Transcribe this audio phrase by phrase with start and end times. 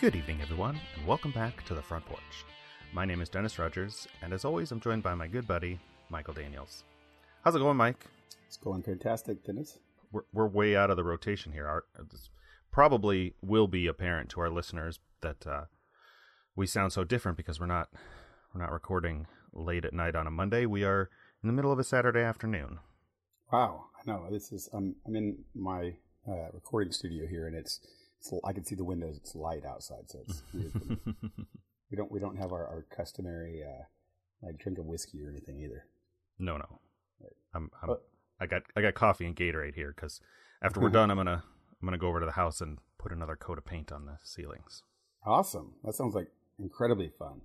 [0.00, 2.44] Good evening, everyone, and welcome back to the front porch.
[2.92, 6.34] My name is Dennis Rogers, and as always, I'm joined by my good buddy, Michael
[6.34, 6.84] Daniels.
[7.42, 8.06] How's it going, Mike?
[8.46, 9.80] It's going fantastic, Dennis.
[10.12, 11.66] We're, we're way out of the rotation here.
[11.66, 12.30] Our, this
[12.70, 15.62] probably will be apparent to our listeners that uh,
[16.54, 17.88] we sound so different because we're not
[18.54, 20.64] we're not recording late at night on a Monday.
[20.64, 21.10] We are
[21.42, 22.78] in the middle of a Saturday afternoon.
[23.52, 24.68] Wow, I know this is.
[24.72, 25.94] I'm I'm in my
[26.28, 27.80] uh, recording studio here, and it's,
[28.20, 29.16] it's I can see the windows.
[29.16, 30.98] It's light outside, so it's weird.
[31.90, 33.84] we don't we don't have our, our customary uh,
[34.46, 35.84] like drink of whiskey or anything either.
[36.38, 36.80] No, no.
[37.54, 38.04] I'm, I'm But-
[38.40, 40.20] I got I got coffee and Gatorade here because
[40.62, 41.42] after we're done, I'm gonna
[41.80, 44.18] I'm gonna go over to the house and put another coat of paint on the
[44.22, 44.82] ceilings.
[45.26, 45.74] Awesome.
[45.82, 46.28] That sounds like
[46.58, 47.40] incredibly fun.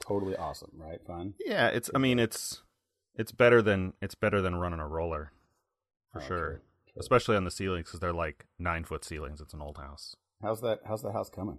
[0.00, 1.00] Totally awesome, right?
[1.06, 1.34] Fun.
[1.44, 2.62] Yeah, it's I mean it's
[3.14, 5.32] it's better than it's better than running a roller
[6.12, 6.58] for Oh, sure, true.
[6.98, 9.40] Especially on the ceilings because they're like nine foot ceilings.
[9.40, 10.16] It's an old house.
[10.42, 10.80] How's that?
[10.86, 11.58] How's the house coming?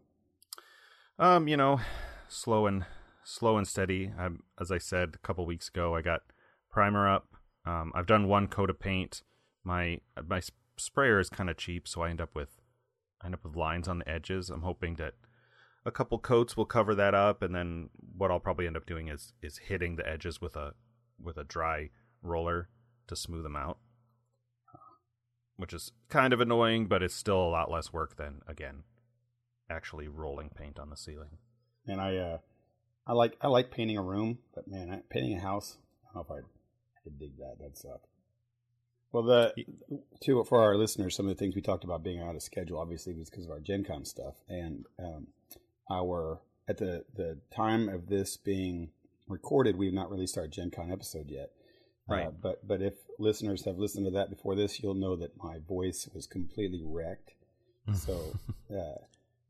[1.19, 1.79] Um, you know,
[2.27, 2.85] slow and
[3.23, 4.11] slow and steady.
[4.17, 6.21] i as I said a couple weeks ago, I got
[6.69, 7.27] primer up.
[7.65, 9.23] Um, I've done one coat of paint.
[9.63, 10.41] My my
[10.77, 12.59] sprayer is kind of cheap, so I end up with
[13.21, 14.49] I end up with lines on the edges.
[14.49, 15.13] I'm hoping that
[15.85, 19.07] a couple coats will cover that up, and then what I'll probably end up doing
[19.07, 20.73] is is hitting the edges with a
[21.21, 21.89] with a dry
[22.21, 22.69] roller
[23.07, 23.77] to smooth them out,
[25.63, 28.83] which is kind of annoying, but it's still a lot less work than again
[29.69, 31.37] actually rolling paint on the ceiling.
[31.87, 32.37] And I uh,
[33.07, 36.29] I like I like painting a room, but man, I, painting a house, I don't
[36.29, 37.59] know if I'd, I'd dig that.
[37.59, 38.01] That'd suck.
[39.13, 39.53] Well, the
[40.23, 42.77] to for our listeners, some of the things we talked about being out of schedule,
[42.77, 45.27] obviously, was because of our Gen Con stuff, and um,
[45.89, 48.89] our at the the time of this being
[49.29, 51.51] recorded, we've not released our Gen Con episode yet.
[52.07, 52.27] Right.
[52.27, 55.59] Uh, but but if listeners have listened to that before this, you'll know that my
[55.59, 57.31] voice was completely wrecked.
[57.95, 58.37] So
[58.73, 58.99] uh,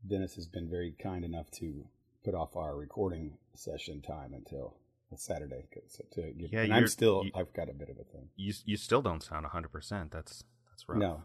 [0.08, 1.86] Dennis has been very kind enough to
[2.24, 4.74] put off our recording session time until
[5.16, 5.66] Saturday.
[5.72, 8.28] 'cause- To give, Yeah, and I'm still you- I've got a bit of a thing.
[8.36, 10.10] you you still don't sound 100%.
[10.10, 10.98] That's that's rough.
[10.98, 11.22] No,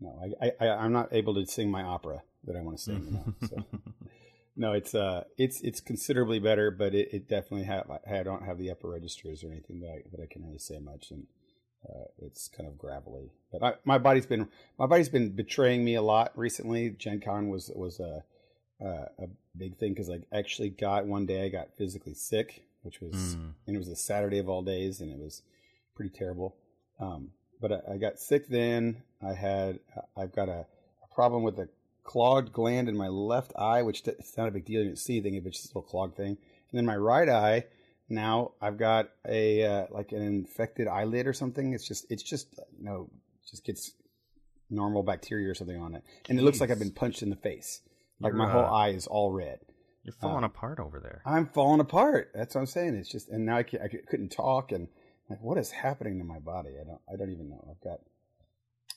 [0.00, 3.12] no, I, I I'm not able to sing my opera that I want to sing.
[3.12, 3.64] Know, so.
[4.56, 8.44] No, it's uh, it's it's considerably better, but it, it definitely have I, I don't
[8.44, 11.26] have the upper registers or anything that I, that I can really say much, and
[11.88, 13.30] uh, it's kind of gravelly.
[13.50, 14.48] But I, my body's been
[14.78, 16.90] my body's been betraying me a lot recently.
[16.90, 18.24] Gen Con was was a
[18.80, 18.86] a,
[19.18, 19.26] a
[19.56, 23.54] big thing because I actually got one day I got physically sick, which was Mm.
[23.66, 25.42] and it was a Saturday of all days, and it was
[25.94, 26.56] pretty terrible.
[27.00, 27.30] Um,
[27.60, 29.02] but I, I got sick then.
[29.26, 29.78] I had
[30.14, 30.66] I've got a,
[31.02, 31.68] a problem with a
[32.04, 34.80] clogged gland in my left eye, which it's not a big deal.
[34.80, 36.36] You don't see anything, it's just a little clogged thing.
[36.36, 37.64] And then my right eye,
[38.08, 41.72] now I've got a uh, like an infected eyelid or something.
[41.72, 42.48] It's just it's just
[42.78, 43.10] you know
[43.48, 43.92] just gets
[44.70, 47.36] normal bacteria or something on it, and it looks like I've been punched in the
[47.36, 47.80] face.
[48.20, 49.60] Like my You're, whole uh, eye is all red.
[50.04, 51.22] You're falling apart over there.
[51.24, 52.30] I'm falling apart.
[52.34, 52.96] That's what I'm saying.
[52.96, 54.88] It's just, and now I, can't, I couldn't talk, and
[55.30, 56.70] like, what is happening to my body?
[56.80, 57.64] I don't, I don't even know.
[57.70, 58.00] I've got.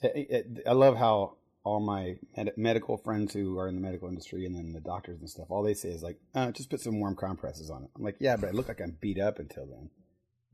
[0.01, 4.07] It, it, I love how all my med- medical friends who are in the medical
[4.07, 6.79] industry and then the doctors and stuff, all they say is like, uh, just put
[6.79, 7.89] some warm compresses on it.
[7.97, 9.89] I'm like, yeah, but I look like I'm beat up until then.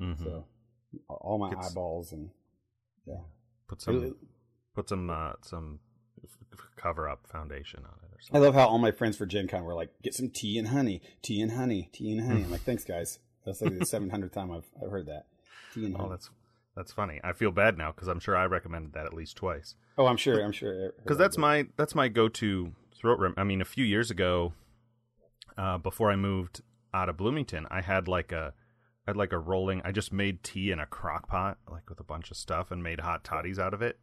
[0.01, 0.23] Mhm.
[0.23, 0.45] So
[1.07, 2.31] all my Gets- eyeballs and
[3.05, 3.21] yeah,
[3.67, 4.15] Put some
[4.73, 5.79] put some uh, some
[6.75, 8.41] cover up foundation on it or something.
[8.41, 10.69] I love how all my friends for Gen Con were like, get some tea and
[10.69, 12.43] honey, tea and honey, tea and honey.
[12.43, 13.19] I'm like, thanks guys.
[13.45, 15.27] That's like the 700th time I've, I've heard that.
[15.73, 16.07] Tea and honey.
[16.07, 16.29] Oh, that's
[16.75, 17.19] that's funny.
[17.23, 19.75] I feel bad now because I'm sure I recommended that at least twice.
[19.97, 20.43] Oh, I'm sure.
[20.43, 20.93] I'm sure.
[21.03, 23.19] Because that's my that's my go to throat.
[23.37, 24.53] I mean, a few years ago,
[25.57, 26.61] uh, before I moved
[26.93, 28.53] out of Bloomington, I had like a
[29.05, 29.81] I had like a rolling.
[29.83, 32.81] I just made tea in a crock pot, like with a bunch of stuff, and
[32.81, 33.99] made hot toddies out of it.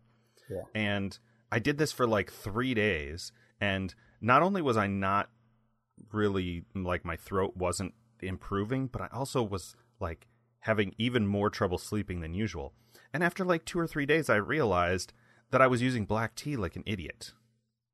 [0.51, 0.63] Yeah.
[0.75, 1.19] And
[1.51, 5.31] I did this for like three days, and not only was I not
[6.13, 10.27] really like my throat wasn't improving, but I also was like
[10.61, 12.73] having even more trouble sleeping than usual.
[13.13, 15.13] And after like two or three days, I realized
[15.51, 17.33] that I was using black tea like an idiot.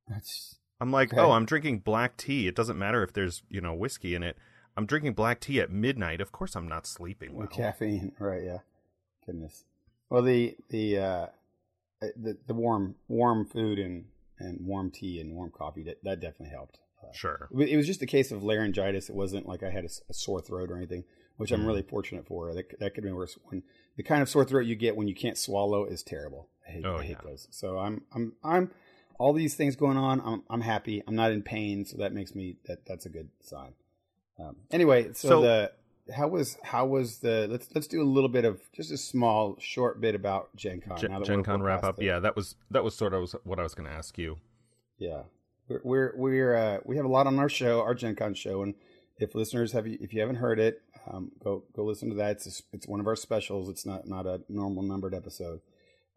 [0.08, 1.20] That's, I'm like, Okay.
[1.22, 2.48] oh, I'm drinking black tea.
[2.48, 4.36] It doesn't matter if there's, you know, whiskey in it.
[4.76, 6.20] I'm drinking black tea at midnight.
[6.20, 7.46] Of course I'm not sleeping well.
[7.46, 8.42] the caffeine, right?
[8.42, 8.58] Yeah.
[9.24, 9.64] Goodness.
[10.10, 11.26] Well, the the uh,
[12.00, 14.06] the the warm warm food and
[14.38, 16.78] and warm tea and warm coffee that that definitely helped.
[17.02, 17.48] Uh, Sure.
[17.56, 19.08] it was- just a case of laryngitis.
[19.08, 21.04] It wasn't like I had a sore throat or anything,
[21.36, 21.66] which I'm Mhm.
[21.66, 22.52] really fortunate for.
[22.54, 23.38] That that could be worse.
[23.44, 23.62] When
[23.96, 26.48] the kind of sore throat you get when you can't swallow is terrible.
[26.66, 27.28] I hate, Oh, I hate yeah.
[27.30, 27.48] those.
[27.50, 28.70] So I'm I'm I'm
[29.18, 30.20] all these things going on.
[30.20, 31.02] I'm I'm happy.
[31.06, 33.74] I'm not in pain, so that makes me that that's a good sign.
[34.38, 35.72] Um, anyway, so, So- the
[36.12, 39.56] how was how was the let's let's do a little bit of just a small
[39.58, 40.98] short bit about Gen Con.
[40.98, 42.00] Gen, Gen Con wrap up.
[42.02, 44.38] Yeah, that was that was sort of what I was going to ask you.
[44.98, 45.22] yeah.
[45.68, 48.62] we're we're, we're uh, we have a lot on our show, our Gen Con show,
[48.62, 48.74] and
[49.18, 52.32] if listeners have if you haven't heard it, um, go go listen to that.
[52.32, 53.68] It's it's one of our specials.
[53.68, 55.60] It's not not a normal numbered episode.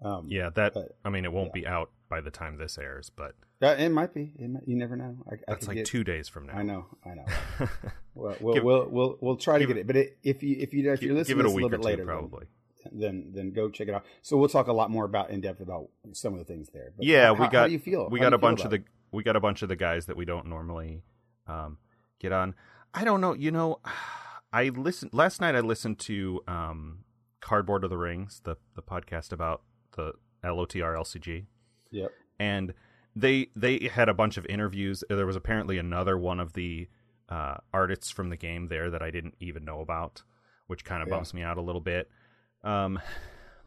[0.03, 1.61] Um, yeah, that but, I mean, it won't yeah.
[1.61, 4.33] be out by the time this airs, but uh, it might be.
[4.37, 5.17] It might, you never know.
[5.29, 6.53] I, That's like get, two days from now.
[6.53, 6.85] I know.
[7.03, 7.25] I know.
[8.13, 9.81] well, we'll, give, we'll, we'll we'll try to get it.
[9.81, 9.87] it.
[9.87, 11.69] But it, if you if you if you're listening, give it a, week a little
[11.69, 12.45] bit two, later, probably.
[12.83, 14.05] Then, then then go check it out.
[14.21, 16.93] So we'll talk a lot more about in depth about some of the things there.
[16.95, 17.53] But yeah, how, we got.
[17.53, 18.07] How do you feel?
[18.09, 20.15] We how got a bunch of the we got a bunch of the guys that
[20.15, 21.01] we don't normally
[21.47, 21.79] um,
[22.19, 22.53] get on.
[22.93, 23.33] I don't know.
[23.33, 23.79] You know,
[24.51, 25.55] I listened last night.
[25.55, 26.99] I listened to um,
[27.41, 29.61] Cardboard of the Rings, the the podcast about
[29.95, 30.13] the
[30.43, 31.45] LOTR LCG.
[31.91, 32.11] Yep.
[32.39, 32.73] And
[33.15, 35.03] they they had a bunch of interviews.
[35.09, 36.87] There was apparently another one of the
[37.29, 40.23] uh, artists from the game there that I didn't even know about,
[40.67, 41.15] which kind of yeah.
[41.15, 42.09] bumps me out a little bit.
[42.63, 42.99] Um,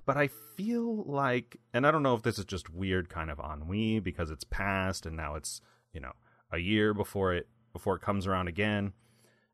[0.06, 3.38] but I feel like, and I don't know if this is just weird kind of
[3.38, 5.60] ennui because it's past and now it's
[5.92, 6.12] you know
[6.50, 8.92] a year before it before it comes around again.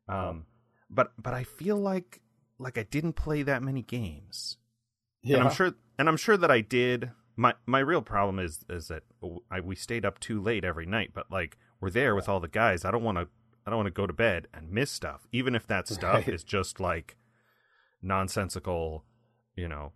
[0.07, 0.45] Um.
[0.89, 2.21] But but I feel like
[2.59, 4.57] like I didn't play that many games.
[5.23, 5.37] Yeah.
[5.37, 7.11] And I'm sure and I'm sure that I did.
[7.35, 9.03] My my real problem is is that
[9.51, 12.47] I, we stayed up too late every night, but like we're there with all the
[12.47, 12.85] guys.
[12.85, 13.27] I don't want to
[13.65, 16.27] I don't want to go to bed and miss stuff, even if that stuff right.
[16.29, 17.17] is just like
[18.01, 19.03] nonsensical,
[19.55, 19.91] you know,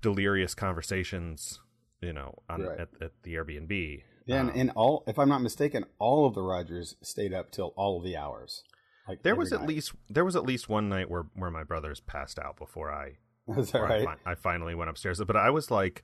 [0.00, 1.60] delirious conversations,
[2.00, 2.80] you know, on, right.
[2.80, 4.02] at, at the Airbnb.
[4.26, 7.50] Yeah, um, and, and, all if I'm not mistaken, all of the Rogers stayed up
[7.50, 8.62] till all of the hours.
[9.08, 9.60] Like there was night.
[9.60, 12.92] at least there was at least one night where where my brothers passed out before
[12.92, 13.18] I
[13.56, 14.06] Is that right?
[14.24, 16.02] I, I, finally went upstairs, but I was like,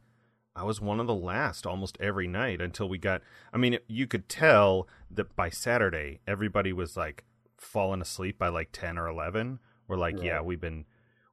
[0.54, 3.22] I was one of the last almost every night until we got.
[3.52, 7.24] I mean, you could tell that by Saturday, everybody was like
[7.58, 9.58] falling asleep by like ten or eleven.
[9.88, 10.24] We're like, right.
[10.24, 10.84] yeah, we've been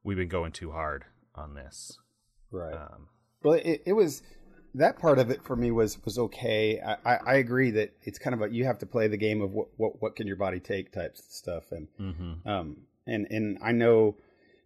[0.02, 1.98] we've been going too hard on this.
[2.50, 2.74] Right.
[2.74, 3.08] Um,
[3.42, 4.22] well, it, it was
[4.74, 6.80] that part of it for me was was okay.
[6.80, 9.42] I, I, I, agree that it's kind of a you have to play the game
[9.42, 12.48] of what what, what can your body take types of stuff, and mm-hmm.
[12.48, 12.76] um
[13.06, 14.16] and and I know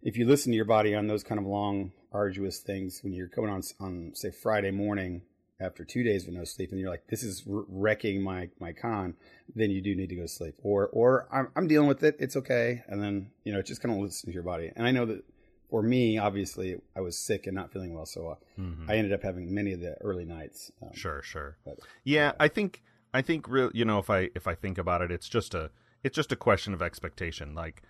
[0.03, 3.27] if you listen to your body on those kind of long, arduous things, when you're
[3.27, 5.23] coming on on say Friday morning
[5.59, 9.15] after two days with no sleep, and you're like, "This is wrecking my my con,"
[9.55, 10.55] then you do need to go to sleep.
[10.61, 12.17] Or or I'm, I'm dealing with it.
[12.19, 12.83] It's okay.
[12.87, 14.71] And then you know, just kind of listen to your body.
[14.75, 15.23] And I know that
[15.69, 18.89] for me, obviously, I was sick and not feeling well, so uh, mm-hmm.
[18.89, 20.71] I ended up having many of the early nights.
[20.81, 21.57] Um, sure, sure.
[21.65, 22.83] But, yeah, I think
[23.13, 23.71] I think real.
[23.73, 25.71] You know, if I if I think about it, it's just a
[26.03, 27.55] it's just a question of expectation.
[27.55, 27.81] Like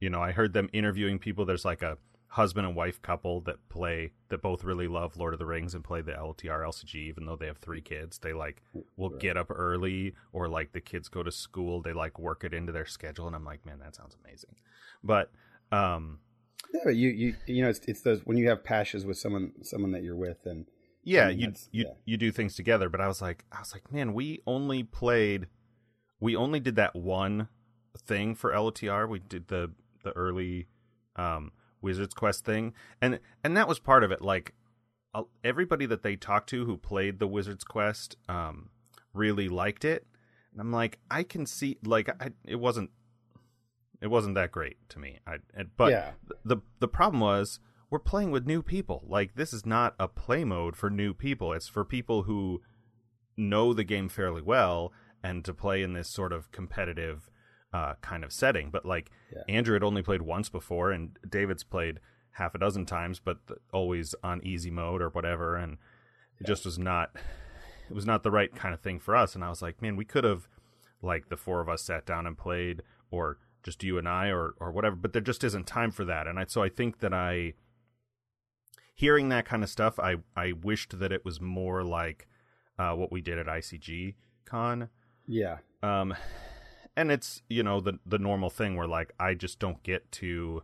[0.00, 1.44] you know, I heard them interviewing people.
[1.44, 1.98] There's like a
[2.30, 5.82] husband and wife couple that play that both really love Lord of the Rings and
[5.82, 8.18] play the LTR LCG, even though they have three kids.
[8.18, 8.62] They like
[8.96, 9.20] will right.
[9.20, 11.82] get up early, or like the kids go to school.
[11.82, 14.54] They like work it into their schedule, and I'm like, man, that sounds amazing.
[15.02, 15.30] But
[15.72, 16.20] um,
[16.72, 19.52] yeah, but you you you know, it's it's those when you have passions with someone
[19.62, 20.66] someone that you're with, and
[21.02, 21.94] yeah, I mean, you you yeah.
[22.04, 22.88] you do things together.
[22.88, 25.46] But I was like, I was like, man, we only played,
[26.20, 27.48] we only did that one
[27.98, 29.08] thing for LOTR.
[29.08, 29.72] We did the
[30.04, 30.66] the early
[31.16, 34.22] um, Wizards Quest thing, and and that was part of it.
[34.22, 34.54] Like
[35.42, 38.70] everybody that they talked to who played the Wizards Quest um,
[39.12, 40.06] really liked it,
[40.52, 42.90] and I'm like, I can see like I, it wasn't
[44.00, 45.18] it wasn't that great to me.
[45.26, 45.38] I
[45.76, 46.12] but yeah.
[46.44, 49.04] the the problem was we're playing with new people.
[49.06, 51.52] Like this is not a play mode for new people.
[51.52, 52.62] It's for people who
[53.36, 54.92] know the game fairly well
[55.22, 57.30] and to play in this sort of competitive
[57.72, 58.70] uh, kind of setting.
[58.70, 59.42] But like yeah.
[59.48, 62.00] Andrew had only played once before, and David's played
[62.32, 63.38] half a dozen times, but
[63.72, 65.78] always on easy mode or whatever, and
[66.38, 67.16] it just was not.
[67.88, 69.96] It was not the right kind of thing for us, and I was like, man,
[69.96, 70.46] we could have,
[71.02, 74.54] like, the four of us sat down and played, or just you and I, or
[74.58, 74.96] or whatever.
[74.96, 77.54] But there just isn't time for that, and I so I think that I,
[78.94, 82.28] hearing that kind of stuff, I I wished that it was more like
[82.78, 84.14] uh, what we did at ICG
[84.44, 84.88] Con.
[85.26, 85.58] Yeah.
[85.82, 86.14] Um,
[86.96, 90.62] and it's you know the the normal thing where like I just don't get to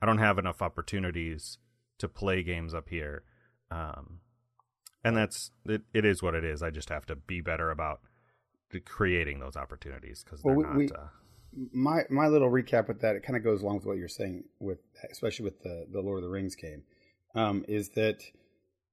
[0.00, 1.58] I don't have enough opportunities
[1.98, 3.24] to play games up here.
[3.70, 4.20] Um
[5.04, 6.62] and that's it, it is what it is.
[6.62, 8.00] I just have to be better about
[8.84, 11.06] creating those opportunities because well, we, we, uh,
[11.72, 14.44] my my little recap with that it kind of goes along with what you're saying
[14.60, 14.78] with
[15.10, 16.82] especially with the the Lord of the Rings game
[17.34, 18.22] um, is that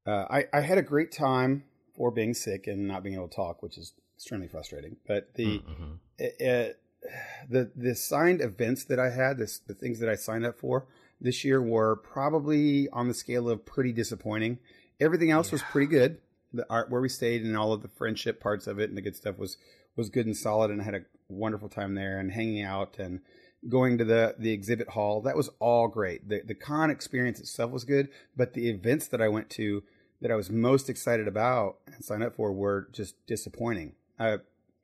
[0.05, 1.63] uh, I I had a great time
[1.95, 4.97] for being sick and not being able to talk, which is extremely frustrating.
[5.07, 5.93] But the mm-hmm.
[6.17, 6.79] it, it,
[7.49, 10.87] the the signed events that I had, this, the things that I signed up for
[11.21, 14.59] this year were probably on the scale of pretty disappointing.
[14.99, 15.55] Everything else yeah.
[15.55, 16.17] was pretty good.
[16.53, 19.01] The art where we stayed and all of the friendship parts of it and the
[19.01, 19.57] good stuff was
[19.95, 23.21] was good and solid, and I had a wonderful time there and hanging out and
[23.69, 25.21] going to the the exhibit hall.
[25.21, 26.27] That was all great.
[26.29, 29.83] The the con experience itself was good, but the events that I went to
[30.21, 33.93] that I was most excited about and signed up for were just disappointing.
[34.19, 34.37] Uh,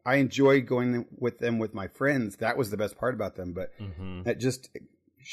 [0.05, 2.37] I enjoyed going with them with my friends.
[2.37, 3.53] That was the best part about them.
[3.53, 4.23] But Mm-hmm.
[4.23, 4.69] that just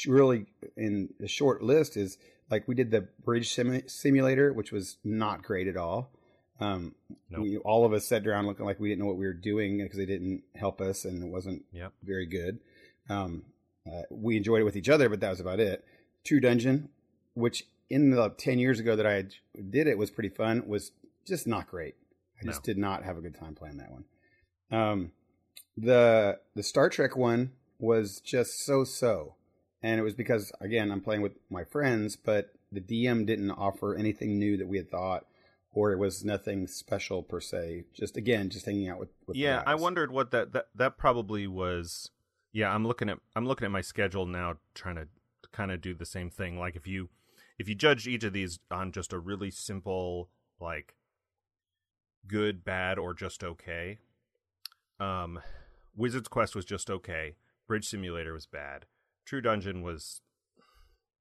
[0.05, 0.45] really
[0.75, 2.17] in the short list is
[2.49, 6.11] like we did the bridge simu- simulator, which was not great at all.
[6.59, 6.95] Um,
[7.29, 7.41] Nope.
[7.43, 9.77] we, all of us sat around looking like we didn't know what we were doing
[9.77, 11.93] because they didn't help us and it wasn't Yep.
[12.03, 12.59] very good.
[13.09, 13.43] Um,
[13.85, 15.85] uh, we enjoyed it with each other, but that was about it.
[16.25, 16.89] True Dungeon,
[17.35, 19.25] which in the 10 years ago that I
[19.69, 20.91] did it was pretty fun, was
[21.25, 21.95] just not great.
[22.41, 24.03] I just did not have a good time playing that one.
[24.71, 25.11] Um,
[25.75, 29.35] the the Star Trek one was just so so,
[29.81, 33.95] and it was because again I'm playing with my friends, but the DM didn't offer
[33.95, 35.25] anything new that we had thought,
[35.77, 37.83] or it was nothing special per se.
[37.93, 39.09] Just again, just hanging out with.
[39.27, 42.09] with yeah i wondered what that, that that probably was.
[42.51, 45.07] Yeah i'm looking at i'm looking at my schedule now trying to
[45.51, 46.57] kind of do the same thing.
[46.57, 47.09] Like if you
[47.59, 50.29] if you judge each of these on just a really simple
[50.59, 50.95] like
[52.27, 53.99] good bad or just okay
[54.99, 55.39] um
[55.95, 57.35] wizard's quest was just okay.
[57.67, 58.85] Bridge simulator was bad.
[59.25, 60.21] True dungeon was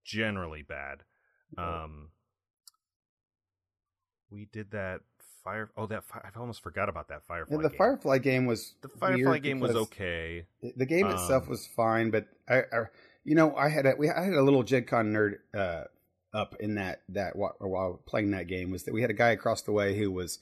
[0.03, 1.03] generally bad.
[1.59, 2.09] Um
[4.31, 5.01] we did that
[5.45, 7.79] fire oh that fi- i almost forgot about that firefly And the game.
[7.79, 10.47] Firefly game was The Firefly game was okay.
[10.77, 12.79] The game itself Um, was fine, but I, I,
[13.25, 15.85] you know, I had a we I had a little Gen Con nerd uh,
[16.35, 19.31] up in that that while, while playing that game was that we had a guy
[19.31, 20.39] across the way who was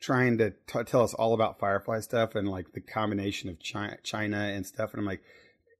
[0.00, 3.96] trying to t- tell us all about Firefly stuff and like the combination of China,
[4.04, 5.22] China and stuff, and I'm like,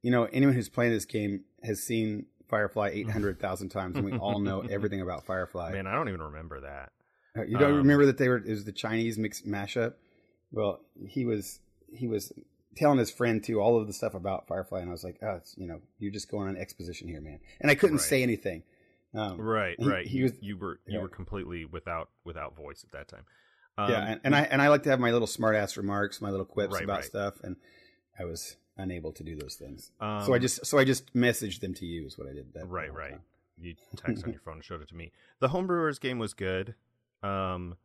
[0.03, 4.05] you know, anyone who's playing this game has seen Firefly eight hundred thousand times, and
[4.05, 5.73] we all know everything about Firefly.
[5.73, 6.91] Man, I don't even remember that.
[7.37, 9.95] You don't Um, remember that they were it was the Chinese mix mashup?
[10.53, 11.61] Well, he was
[11.93, 12.33] he was
[12.77, 15.37] telling his friend too all of the stuff about Firefly, and I was like, oh,
[15.37, 17.41] it's, you know, you're just going on exposition here, man.
[17.61, 18.05] And I couldn't Right.
[18.05, 18.63] say anything.
[19.15, 20.07] Um, Right, He- right.
[20.07, 21.01] he you, was- you were you yeah.
[21.03, 23.25] were completely without without voice at that time.
[23.77, 26.21] Um, yeah, and, and I and I like to have my little smart ass remarks,
[26.21, 27.05] my little quips Right, about right.
[27.05, 27.57] stuff, and
[28.19, 29.91] I was unable to do those things.
[30.01, 32.53] um, so I just so I just messaged them to you is what I did.
[32.55, 33.11] That Right, right.
[33.13, 33.23] time.
[33.59, 35.11] you text on your phone and showed it to me.
[35.41, 36.75] The Homebrewers game was good.
[37.25, 37.77] Um,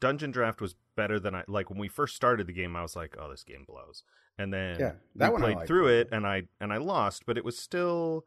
[0.00, 2.76] Dungeon Draft was better than I like when we first started the game.
[2.76, 4.02] I was like, "Oh, this game blows,"
[4.38, 7.44] and then Yeah, that we played through it, and I and I lost, but it
[7.44, 8.26] was still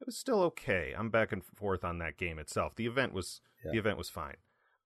[0.00, 0.94] it was still okay.
[0.96, 2.74] I'm back and forth on that game itself.
[2.76, 3.72] The event was Yeah.
[3.72, 4.36] the event was fine.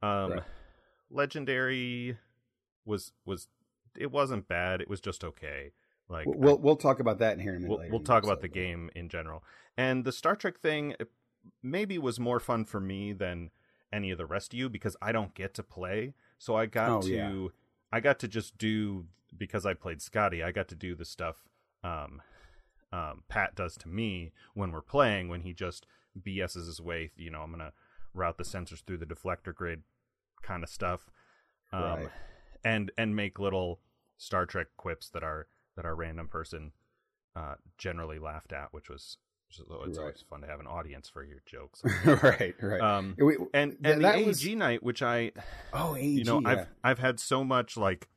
[0.02, 0.42] Um, Right.
[1.10, 2.18] Legendary
[2.84, 3.48] was was
[3.96, 4.80] it wasn't bad.
[4.80, 5.72] It was just okay.
[6.08, 7.70] Like We'll we'll, we'll talk about that in here in a minute.
[7.70, 9.42] we'll, later we'll talk about the game in general.
[9.76, 10.94] And the Star Trek thing
[11.62, 13.50] maybe was more fun for me than
[13.92, 16.14] any of the rest of you because I don't get to play.
[16.38, 17.48] So I got Oh, to yeah.
[17.92, 21.44] I got to just do because I played Scotty, I got to do the stuff
[21.84, 22.20] um
[22.92, 25.86] um Pat does to me when we're playing when he just
[26.20, 27.72] BS's his way, you know, I'm going to
[28.14, 29.82] route the sensors through the deflector grid
[30.42, 31.10] kind of stuff.
[31.72, 32.08] Um Right.
[32.64, 33.80] and and make little
[34.16, 36.72] Star Trek quips that are that our random person
[37.36, 39.18] uh, generally laughed at, which was
[39.50, 39.98] it's Right.
[39.98, 41.82] always fun to have an audience for your jokes.
[42.04, 42.80] right, right.
[42.80, 43.16] um,
[43.54, 45.32] and and the AEG was- night, which I
[45.72, 46.48] oh, AEG, you know yeah.
[46.48, 48.08] I've I've had so much like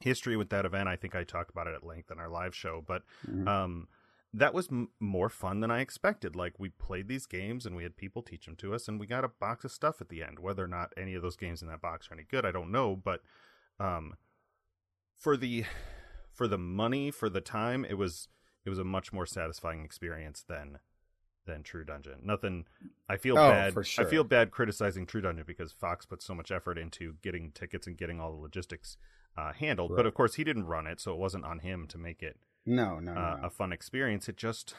[0.00, 0.88] history with that event.
[0.88, 3.46] I think I talked about it at length in our live show, but Mhm.
[3.48, 3.88] um,
[4.34, 6.34] that was m- more fun than I expected.
[6.34, 9.06] Like we played these games and we had people teach them to us, and we
[9.06, 10.38] got a box of stuff at the end.
[10.38, 12.70] Whether or not any of those games in that box are any good, I don't
[12.72, 12.96] know.
[12.96, 13.22] But
[13.78, 14.14] um,
[15.16, 15.64] for the
[16.32, 18.28] for the money for the time, it was
[18.64, 20.78] it was a much more satisfying experience than
[21.44, 22.20] than True Dungeon.
[22.22, 22.66] Nothing.
[23.08, 23.72] I feel Oh, bad.
[23.72, 24.06] for sure.
[24.06, 27.86] I feel bad criticizing True Dungeon because Fox put so much effort into getting tickets
[27.88, 28.96] and getting all the logistics
[29.36, 29.92] uh, handled.
[29.96, 32.36] But of course, he didn't run it, so it wasn't on him to make it
[32.64, 33.46] no, no, uh, no.
[33.46, 34.28] a fun experience.
[34.28, 34.74] It just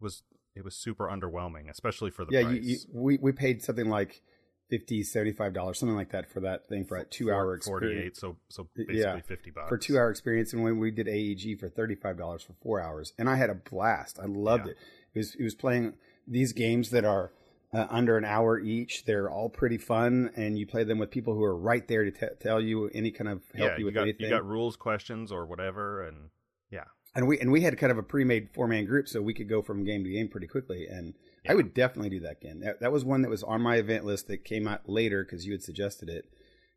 [0.00, 0.22] was
[0.56, 4.22] it was super underwhelming, especially for the yeah, you, you, we we paid something like
[4.70, 7.94] 50 75 dollars, something like that for that thing for a two hour experience.
[7.96, 11.08] forty-eight, so so basically Yeah, fifty bucks for two hour experience, and when we did
[11.08, 14.18] AEG for thirty five dollars for four hours, and I had a blast.
[14.20, 14.72] I loved Yeah.
[14.72, 14.78] it.
[15.14, 15.94] It was it was playing
[16.26, 17.32] these games that are
[17.72, 19.04] uh, under an hour each.
[19.04, 22.10] They're all pretty fun, and you play them with people who are right there to
[22.10, 24.26] t- tell you any kind of help Yeah, you you with got anything.
[24.26, 26.30] you got rules questions or whatever, and
[26.70, 26.84] yeah,
[27.14, 29.32] and we and we had kind of a pre made four man group, so we
[29.32, 30.86] could go from game to game pretty quickly.
[30.86, 31.14] And
[31.48, 32.60] I would definitely do that again.
[32.60, 35.46] That, that was one that was on my event list that came out later because
[35.46, 36.24] you had suggested it,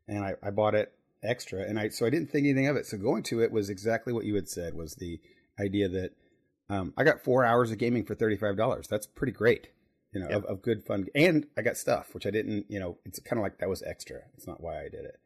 [0.08, 2.86] and I, I bought it extra, and I so I didn't think anything of it.
[2.86, 5.20] So going to it was exactly what you had said was the
[5.60, 6.10] idea that
[6.70, 8.88] um, I got four hours of gaming for thirty five dollars.
[8.88, 9.68] That's pretty great,
[10.12, 10.36] you know, Yeah.
[10.36, 12.66] of, of good fun, and I got stuff which I didn't.
[12.68, 14.20] You know, it's kind of like that was extra.
[14.36, 15.16] It's not why I did it.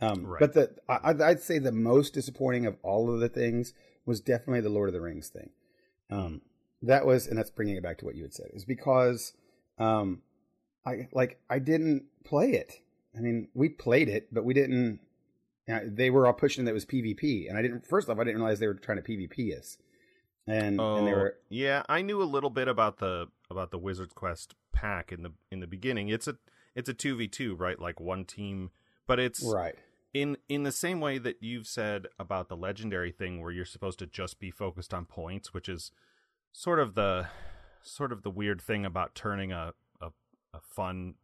[0.00, 0.40] Um, Right.
[0.40, 3.72] But the I, I'd- I'd say the most disappointing of all of the things
[4.06, 5.50] was definitely the Lord of the Rings thing.
[6.10, 6.40] Um,
[6.82, 9.32] that was, and that's bringing it back to what you had said, is because
[9.78, 10.22] um,
[10.86, 12.80] I like I didn't play it.
[13.16, 15.00] I mean, we played it, but we didn't.
[15.68, 17.86] And they were all pushing that it was PvP, and I didn't.
[17.86, 19.78] First off, I didn't realize they were trying to PvP us.
[20.44, 23.78] And, oh, and they were yeah, I knew a little bit about the about the
[23.78, 26.08] Wizards Quest pack in the in the beginning.
[26.08, 26.36] It's a
[26.74, 27.78] it's a two v two, right?
[27.78, 28.70] Like one team,
[29.06, 29.76] but it's right
[30.12, 33.98] in in the same way that you've said about the legendary thing, where you're supposed
[34.00, 35.92] to just be focused on points, which is
[36.52, 37.26] sort of the
[37.82, 40.08] sort of the weird thing about turning a a,
[40.54, 41.14] a fun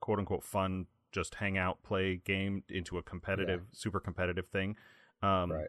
[0.00, 3.78] quote unquote fun just hang out play game into a competitive yeah.
[3.78, 4.76] super competitive thing
[5.22, 5.68] um, right.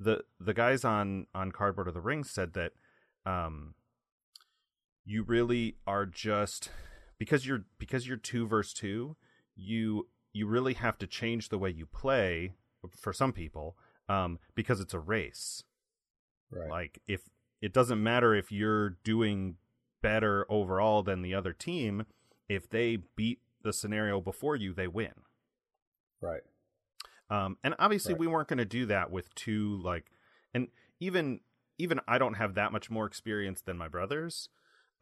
[0.00, 2.72] the the guys on on cardboard of the rings said that
[3.26, 3.74] um
[5.04, 6.70] you really are just
[7.18, 9.16] because you're because you're two versus two
[9.56, 12.52] you you really have to change the way you play
[12.96, 13.76] for some people
[14.08, 15.64] um because it's a race.
[16.50, 16.70] Right.
[16.70, 17.22] Like if
[17.60, 19.56] it doesn't matter if you're doing
[20.02, 22.06] better overall than the other team
[22.48, 25.12] if they beat the scenario before you they win
[26.20, 26.42] right
[27.30, 28.20] um, and obviously, right.
[28.20, 30.06] we weren't going to do that with two like,
[30.54, 30.68] and
[31.00, 31.40] even
[31.78, 34.48] even I don't have that much more experience than my brothers.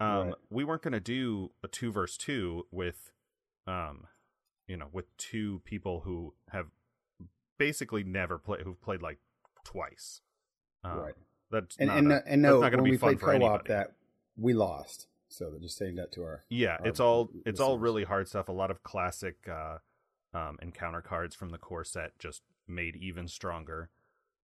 [0.01, 0.35] Um, right.
[0.51, 3.13] We weren't going to do a two versus two with,
[3.67, 4.07] um,
[4.67, 6.67] you know, with two people who have
[7.59, 9.19] basically never played, who've played like
[9.65, 10.21] twice.
[10.85, 11.15] Um, right.
[11.51, 13.93] That's and not and, a, and no, when we played co-op, that
[14.37, 15.07] we lost.
[15.29, 18.49] So just saying that to our yeah, our it's all it's all really hard stuff.
[18.49, 19.37] A lot of classic.
[19.49, 19.79] Uh,
[20.37, 23.91] um, encounter cards from the core set just made even stronger.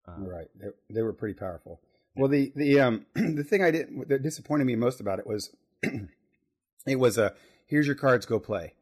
[0.07, 1.81] Uh, right, they, they, were pretty powerful.
[2.15, 5.51] Well, the the um the thing I didn't that disappointed me most about it was
[6.87, 7.35] it was a
[7.67, 8.75] here's your cards, go play.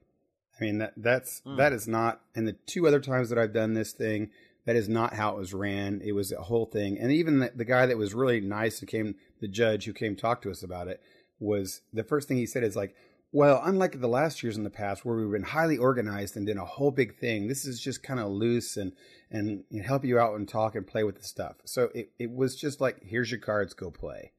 [0.59, 1.57] I mean that that's mm.
[1.57, 2.21] that is not.
[2.35, 4.31] And the two other times that I've done this thing,
[4.67, 6.01] that is not how it was ran.
[6.05, 6.99] It was a whole thing.
[6.99, 10.17] And even the, the guy that was really nice who came, the judge who came
[10.17, 11.01] talk to us about it,
[11.39, 12.95] was the first thing he said is like,
[13.33, 16.57] well, unlike the last years in the past where we've been highly organized and did
[16.57, 18.93] a whole big thing, this is just kind of loose and
[19.31, 21.57] and help you out and talk and play with the stuff.
[21.65, 24.31] So it, it was just like, here's your cards, go play.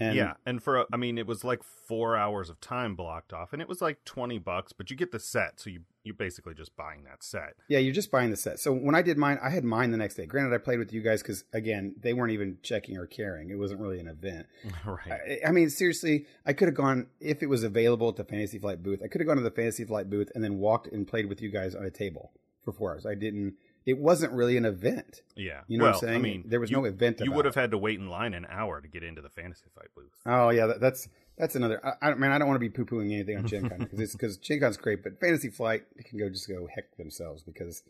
[0.00, 3.52] And yeah, and for I mean, it was like four hours of time blocked off,
[3.52, 6.54] and it was like twenty bucks, but you get the set, so you you're basically
[6.54, 7.54] just buying that set.
[7.68, 8.58] Yeah, you're just buying the set.
[8.60, 10.24] So when I did mine, I had mine the next day.
[10.24, 13.50] Granted, I played with you guys because again, they weren't even checking or caring.
[13.50, 14.46] It wasn't really an event.
[14.86, 15.40] right.
[15.44, 18.58] I, I mean, seriously, I could have gone if it was available at the Fantasy
[18.58, 19.00] Flight booth.
[19.04, 21.42] I could have gone to the Fantasy Flight booth and then walked and played with
[21.42, 22.32] you guys on a table
[22.62, 23.06] for four hours.
[23.06, 23.54] I didn't
[23.88, 25.22] it wasn't really an event.
[25.34, 25.62] Yeah.
[25.66, 26.18] You know well, what I'm saying?
[26.18, 27.20] I mean, there was you, no event.
[27.24, 29.64] You would have had to wait in line an hour to get into the Fantasy
[29.72, 30.12] Flight booth.
[30.26, 31.80] Oh yeah, that, that's that's another.
[31.82, 33.98] I, I mean, I don't want to be poo pooing anything on Gen Con because
[33.98, 37.82] it's because Gen Con's great, but Fantasy Flight can go just go heck themselves because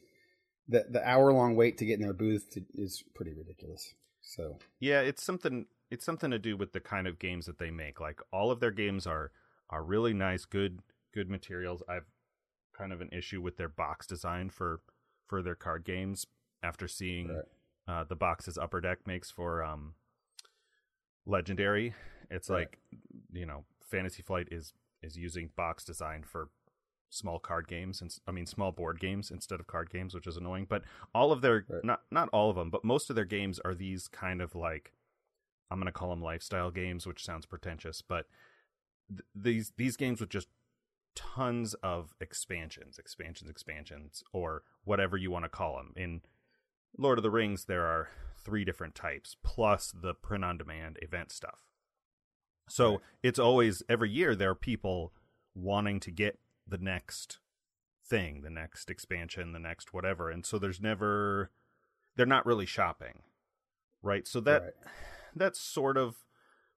[0.69, 3.95] the the hour long wait to get in their booth to, is pretty ridiculous.
[4.21, 5.67] So yeah, it's something.
[5.91, 8.01] It's something to do with the kind of games that they make.
[8.01, 9.33] Like all of their games are
[9.69, 10.79] are really nice, good
[11.13, 11.83] good materials.
[11.89, 12.07] I've
[12.73, 14.81] kind of an issue with their box design for
[15.29, 16.27] for their card games
[16.63, 17.45] after seeing right.
[17.87, 19.95] uh, the boxes Upper Deck makes for um,
[21.27, 21.95] Legendary.
[22.31, 22.61] It's right.
[22.61, 22.79] like
[23.33, 26.49] you know, Fantasy Flight is is using box design for
[27.11, 30.37] small card games and I mean small board games instead of card games, which is
[30.37, 30.67] annoying.
[30.69, 30.83] But
[31.15, 31.85] all of their right.
[31.85, 34.93] not not all of them, but most of their games are these kind of like
[35.71, 38.27] I'm going to call them lifestyle games, which sounds pretentious, but
[39.09, 40.49] th- these these games with just
[41.19, 45.93] tons of expansions, expansions, expansions, or whatever you want to call them.
[45.97, 46.21] In
[46.97, 48.09] Lord of the Rings, there are
[48.45, 51.59] three different types, plus the print on demand event stuff.
[52.69, 53.01] So right.
[53.23, 55.13] it's always, every year, there are people
[55.55, 57.39] wanting to get the next
[58.07, 60.31] thing, the next expansion, the next whatever.
[60.31, 61.51] And so there's never,
[62.17, 63.23] they're not really shopping.
[64.03, 64.29] Right.
[64.29, 64.73] So that, right.
[65.35, 66.17] that sort of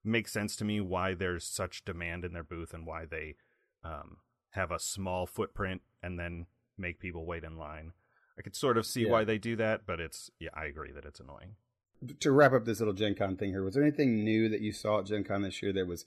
[0.04, 3.36] makes sense to me why there's such demand in their booth and why they
[3.84, 4.18] um,
[4.52, 6.46] have a small footprint and then
[6.78, 7.94] make people wait in line.
[8.38, 9.12] I could sort of see yeah.
[9.12, 11.56] why they do that, but it's yeah, I agree that it's annoying.
[12.20, 14.72] To wrap up this little Gen Con thing here, was there anything new that you
[14.72, 16.06] saw at Gen Con this year that was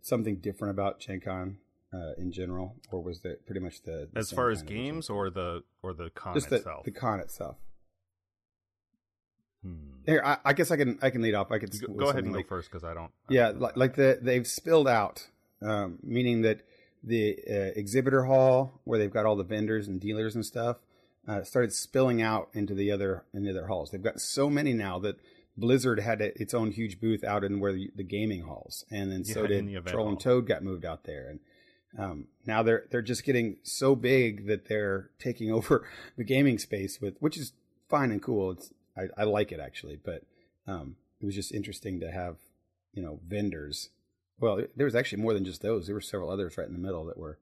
[0.00, 1.58] something different about Gen Con
[1.92, 5.30] uh, in general, or was that pretty much the, the as far as games or
[5.30, 6.84] the or the con Just itself?
[6.84, 7.56] The, the con itself.
[9.62, 10.00] Hmm.
[10.06, 11.52] Here, I, I, guess I can I can lead off.
[11.52, 13.12] I could go, go ahead and like, go first because I don't.
[13.28, 15.28] I yeah, don't like, like the they've spilled out,
[15.60, 16.62] um, meaning that
[17.02, 20.78] the uh, exhibitor hall where they've got all the vendors and dealers and stuff
[21.26, 23.90] uh, started spilling out into the other in the other halls.
[23.90, 25.16] They've got so many now that
[25.56, 29.12] Blizzard had a, its own huge booth out in where the, the gaming halls, and
[29.12, 30.12] then so did the Troll hall.
[30.12, 31.40] and Toad got moved out there, and
[31.98, 35.86] um, now they're they're just getting so big that they're taking over
[36.16, 37.52] the gaming space with, which is
[37.88, 38.52] fine and cool.
[38.52, 40.22] It's I, I like it actually, but
[40.66, 42.36] um, it was just interesting to have
[42.94, 43.90] you know vendors
[44.42, 45.86] well, there was actually more than just those.
[45.86, 47.38] There were several others right in the middle that were,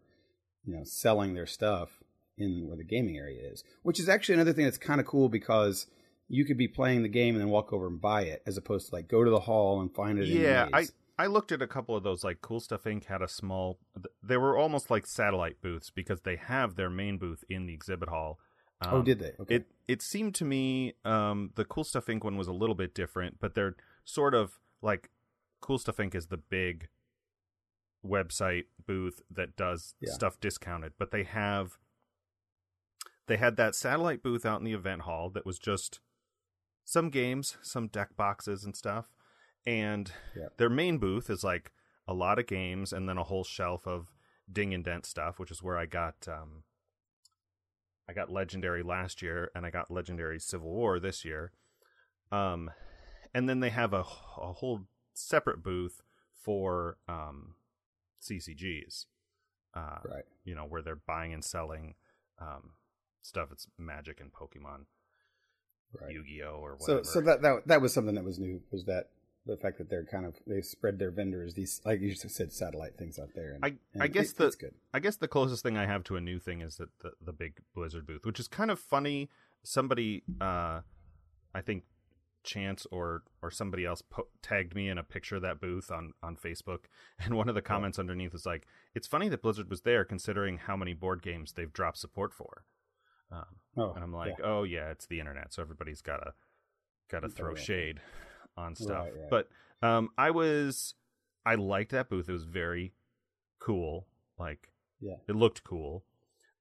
[0.64, 2.02] you know, selling their stuff
[2.36, 5.30] in where the gaming area is, which is actually another thing that's kind of cool
[5.30, 5.86] because
[6.28, 8.90] you could be playing the game and then walk over and buy it, as opposed
[8.90, 10.28] to like go to the hall and find it.
[10.28, 12.22] Yeah, I I looked at a couple of those.
[12.22, 13.06] Like Cool Stuff Inc.
[13.06, 13.78] had a small.
[14.22, 18.10] They were almost like satellite booths because they have their main booth in the exhibit
[18.10, 18.38] hall.
[18.82, 19.32] Um, oh, did they?
[19.40, 19.56] Okay.
[19.56, 22.24] It it seemed to me um, the Cool Stuff Inc.
[22.24, 25.10] one was a little bit different, but they're sort of like
[25.60, 26.14] Cool Stuff Inc.
[26.14, 26.88] is the big
[28.04, 30.12] website booth that does yeah.
[30.12, 31.78] stuff discounted, but they have
[33.26, 36.00] they had that satellite booth out in the event hall that was just
[36.84, 39.12] some games, some deck boxes and stuff.
[39.64, 40.48] And yeah.
[40.56, 41.70] their main booth is like
[42.08, 44.08] a lot of games and then a whole shelf of
[44.50, 46.64] ding and dent stuff, which is where I got um
[48.08, 51.52] I got legendary last year and I got legendary Civil War this year.
[52.32, 52.70] Um
[53.32, 54.86] and then they have a, a whole
[55.20, 56.02] separate booth
[56.32, 57.54] for um
[58.20, 59.06] CCGs.
[59.74, 60.24] Uh, right.
[60.44, 61.94] You know, where they're buying and selling
[62.40, 62.70] um,
[63.22, 63.50] stuff.
[63.52, 64.86] It's Magic and Pokemon,
[66.00, 66.12] right.
[66.12, 67.04] Yu-Gi-Oh or whatever.
[67.04, 68.60] So, so that, that that was something that was new.
[68.72, 69.10] Was that
[69.46, 72.52] the fact that they're kind of they spread their vendors these like you just said
[72.52, 73.52] satellite things out there.
[73.54, 74.52] And, I and I guess the
[74.92, 77.32] I guess the closest thing I have to a new thing is that the the
[77.32, 79.28] big Blizzard booth, which is kind of funny.
[79.62, 80.80] Somebody, uh,
[81.54, 81.84] I think
[82.42, 86.12] chance or or somebody else po- tagged me in a picture of that booth on
[86.22, 86.84] on Facebook
[87.18, 88.02] and one of the comments yeah.
[88.02, 91.72] underneath was like it's funny that Blizzard was there considering how many board games they've
[91.72, 92.64] dropped support for
[93.30, 93.44] um,
[93.76, 94.46] oh, and I'm like yeah.
[94.46, 96.32] oh yeah it's the internet so everybody's got to
[97.10, 98.00] got to throw shade
[98.56, 99.30] on stuff right, right.
[99.30, 99.48] but
[99.86, 100.94] um I was
[101.44, 102.92] I liked that booth it was very
[103.58, 104.06] cool
[104.38, 106.04] like yeah it looked cool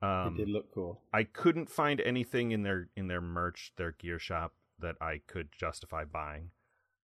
[0.02, 1.02] um, it did look cool.
[1.12, 5.50] I couldn't find anything in their in their merch, their gear shop that I could
[5.52, 6.52] justify buying.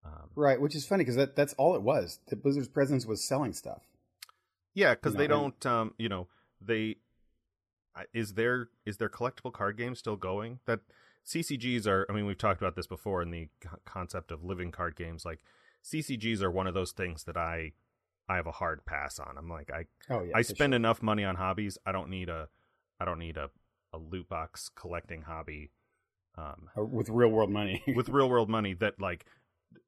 [0.04, 2.20] Um, right, which is funny because that, that's all it was.
[2.28, 3.82] The Blizzard's presence was selling stuff.
[4.74, 6.28] Yeah, because you know, they don't, um, you know,
[6.60, 6.96] they
[8.12, 10.60] is their is their collectible card game still going?
[10.66, 10.80] That
[11.26, 12.06] CCGs are.
[12.08, 13.48] I mean, we've talked about this before in the
[13.84, 15.24] concept of living card games.
[15.24, 15.40] Like
[15.84, 17.72] CCGs are one of those things that I
[18.28, 19.36] I have a hard pass on.
[19.38, 20.76] I'm like I oh, yeah, I spend sure.
[20.76, 21.78] enough money on hobbies.
[21.86, 22.48] I don't need a
[23.00, 23.50] I don't need a
[23.92, 25.70] a loot box collecting hobby
[26.38, 27.82] um, uh, with real world money.
[27.94, 29.26] with real world money that like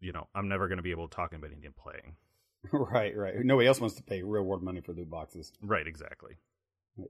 [0.00, 2.16] you know I'm never going to be able to talk anybody into playing.
[2.72, 3.34] right, right.
[3.44, 5.52] Nobody else wants to pay real world money for loot boxes.
[5.62, 6.36] Right, exactly.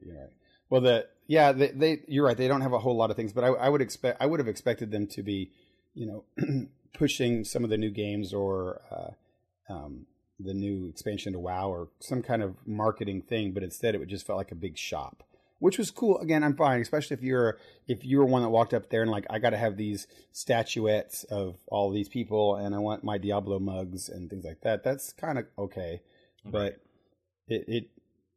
[0.03, 0.31] You're right.
[0.71, 2.37] Well, the yeah, they, they you're right.
[2.37, 4.41] They don't have a whole lot of things, but I, I would expect I would
[4.41, 5.51] have expected them to be,
[5.95, 6.25] you know,
[6.93, 10.07] pushing some of the new games or uh, um,
[10.39, 13.53] the new expansion to WoW or some kind of marketing thing.
[13.53, 15.23] But instead, it would just felt like a big shop
[15.59, 16.19] which was cool.
[16.19, 19.11] Again, I'm fine, especially if you're if you were one that walked up there and
[19.11, 23.19] like I got to have these statuettes of all these people, and I want my
[23.19, 24.85] Diablo mugs and things like that.
[24.85, 26.01] That's kind of okay,
[26.45, 26.53] right.
[26.53, 26.81] but
[27.49, 27.91] it it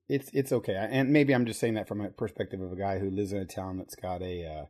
[0.10, 0.76] it's it's okay.
[0.76, 3.40] And maybe I'm just saying that from a perspective of a guy who lives in
[3.40, 4.46] a town that's got a.
[4.46, 4.66] Uh,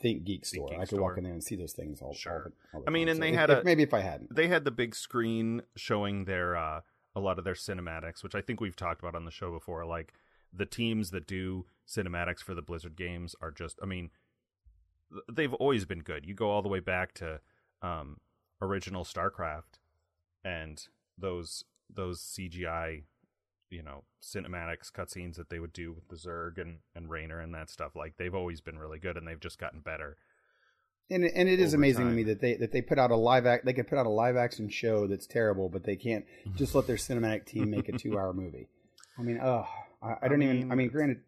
[0.00, 0.68] Think Geek store.
[0.68, 1.02] Think Geek I could store.
[1.02, 2.14] walk in there and see those things all.
[2.14, 2.50] Sure.
[2.72, 4.48] All all I mean, and so they if, had a maybe if I hadn't, they
[4.48, 6.80] had the big screen showing their uh,
[7.14, 9.84] a lot of their cinematics, which I think we've talked about on the show before.
[9.84, 10.14] Like
[10.50, 14.10] the teams that do cinematics for the Blizzard games are just I mean
[15.32, 16.26] they've always been good.
[16.26, 17.40] You go all the way back to
[17.82, 18.18] um,
[18.60, 19.78] original StarCraft
[20.44, 20.86] and
[21.18, 23.04] those those CGI
[23.70, 27.54] you know cinematics cutscenes that they would do with the Zerg and and Raynor and
[27.54, 30.16] that stuff like they've always been really good and they've just gotten better.
[31.08, 32.10] And and it is amazing time.
[32.10, 34.06] to me that they that they put out a live act they could put out
[34.06, 36.24] a live action show that's terrible but they can't
[36.56, 38.68] just let their cinematic team make a 2 hour movie.
[39.18, 39.66] I mean, oh,
[40.02, 41.20] I, I don't I mean, even I mean granted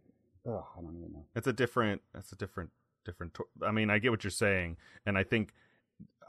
[0.49, 1.25] Oh, I don't even know.
[1.37, 2.03] It's a different.
[2.15, 2.71] It's a different.
[3.05, 3.39] Different.
[3.65, 5.55] I mean, I get what you're saying, and I think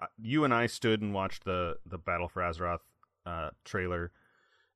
[0.02, 2.80] uh, you and I stood and watched the the Battle for Azeroth
[3.26, 4.12] uh, trailer,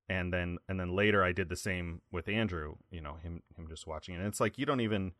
[0.09, 2.75] and then and then later I did the same with Andrew.
[2.91, 4.17] You know, him him just watching it.
[4.17, 5.13] And it's like you don't even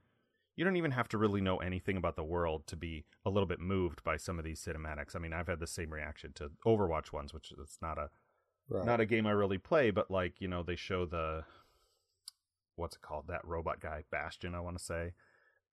[0.56, 3.48] you don't even have to really know anything about the world to be a little
[3.48, 5.16] bit moved by some of these cinematics.
[5.16, 8.10] I mean, I've had the same reaction to Overwatch ones, which it's not a
[8.70, 8.86] right.
[8.86, 11.46] not a game I really play, but like you know they show the
[12.76, 13.26] what's it called?
[13.28, 15.14] That robot guy, Bastion, I want to say.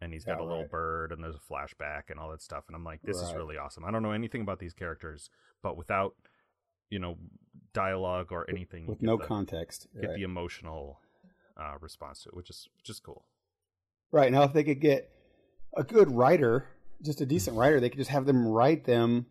[0.03, 0.71] And he's got a little right.
[0.71, 2.65] bird and there's a flashback and all that stuff.
[2.69, 3.29] And I'm like, this right.
[3.29, 3.85] is really awesome.
[3.85, 5.29] I don't know anything about these characters,
[5.63, 6.15] but without,
[6.89, 7.19] you know,
[7.75, 10.17] dialogue or anything, with no the, context, get right.
[10.17, 11.01] the emotional
[11.61, 13.27] uh, response to it, which is which is cool.
[14.11, 15.11] Right now, if they could get
[15.77, 16.69] a good writer,
[17.03, 19.27] just a decent writer, they could just have them write them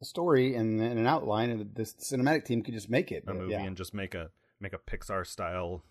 [0.00, 3.32] a story and, and an outline, and the cinematic team could just make it a
[3.32, 3.62] movie yeah.
[3.62, 5.82] and just make a make a Pixar style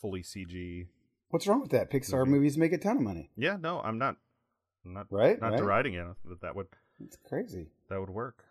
[0.00, 0.86] fully CG.
[1.28, 1.90] What's wrong with that?
[1.90, 2.30] Pixar movie.
[2.32, 3.30] movies make a ton of money.
[3.36, 4.16] Yeah, no, I'm not.
[4.84, 5.40] I'm not right.
[5.40, 5.58] Not right?
[5.58, 6.06] deriding it.
[6.24, 6.66] That that would.
[7.04, 7.68] It's crazy.
[7.88, 8.44] That would work.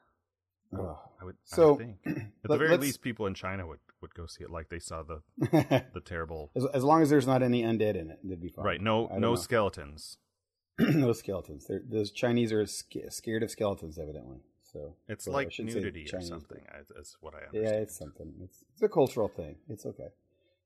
[0.78, 1.00] Oh.
[1.20, 1.36] I would.
[1.44, 1.98] So, I think.
[2.06, 4.50] at the very least, people in China would would go see it.
[4.50, 5.22] Like they saw the
[5.94, 6.52] the terrible.
[6.74, 8.66] as long as there's not any undead in it, it'd be fine.
[8.66, 8.82] Right.
[8.82, 9.36] No no know.
[9.36, 10.18] skeletons.
[10.80, 11.66] no skeletons.
[11.68, 14.38] They're, those Chinese are sca- scared of skeletons, evidently.
[14.72, 16.62] So It's Well, like nudity or something.
[16.96, 17.66] That's what I understand.
[17.66, 18.34] yeah, it's something.
[18.44, 19.56] It's it's a cultural thing.
[19.68, 20.10] It's okay.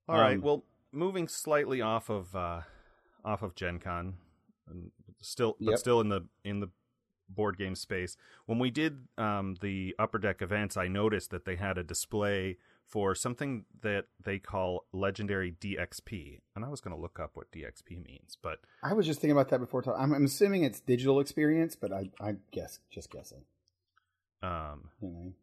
[0.10, 0.36] All right.
[0.36, 2.62] Um, Well, moving slightly off of uh,
[3.26, 4.16] off of Gen Con,
[4.70, 5.80] and still, but Yep.
[5.80, 6.70] still in the in the
[7.30, 8.16] board game space.
[8.46, 12.58] When we did um, the Upper Deck events, I noticed that they had a display
[12.86, 17.50] for something that they call Legendary DXP, and I was going to look up what
[17.52, 19.82] DXP means, but I was just thinking about that before.
[19.82, 23.46] Talk- I'm, I'm assuming it's digital experience, but I I guess just guessing.
[24.44, 25.34] um, You know.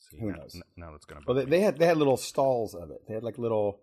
[0.00, 0.60] See, Who now, knows?
[0.76, 1.24] now that's going to.
[1.26, 3.02] Well, they, they had they had little stalls of it.
[3.06, 3.80] They had like little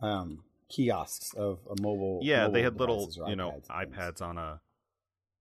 [0.00, 2.20] um, kiosks of a mobile.
[2.22, 3.88] yeah, they had little you know iPads
[4.20, 4.60] iPads on a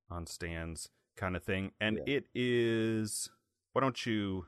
[0.10, 2.16] on stands kind of thing, and Yeah.
[2.18, 3.30] it is.
[3.74, 4.46] Why don't you?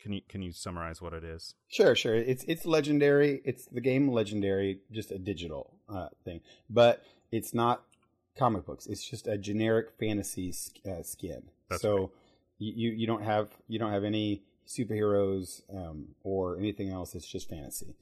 [0.00, 1.54] Can you can you summarize what it is?
[1.68, 2.14] Sure, sure.
[2.16, 3.40] It's it's legendary.
[3.44, 7.84] It's the game legendary, just a digital uh, thing, but it's not
[8.36, 8.86] comic books.
[8.86, 10.52] It's just a generic fantasy
[10.84, 11.44] uh, skin.
[11.70, 12.08] That's so right.
[12.58, 17.14] you you don't have you don't have any superheroes um, or anything else.
[17.14, 17.94] It's just fantasy,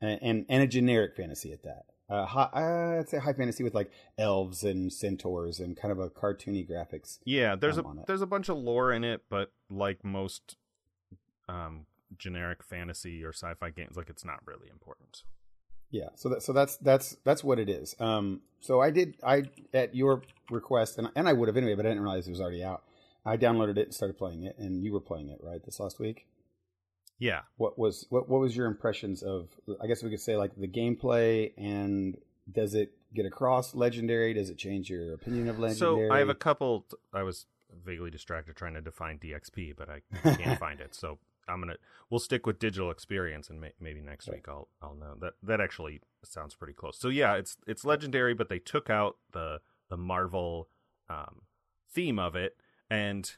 [0.00, 1.86] and and, and a generic fantasy at that.
[2.08, 5.98] Uh, high, uh, I'd say high fantasy with like elves and centaurs and kind of
[5.98, 7.18] a cartoony graphics.
[7.24, 10.56] Yeah, there's um, a there's a bunch of lore in it, but like most
[11.48, 11.86] um
[12.18, 15.22] generic fantasy or sci-fi games, like it's not really important.
[15.90, 17.94] Yeah, so that so that's that's that's what it is.
[18.00, 21.86] Um, so I did I at your request, and and I would have anyway, but
[21.86, 22.82] I didn't realize it was already out.
[23.26, 25.98] I downloaded it and started playing it, and you were playing it right this last
[25.98, 26.26] week.
[27.18, 27.42] Yeah.
[27.56, 29.48] What was what what was your impressions of?
[29.82, 32.16] I guess we could say like the gameplay, and
[32.50, 34.34] does it get across legendary?
[34.34, 36.08] Does it change your opinion of legendary?
[36.08, 36.86] So I have a couple.
[37.12, 37.46] I was
[37.84, 40.00] vaguely distracted trying to define DXP, but I
[40.36, 40.94] can't find it.
[40.94, 41.76] So I'm gonna
[42.10, 44.38] we'll stick with digital experience, and may, maybe next Right.
[44.38, 46.98] week I'll I'll know that that actually sounds pretty close.
[46.98, 50.68] So yeah, it's it's legendary, but they took out the the Marvel
[51.08, 51.42] um,
[51.92, 52.56] theme of it,
[52.94, 53.36] and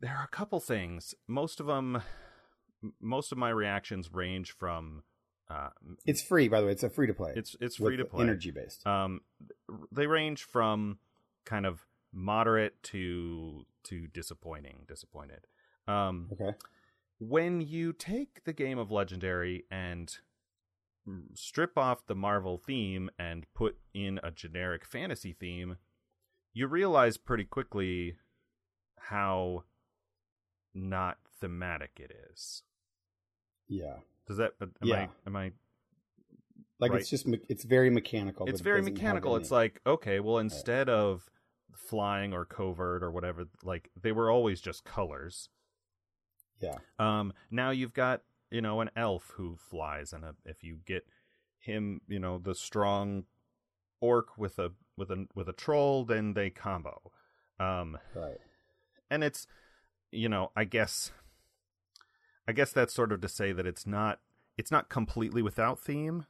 [0.00, 1.14] there are a couple things.
[1.26, 2.02] Most of them,
[3.00, 5.02] most of my reactions range from.
[5.48, 5.70] Uh,
[6.06, 6.72] It's free, by the way.
[6.72, 7.32] It's a free to play.
[7.36, 8.22] it's it's free to play.
[8.22, 8.86] energy based.
[8.86, 9.20] Um,
[9.92, 10.98] they range from
[11.44, 14.84] kind of moderate to to disappointing.
[14.88, 15.46] Disappointed.
[15.88, 16.52] Um, Okay.
[17.18, 20.16] when you take the game of Legendary and
[21.34, 25.76] strip off the Marvel theme and put in a generic fantasy theme,
[26.52, 28.14] you realize pretty quickly
[29.08, 29.64] how
[30.74, 32.62] not thematic it is.
[33.68, 34.52] Yeah, Does that?
[34.60, 34.96] Am Yeah.
[34.96, 35.08] I?
[35.26, 35.52] Am I?
[36.78, 37.00] like Right.
[37.00, 38.46] it's just me- it's very mechanical.
[38.48, 39.36] it's very mechanical.
[39.36, 41.28] It's like okay, well, instead of
[41.74, 45.48] flying or covert or whatever, like they were always just colors.
[46.58, 50.78] yeah, Um, now you've got you know an elf who flies, and a, if you
[50.86, 51.06] get
[51.58, 53.24] him, you know, the strong
[54.00, 57.12] orc with a with a with a troll, then they combo.
[57.58, 58.38] Um, right.
[59.10, 59.46] And it's
[60.10, 61.10] you know i guess
[62.48, 64.20] i guess that's sort of to say that it's not
[64.56, 66.26] it's not completely without theme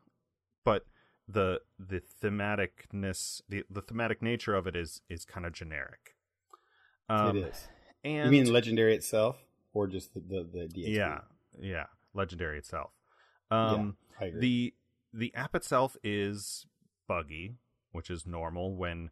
[0.64, 0.86] but
[1.28, 6.16] the the thematicness the, the thematic nature of it is is kind of generic
[7.08, 7.68] um it is.
[8.04, 9.36] and you mean legendary itself,
[9.74, 10.94] or just the the, the DXP?
[10.94, 11.20] yeah
[11.60, 12.90] yeah legendary itself
[13.50, 14.40] um agree.
[14.40, 14.74] the
[15.12, 16.66] the app itself is
[17.06, 17.54] buggy
[17.92, 19.10] which is normal when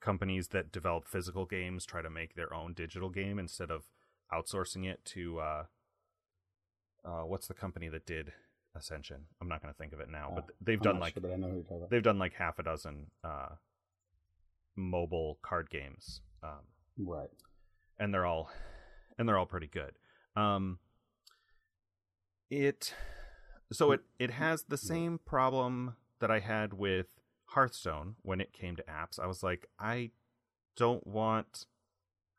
[0.00, 3.84] companies that develop physical games try to make their own digital game instead of
[4.32, 5.64] outsourcing it to uh
[7.04, 8.32] uh what's the company that did
[8.74, 11.14] ascension i'm not going to think of it now but Uh, they've I'm done like
[11.14, 11.90] sure, I know who you're about.
[11.90, 13.48] they've done like half a dozen uh
[14.76, 16.60] mobile card games um
[16.98, 17.30] Right.
[17.98, 18.50] and they're all
[19.18, 19.92] and they're all pretty good.
[20.34, 20.78] Um
[22.50, 22.94] it
[23.72, 27.15] so it it has the same problem that I had with
[27.46, 29.18] Hearthstone when it came to apps.
[29.18, 30.10] I was like, I
[30.76, 31.66] don't want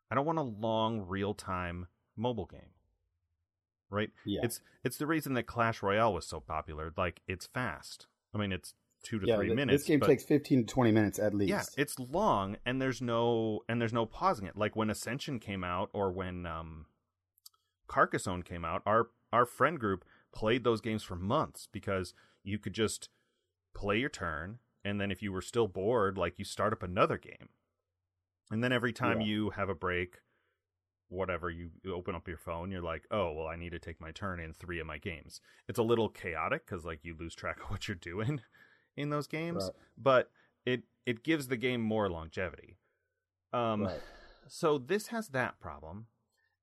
[0.10, 2.72] I don't want a long real-time mobile game.
[3.90, 4.12] Right?
[4.26, 4.42] Yeah.
[4.44, 6.94] It's it's the reason that Clash Royale was so popular.
[6.98, 8.08] Like it's fast.
[8.34, 9.84] I mean, it's 2 to yeah, 3 th- minutes.
[9.84, 11.50] This game takes 15 to 20 minutes at least.
[11.50, 14.58] yeah, it's long and there's no and there's no pausing it.
[14.58, 16.86] Like when Ascension came out or when um
[17.88, 22.74] Carcassonne came out, our our friend group played those games for months because you could
[22.74, 23.10] just
[23.74, 27.18] play your turn and then if you were still bored, like you start up another
[27.18, 27.50] game.
[28.50, 29.28] And then every time Yeah.
[29.28, 30.20] you have a break,
[31.10, 34.12] whatever, you, open up your phone, you're like, "Oh, well, I need to take my
[34.12, 37.60] turn in 3 of my games." It's a little chaotic cuz like you lose track
[37.64, 38.42] of what you're doing
[38.96, 39.76] in those games Right.
[39.98, 40.32] but
[40.66, 42.78] it it gives the game more longevity.
[43.52, 44.02] Um Right.
[44.48, 46.08] so this has that problem.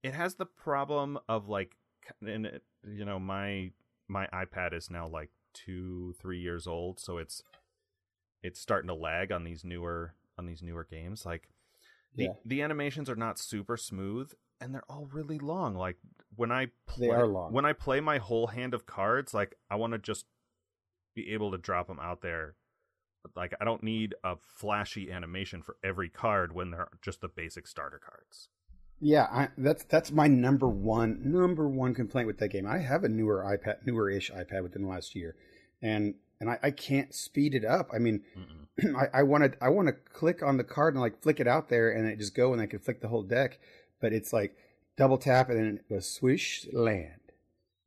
[0.02, 1.76] It has the problem of like
[2.22, 3.72] and it, you know my
[4.08, 7.42] my iPad is now like two three years old, so it's
[8.44, 11.26] it's starting to lag on these newer on these newer games.
[11.26, 11.48] Like
[12.14, 12.32] the Yeah.
[12.44, 15.74] the animations are not super smooth, and they're all really long.
[15.74, 15.96] Like
[16.36, 17.52] when I play, They are long.
[17.52, 20.26] when I play my whole hand of cards, like I want to just
[21.14, 22.54] be able to drop them out there.
[23.34, 27.66] Like I don't need a flashy animation for every card when they're just the basic
[27.66, 28.48] starter cards.
[29.00, 32.66] Yeah, I, that's that's my number one number one complaint with that game.
[32.66, 35.34] I have a newer iPad, newer-ish iPad within the last year,
[35.82, 37.90] and and I, I can't speed it up.
[37.94, 38.22] I mean,
[39.12, 41.68] I, want to I want to click on the card and like flick it out
[41.68, 43.58] there, and it just go, and I can flick the whole deck.
[44.00, 44.56] But it's like
[44.96, 47.20] double tap, and then it goes swish land.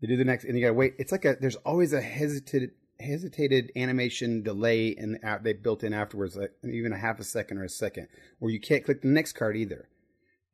[0.01, 0.95] They do the next, and you gotta wait.
[0.97, 5.93] It's like a there's always a hesitated hesitated animation delay and the they built in
[5.93, 8.07] afterwards, like even a half a second or a second,
[8.39, 9.87] where you can't click the next card either.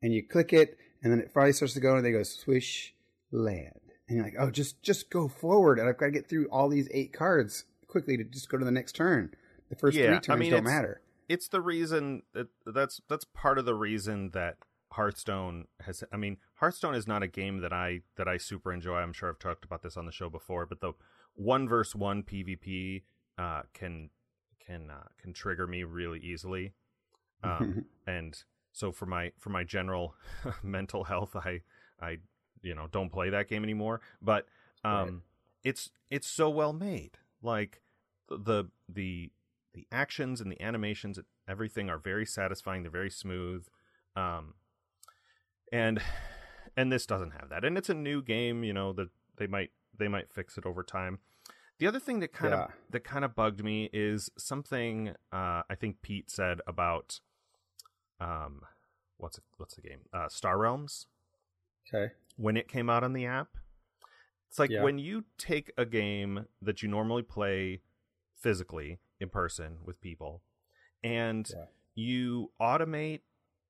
[0.02, 2.94] And you click it, and then it finally starts to go, and they go swish
[3.30, 6.48] land, and you're like, oh, just just go forward, and I've got to get through
[6.48, 9.32] all these eight cards quickly to just go to the next turn.
[9.70, 11.00] The first Yeah, three turns mean, don't matter.
[11.28, 14.56] it's the reason that that's that's part of the reason that
[14.92, 18.96] Hearthstone has I mean Hearthstone is not a game that I that I super enjoy.
[18.96, 20.92] I'm sure I've talked about this on the show before, but the
[21.34, 23.02] one versus one PvP
[23.38, 24.10] uh, can
[24.64, 26.72] can uh, can trigger me really easily.
[27.44, 30.14] Um, and so for my for my general
[30.62, 31.60] mental health, I
[32.00, 32.18] I
[32.62, 34.00] you know don't play that game anymore.
[34.22, 34.46] But
[34.82, 35.12] um, Right.
[35.62, 37.18] it's it's so well made.
[37.42, 37.82] Like
[38.28, 39.30] the the
[39.74, 42.82] the actions and the animations, and everything are very satisfying.
[42.82, 43.66] They're very smooth.
[44.16, 44.54] Um,
[45.72, 46.00] and
[46.76, 47.64] and this doesn't have that.
[47.64, 48.64] And it's a new game.
[48.64, 51.18] You know that they might they might fix it over time.
[51.78, 55.74] The other thing that kind of that kind of bugged me is something uh, I
[55.78, 57.20] think Pete said about
[58.20, 58.60] um
[59.16, 61.06] what's it, what's the game uh, Star Realms
[61.92, 62.12] okay.
[62.36, 63.48] when it came out on the app.
[64.48, 64.84] It's like Yeah.
[64.84, 67.80] when you take a game that you normally play
[68.40, 70.42] physically in person with people
[71.02, 71.64] and Yeah.
[71.94, 73.20] you automate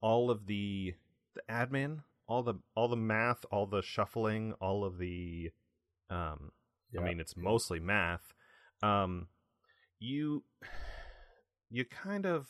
[0.00, 0.94] all of the
[1.34, 5.50] the admin, all the all the math, all the shuffling, all of the
[6.10, 6.52] um
[6.96, 8.32] I mean it's mostly math.
[8.82, 9.28] Um
[9.98, 10.44] you
[11.70, 12.48] you kind of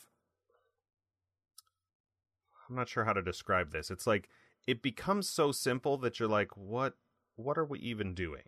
[2.69, 3.89] I'm not sure how to describe this.
[3.91, 4.29] It's like
[4.67, 6.93] it becomes so simple that you're like, what
[7.35, 8.43] what are we even doing?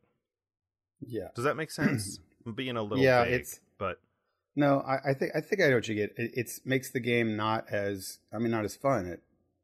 [0.99, 1.30] Yeah.
[1.36, 2.19] Does that make sense?
[2.47, 3.99] I'm being a little Yeah, vague, it's- but
[4.55, 6.13] No, I, I think I think I know what you get.
[6.17, 9.05] It it's, makes the game not as I mean not as fun.
[9.05, 9.21] It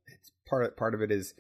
[0.08, 1.34] it's part of, part of it is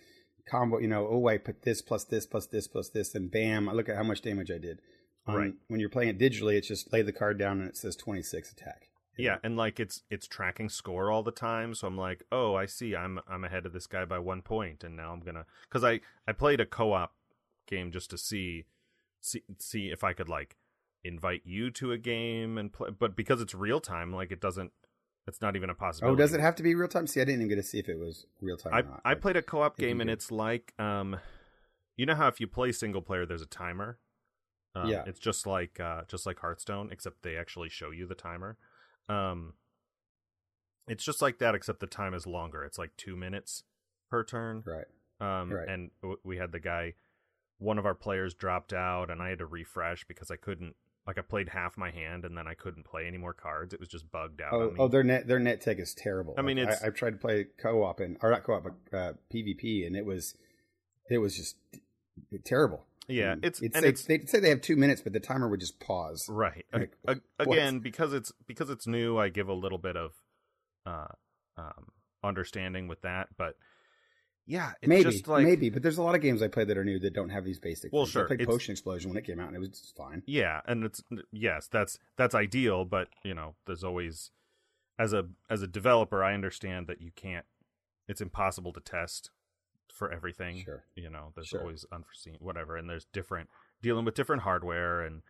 [0.49, 0.79] combo.
[0.79, 3.69] You know, oh I put this plus this plus this plus this, and bam!
[3.69, 4.79] I look at how much damage I did.
[5.27, 5.53] Um, Right.
[5.67, 8.51] When you're playing it digitally, it's just lay the card down and it says 26
[8.53, 8.89] attack.
[9.17, 12.65] yeah, and like it's it's tracking score all the time, so I'm like, oh, I
[12.65, 15.84] see, I'm I'm ahead of this guy by one point, and now I'm gonna because
[15.84, 17.13] I I played a co-op
[17.67, 18.65] game just to see
[19.21, 20.56] see see if I could like
[21.04, 24.72] invite you to a game and play, but because it's real time, like it doesn't.
[25.26, 26.13] It's not even a possibility.
[26.13, 27.08] Oh, does it have to be real time?
[27.08, 29.00] See, I didn't even get to see if it was real time.
[29.06, 29.12] I.
[29.12, 31.18] I played a co-op game and it's like um,
[31.96, 34.00] you know how if you play single player, there's a timer.
[34.76, 35.04] Um, Yeah.
[35.06, 38.58] it's just like uh, just like Hearthstone, except they actually show you the timer.
[39.08, 39.54] Um,
[40.88, 42.63] it's just like that, except the time is longer.
[42.63, 43.63] It's like two minutes
[44.10, 44.63] per turn.
[44.66, 44.86] right.
[45.22, 45.68] Um, Right.
[45.70, 46.96] and w- we had the guy,
[47.60, 50.76] one of our players dropped out, and I had to refresh because I couldn't.
[51.06, 53.74] Like I played half my hand, and then I couldn't play any more cards.
[53.74, 54.54] It was just bugged out.
[54.54, 56.34] Oh, oh, their net their net tech is terrible.
[56.38, 59.13] I mean, it's- I, have tried to play co-op and or not co-op, but uh,
[59.34, 60.34] PvP, and it was
[61.10, 61.58] it was just
[62.46, 62.86] terrible.
[63.10, 65.20] yeah, And it's it's and they, it's they'd say they have two minutes, but the
[65.20, 66.26] timer would just pause.
[66.30, 66.66] Right.
[66.72, 67.58] Like, a- what?
[67.58, 70.12] again, because it's because it's new, I give a little bit of
[70.86, 71.08] uh
[71.58, 71.89] um
[72.24, 73.58] understanding with that, but
[74.45, 76.77] yeah, it's maybe, just like maybe, but there's a lot of games I play that
[76.77, 77.91] are new that don't have these basic.
[77.93, 78.12] Well, things.
[78.12, 80.23] sure, I played it's- Potion Explosion when it came out, and it was just fine.
[80.25, 81.01] yeah, and it's
[81.32, 84.32] yes, that's that's ideal, but you know, there's always
[84.99, 87.45] as a as a developer, I understand that you can't
[88.07, 89.32] it's impossible to test
[89.93, 90.63] for everything.
[90.65, 90.84] Sure.
[90.95, 91.61] You know, there's Sure.
[91.61, 93.49] always unforeseen whatever and there's different
[93.82, 95.22] dealing with different hardware and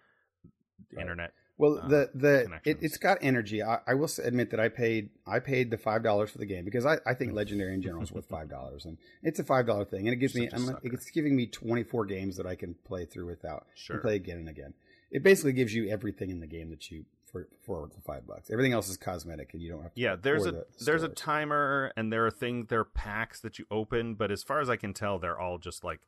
[0.92, 1.02] Right.
[1.02, 1.34] internet.
[1.58, 3.62] Well, uh, the the it, it's got energy.
[3.62, 6.66] I, I will admit that I paid I paid the five dollars for the game
[6.66, 9.68] because I, I think Legendary in general is worth five dollars, and it's a five
[9.68, 12.48] dollar thing, and it gives me Such I'm, it's giving me twenty four games that
[12.48, 13.98] I can play through without Sure.
[13.98, 14.74] and play again and again.
[15.12, 18.50] It basically gives you everything in the game that you for for the five bucks.
[18.50, 20.02] Everything else is cosmetic, and you don't have to.
[20.02, 23.60] Yeah, there's a the there's a timer and there are things there are packs that
[23.60, 26.00] you open, but as far as I can tell, they're all just like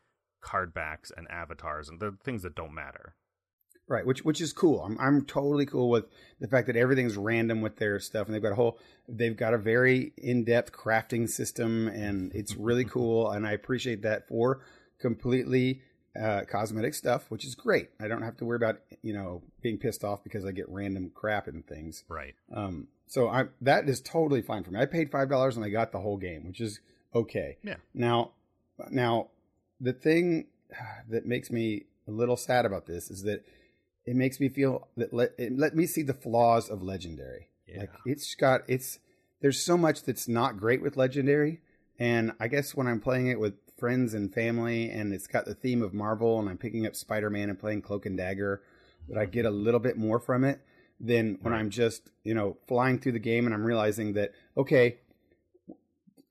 [0.42, 3.16] card backs and avatars and they're things that don't matter.
[3.88, 4.82] Right, which which is cool.
[4.82, 6.06] I'm I'm totally cool with
[6.40, 9.54] the fact that everything's random with their stuff, and they've got a whole they've got
[9.54, 13.30] a very in depth crafting system, and it's really cool.
[13.30, 14.62] And I appreciate that for
[15.00, 15.82] completely
[16.20, 17.90] uh, cosmetic stuff, which is great.
[18.00, 21.12] I don't have to worry about you know being pissed off because I get random
[21.14, 22.04] crap and things.
[22.08, 22.34] Right.
[22.52, 24.80] Um, so I that is totally fine for me.
[24.80, 26.80] I paid five dollars and I got the whole game, which is
[27.14, 27.58] okay.
[27.64, 27.76] Yeah.
[27.94, 28.32] Now,
[28.90, 29.28] now
[29.80, 30.48] the thing
[31.10, 33.46] that makes me a little sad about this is that
[34.06, 37.50] it makes me feel that let it let me see the flaws of legendary.
[37.68, 37.82] Yeah.
[37.82, 39.00] Like it's got it's
[39.42, 41.62] there's so much that's not great with legendary,
[42.00, 45.56] and I guess when I'm playing it with friends and family, and it's got the
[45.56, 48.62] theme of Marvel, and I'm picking up Spider Man and playing Cloak and Dagger,
[49.10, 50.62] that I get a little bit more from it
[51.00, 51.54] than when.
[51.54, 54.98] I'm just you know flying through the game and I'm realizing that okay.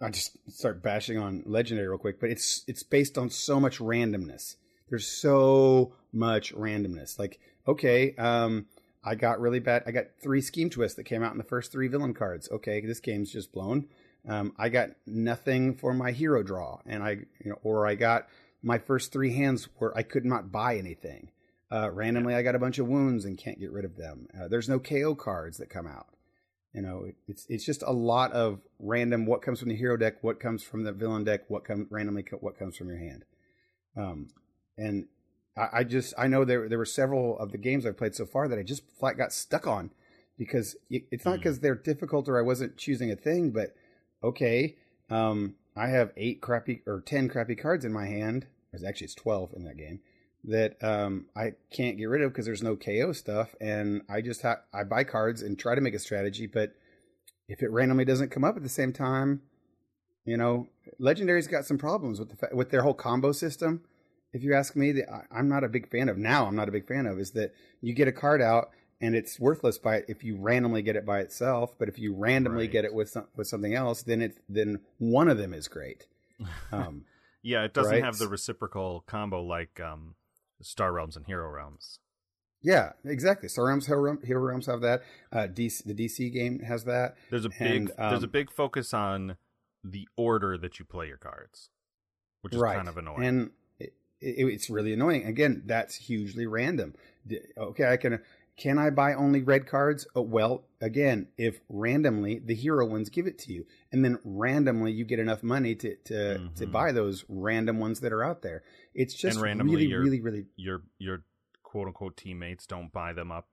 [0.01, 3.79] I just start bashing on legendary real quick, but it's it's based on so much
[3.79, 4.57] randomness.
[4.91, 7.19] There's so much randomness.
[7.19, 8.67] Like, okay, um,
[9.05, 9.83] I got really bad.
[9.87, 12.49] I got three scheme twists that came out in the first three villain cards.
[12.51, 13.87] Okay, this game's just blown.
[14.27, 18.29] Um, I got nothing for my hero draw, and I, you know, or I got
[18.63, 21.31] my first three hands where I could not buy anything.
[21.71, 24.29] Uh, randomly, I got a bunch of wounds and can't get rid of them.
[24.39, 26.07] Uh, there's no KO cards that come out.
[26.73, 29.27] You know, it, it's it's just a lot of random.
[29.27, 30.23] What comes from the hero deck?
[30.23, 31.43] What comes from the villain deck?
[31.49, 32.25] What comes randomly?
[32.41, 33.25] What comes from your hand?
[33.97, 34.29] Um,
[34.77, 35.07] and
[35.57, 38.27] I, I just I know there there were several of the games I've played so
[38.27, 39.91] far that I just flat got stuck on
[40.39, 41.41] because it, it's not Hmm.
[41.41, 43.75] because they're difficult or I wasn't choosing a thing, but
[44.23, 44.77] okay,
[45.11, 48.47] um, I have eight crappy or ten crappy cards in my hand.
[48.73, 50.01] Or actually, it's twelve in that game
[50.47, 54.43] that um, I can't get rid of because there's no KO stuff, and I just
[54.43, 56.75] ha- I buy cards and try to make a strategy, but
[57.49, 59.43] if it randomly doesn't come up at the same time,
[60.27, 60.69] you know,
[61.01, 63.83] Legendary's got some problems with the fa- with their whole combo system.
[64.35, 66.47] If you ask me, that I'm not a big fan of now.
[66.47, 68.71] I'm not a big fan of is that you get a card out
[69.01, 72.65] and it's worthless by if you randomly get it by itself, but if you randomly
[72.65, 72.73] Right.
[72.73, 76.07] get it with some, with something else, then it then one of them is great.
[76.73, 77.05] Um,
[77.43, 78.03] Yeah, it doesn't Right.
[78.05, 80.15] have the reciprocal combo like um,
[80.63, 81.99] Star Realms and Hero Realms.
[82.63, 83.49] yeah, exactly.
[83.49, 85.03] Star Realms, Hero, Realm- Hero Realms have that.
[85.31, 87.15] Uh, DC, the DC game has that.
[87.31, 89.37] There's a big And, there's a um, big focus on
[89.85, 91.69] the order that you play your cards,
[92.41, 92.77] which is right.
[92.77, 93.23] kind of annoying.
[93.25, 93.51] And
[94.25, 95.25] it, it, it's really annoying.
[95.27, 96.95] Again, that's hugely random.
[97.57, 98.21] Okay, I can
[98.57, 100.07] can I buy only red cards?
[100.15, 104.93] Oh, well, again, if randomly the hero ones give it to you, and then randomly
[104.93, 106.73] you get enough money to to, to Mhm.
[106.73, 108.63] buy those random ones that are out there,
[108.95, 111.25] it's just And randomly really, you're- really, really your your
[111.63, 113.49] quote unquote teammates don't buy them up.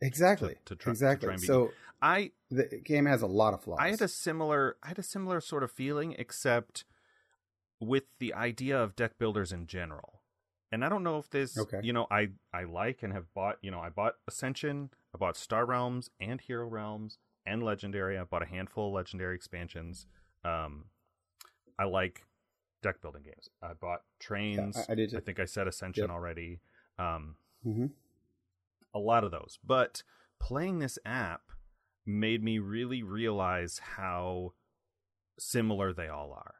[0.00, 1.26] exactly, to try- to exactly.
[1.26, 3.78] try and beat so I the game has a lot of flaws.
[3.80, 6.84] I had a similar I had a similar sort of feeling, except
[7.80, 10.22] with the idea of deck builders in general.
[10.70, 11.80] And I don't know if this, Okay.
[11.82, 13.56] you know, I I like and have bought.
[13.62, 18.18] You know, I bought Ascension, I bought Star Realms and Hero Realms and Legendary.
[18.18, 20.06] I bought a handful of Legendary expansions.
[20.44, 20.86] Um,
[21.78, 22.24] I like
[22.82, 23.48] deck building games.
[23.62, 24.76] I bought Trains.
[24.76, 25.20] I- I did too.
[25.20, 26.10] think I said Ascension Yep.
[26.10, 26.60] already.
[26.98, 27.86] Um, hmm
[28.94, 29.58] a lot of those.
[29.64, 30.02] But
[30.40, 31.42] playing this app
[32.06, 34.54] made me really realize how
[35.38, 36.56] similar they all are.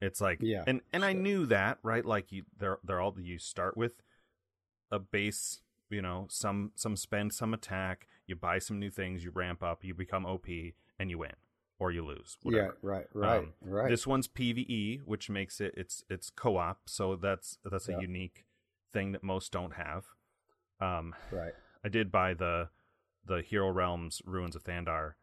[0.00, 2.04] It's like Yeah, and and I knew that, right?
[2.04, 4.02] Like you they're they're all you start with
[4.90, 9.30] a base, you know, some some spend, some attack, you buy some new things, you
[9.30, 10.46] ramp up, you become OP
[10.98, 11.32] and you win
[11.78, 13.90] or you lose, yeah, right, right, Um, right.
[13.90, 18.00] This one's PvE, which makes it it's it's co-op, so that's that's a Yeah.
[18.00, 18.44] unique
[18.92, 20.06] thing that most don't have.
[20.80, 21.52] Um right.
[21.84, 22.68] I did buy the
[23.24, 25.14] the Hero Realms Ruins of Thandar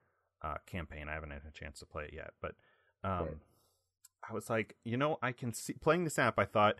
[0.42, 1.08] uh, campaign.
[1.10, 2.56] I haven't had a chance to play it yet, but
[3.04, 3.38] um, Right.
[4.30, 6.40] I was like, you know, I can see playing this app.
[6.40, 6.76] I thought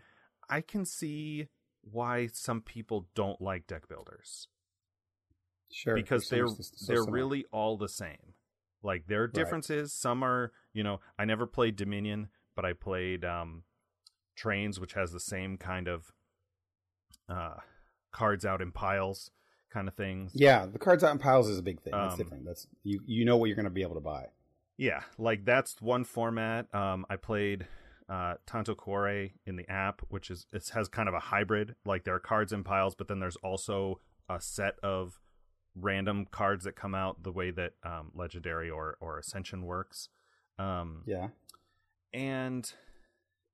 [0.48, 1.48] I can see
[1.82, 4.48] why some people don't like deck builders
[5.70, 6.54] Sure, because they're so
[6.86, 7.12] they're similar.
[7.12, 8.34] really all the same.
[8.82, 9.92] Like there are differences.
[9.92, 13.64] Some are, you know, I never played Dominion, but I played um,
[14.36, 16.12] Trains, which has the same kind of
[17.28, 17.56] uh,
[18.12, 19.30] cards out in piles
[19.72, 20.30] kind of things.
[20.34, 21.92] Yeah, the cards out in piles is a big thing.
[21.92, 22.44] That's Um, different.
[22.44, 23.00] That's you.
[23.06, 24.26] You know what you're going to be able to buy.
[24.76, 26.72] Yeah, like that's one format.
[26.74, 27.66] Um, I played
[28.08, 31.76] uh, Tanto Cuore in the app, which is it has kind of a hybrid.
[31.84, 35.20] Like there are cards in piles, but then there's also a set of
[35.76, 40.08] random cards that come out the way that um, Legendary or or Ascension works.
[40.58, 41.28] Um, Yeah,
[42.12, 42.70] and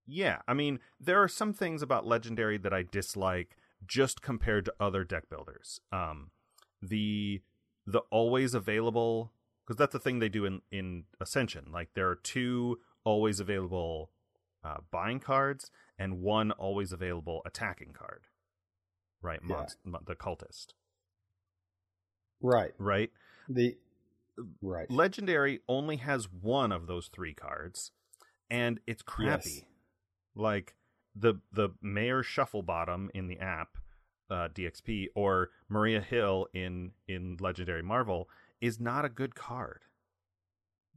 [0.06, 3.56] yeah, I mean, there are some things about Legendary that I dislike
[3.86, 5.80] just compared to other deck builders.
[5.92, 6.30] Um,
[6.82, 7.42] the
[7.86, 9.32] the always available
[9.70, 11.66] because that's the thing they do in in Ascension.
[11.72, 14.10] Like there are two always available
[14.64, 18.24] uh, buying cards and one always available attacking card.
[19.22, 19.54] Right, Yeah.
[19.84, 20.72] Monst- the cultist.
[22.42, 22.72] right.
[22.78, 23.12] Right,
[23.48, 23.76] The
[24.60, 24.90] right.
[24.90, 27.92] Legendary only has one of those three cards,
[28.50, 29.50] and it's crappy.
[29.50, 29.62] Yes.
[30.34, 30.74] Like
[31.14, 33.76] the the Mayor Shufflebottom in the app
[34.30, 38.28] uh, DXP or Maria Hill in in Legendary Marvel
[38.60, 39.80] is not a good card.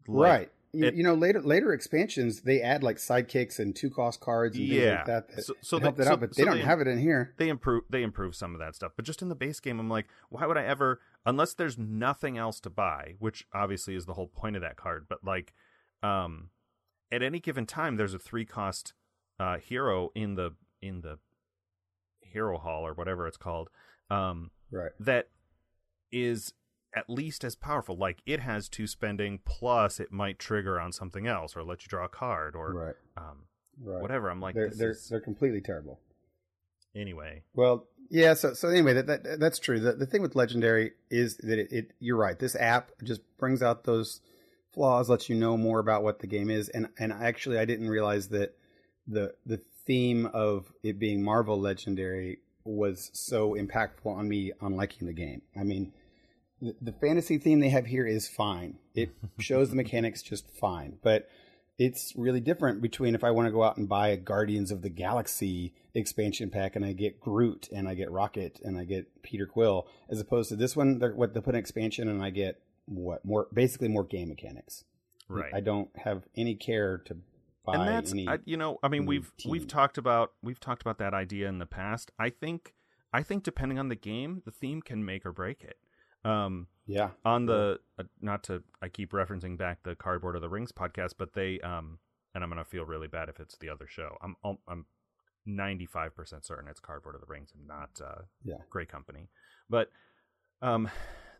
[0.07, 0.51] Like, right.
[0.75, 4.57] You, it, you, know, later later expansions they add like sidekicks and two cost cards
[4.57, 6.57] and things like that that so, so help they, that so, out, but they don't
[6.57, 7.35] they, have it in here.
[7.37, 9.87] They improve they improve some of that stuff, but just in the base game, I'm
[9.87, 10.99] like, why would I ever?
[11.27, 15.05] Unless there's nothing else to buy, which obviously is the whole point of that card.
[15.07, 15.53] But like,
[16.01, 16.49] um,
[17.11, 18.93] at any given time, there's a three cost
[19.39, 21.19] uh, hero in the in the
[22.21, 23.69] hero hall or whatever it's called,
[24.09, 24.91] um, right?
[24.99, 25.29] That
[26.11, 26.53] is
[26.95, 27.95] at least as powerful.
[27.95, 31.89] Like it has two spending plus it might trigger on something else or let you
[31.89, 32.95] draw a card or right.
[33.17, 33.45] Um,
[33.81, 34.01] right.
[34.01, 34.29] whatever.
[34.29, 35.07] I'm like they're they're, is...
[35.09, 35.99] they're completely terrible.
[36.95, 38.35] Anyway, well, yeah.
[38.35, 39.79] So so anyway, that, that that's true.
[39.79, 42.37] The the thing with Legendary is that it, it you're right.
[42.37, 44.21] This app just brings out those
[44.73, 47.89] flaws, lets you know more about what the game is, and and actually I didn't
[47.89, 48.55] realize that
[49.07, 55.07] the the theme of it being Marvel Legendary was so impactful on me on liking
[55.07, 55.41] the game.
[55.59, 55.93] I mean
[56.81, 58.77] the, fantasy theme they have here is fine.
[58.95, 61.29] It shows the mechanics just fine, but
[61.77, 64.81] it's really different between if I want to go out and buy a Guardians of
[64.81, 69.23] the Galaxy expansion pack and I get Groot and I get Rocket and I get
[69.23, 72.29] Peter Quill, as opposed to this one, they're, what they put an expansion and I
[72.29, 74.85] get what more basically more game mechanics.
[75.27, 75.53] Right.
[75.53, 77.17] I don't have any care to
[77.65, 78.27] buy and that's any.
[78.27, 79.51] I, you know, I mean, we've team.
[79.51, 82.11] we've talked about we've talked about that idea in the past.
[82.19, 82.73] I think
[83.11, 85.77] I think depending on the game, the theme can make or break it.
[86.25, 87.09] Um, yeah.
[87.25, 91.13] On the uh, not to I keep referencing back the Cardboard of the Rings podcast,
[91.17, 91.99] but they um
[92.35, 94.17] and I'm gonna feel really bad if it's the other show.
[94.21, 94.35] I'm
[94.67, 94.85] I'm
[95.45, 99.29] 95 percent certain it's Cardboard of the Rings and not uh, yeah Grey Company,
[99.69, 99.89] but
[100.61, 100.89] um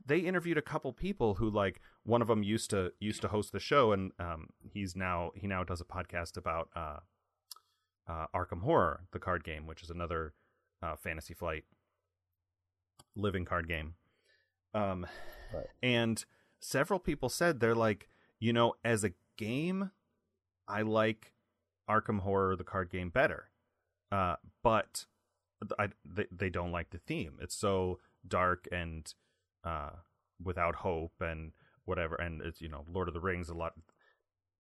[0.05, 3.51] they interviewed a couple people who like one of them used to used to host
[3.51, 6.99] the show and um he's now he now does a podcast about uh
[8.09, 10.33] uh Arkham Horror the card game which is another
[10.81, 11.63] uh fantasy flight
[13.15, 13.93] living card game
[14.73, 15.05] um,
[15.53, 15.67] right.
[15.81, 16.23] And
[16.59, 18.07] several people said they're like,
[18.39, 19.91] you know, as a game,
[20.67, 21.33] I like
[21.89, 23.49] Arkham Horror, the card game, better.
[24.11, 25.05] Uh, but
[25.79, 27.37] I, they, they don't like the theme.
[27.41, 29.11] It's so dark and
[29.63, 29.91] uh,
[30.41, 31.51] without hope and
[31.85, 32.15] whatever.
[32.15, 33.73] And it's, you know, Lord of the Rings, a lot.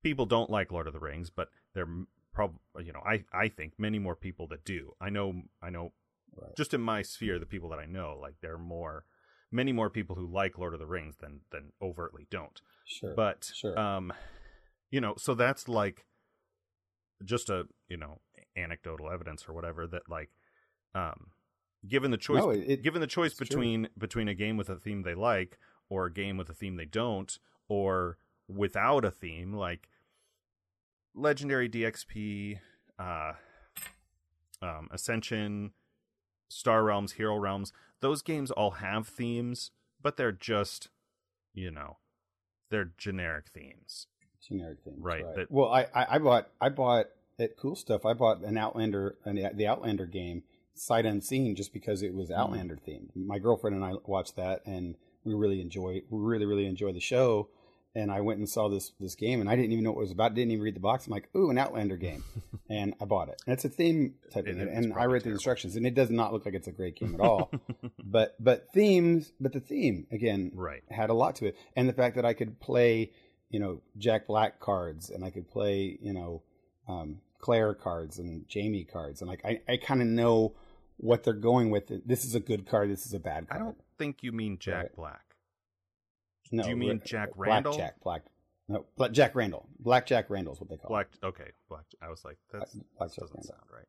[0.03, 1.87] People don't like Lord of the Rings, but they're
[2.33, 4.93] probably, you know, I, I think many more people that do.
[4.99, 5.93] I know, I know,
[6.35, 6.55] right.
[6.57, 9.05] just in my sphere, the people that I know, like they're more
[9.53, 12.59] many more people who like Lord of the Rings than than overtly don't.
[12.85, 13.13] Sure.
[13.15, 13.77] But sure.
[13.77, 14.11] um
[14.91, 16.05] you know, so that's like
[17.23, 18.19] just a, you know,
[18.55, 20.29] anecdotal evidence or whatever that like
[20.93, 21.27] um
[21.87, 23.91] given the choice no, it, given the choice between true.
[23.97, 25.57] between a game with a theme they like
[25.89, 29.89] or a game with a theme they don't or without a theme like
[31.15, 32.59] legendary dxp
[32.99, 33.33] uh
[34.61, 35.71] um ascension
[36.49, 37.73] star realms hero realms
[38.03, 39.71] those games all have themes,
[40.01, 40.89] but they're just,
[41.53, 41.97] you know,
[42.69, 44.07] they're generic themes.
[44.45, 45.25] Generic themes, right?
[45.25, 45.35] right.
[45.35, 47.05] That, well, I, I, I bought I bought
[47.39, 48.05] at Cool Stuff.
[48.05, 52.41] I bought an Outlander, an, the Outlander game, sight unseen, just because it was mm-hmm.
[52.41, 52.85] Outlander mm.
[52.85, 53.09] themed.
[53.15, 56.99] My girlfriend and I watched that, and we really enjoy, we really really enjoy the
[56.99, 57.47] show
[57.95, 60.01] and I went and saw this this game, and I didn't even know what it
[60.01, 60.33] was about.
[60.33, 61.05] Didn't even read the box.
[61.05, 62.23] I'm like, ooh, an Outlander game,
[62.69, 63.41] and I bought it.
[63.45, 65.23] And it's a theme type thing, and I read terrible.
[65.23, 67.51] the instructions, and it does not look like it's a great game at all.
[68.03, 71.93] but but themes, but the theme again, right, had a lot to it, and the
[71.93, 73.11] fact that I could play,
[73.49, 76.41] you know, Jack Black cards, and I could play, you know,
[76.87, 80.55] um, Claire cards and Jamie cards, and like I I kind of know
[80.97, 81.91] what they're going with.
[82.05, 82.89] This is a good card.
[82.89, 83.61] This is a bad card.
[83.61, 84.95] I don't think you mean Jack right.
[84.95, 85.32] Black.
[86.53, 87.73] No, do you mean Jack Randall?
[87.73, 88.21] Black Jack, Black.
[88.69, 89.67] No, Black Jack Randall.
[89.79, 91.07] Black Jack Randall is what they call Black.
[91.21, 91.25] It.
[91.25, 91.83] Okay, Black.
[91.99, 93.43] I was like, that doesn't Randall.
[93.43, 93.87] sound right.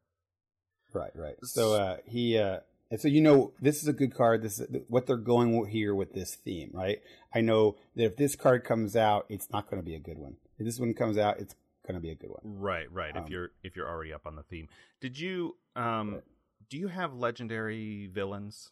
[0.95, 1.35] Right, right.
[1.43, 2.61] So uh, he, uh,
[2.91, 4.43] and so you know, this is a good card.
[4.43, 7.01] This is what they're going here with this theme, right?
[7.35, 10.19] I know that if this card comes out, it's not going to be a good
[10.19, 10.37] one.
[10.59, 11.55] If this one comes out, it's
[11.87, 12.41] going to be a good one.
[12.45, 13.15] Right, right.
[13.15, 14.69] Um, if you're if you're already up on the theme,
[15.01, 16.23] did you um, right.
[16.71, 18.71] do you have legendary villains?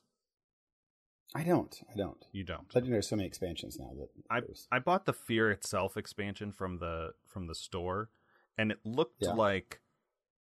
[1.34, 1.80] I don't.
[1.92, 2.24] I don't.
[2.32, 2.74] You don't.
[2.74, 6.78] Legendary there's so many expansions now that I I bought the Fear itself expansion from
[6.78, 8.10] the from the store,
[8.58, 9.32] and it looked yeah.
[9.32, 9.80] like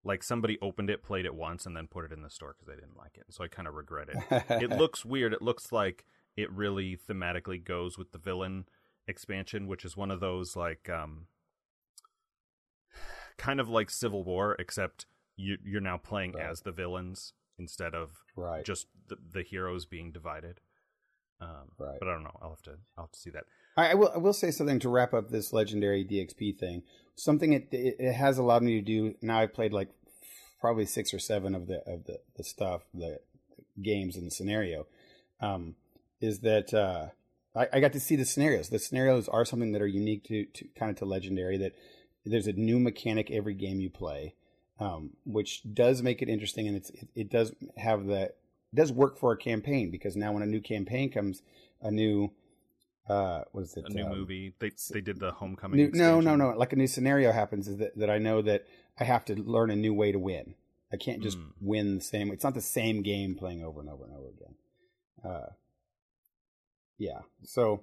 [0.02, 2.66] like somebody opened it, played it once, and then put it in the store because
[2.66, 3.26] they didn't like it.
[3.30, 4.44] So I kind of regret it.
[4.62, 5.32] it looks weird.
[5.32, 8.66] It looks like it really thematically goes with the villain
[9.06, 11.26] expansion, which is one of those like um
[13.36, 16.46] kind of like Civil War, except you you're now playing right.
[16.46, 18.64] as the villains instead of right.
[18.64, 20.60] just the, the heroes being divided.
[21.40, 21.98] Um, right.
[21.98, 22.38] But I don't know.
[22.42, 22.72] I'll have to.
[22.96, 23.44] I'll have to see that.
[23.76, 24.10] I, I will.
[24.14, 26.82] I will say something to wrap up this legendary DXP thing.
[27.14, 29.14] Something it, it, it has allowed me to do.
[29.22, 29.88] Now I've played like
[30.60, 33.20] probably six or seven of the of the, the stuff, the
[33.80, 34.86] games and the scenario,
[35.40, 35.74] um,
[36.20, 37.08] is that uh,
[37.58, 38.68] I, I, got to see the scenarios.
[38.68, 41.56] The scenarios are something that are unique to, to kind of to Legendary.
[41.56, 41.72] That
[42.24, 44.34] there's a new mechanic every game you play,
[44.78, 48.36] um, which does make it interesting, and it's it, it does have the it
[48.74, 51.42] does work for a campaign because now when a new campaign comes,
[51.80, 52.30] a new
[53.08, 53.84] uh, what is it?
[53.86, 54.54] A new um, movie.
[54.60, 55.76] They they did the Homecoming.
[55.76, 56.50] New, no, no, no.
[56.50, 58.66] Like a new scenario happens is that, that I know that
[59.00, 60.54] I have to learn a new way to win.
[60.92, 61.52] I can't just Mm.
[61.60, 62.30] win the same.
[62.30, 64.54] It's not the same game playing over and over and over again.
[65.24, 65.46] Uh,
[66.98, 67.20] yeah.
[67.42, 67.82] So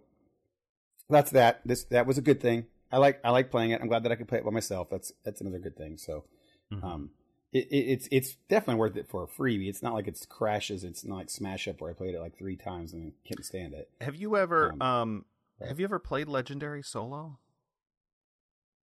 [1.09, 1.61] that's that.
[1.65, 2.65] This that was a good thing.
[2.91, 3.81] I like I like playing it.
[3.81, 4.89] I'm glad that I could play it by myself.
[4.89, 5.97] That's that's another good thing.
[5.97, 6.23] So
[6.71, 6.83] Mhm.
[6.83, 7.11] um,
[7.53, 9.69] it, it, it's it's definitely worth it for a freebie.
[9.69, 10.83] It's not like it's crashes.
[10.83, 13.73] It's not like Smash Up where I played it like three times and couldn't stand
[13.73, 13.89] it.
[14.01, 15.25] have you ever Um, um,
[15.59, 15.67] right.
[15.69, 17.39] have you ever played Legendary solo?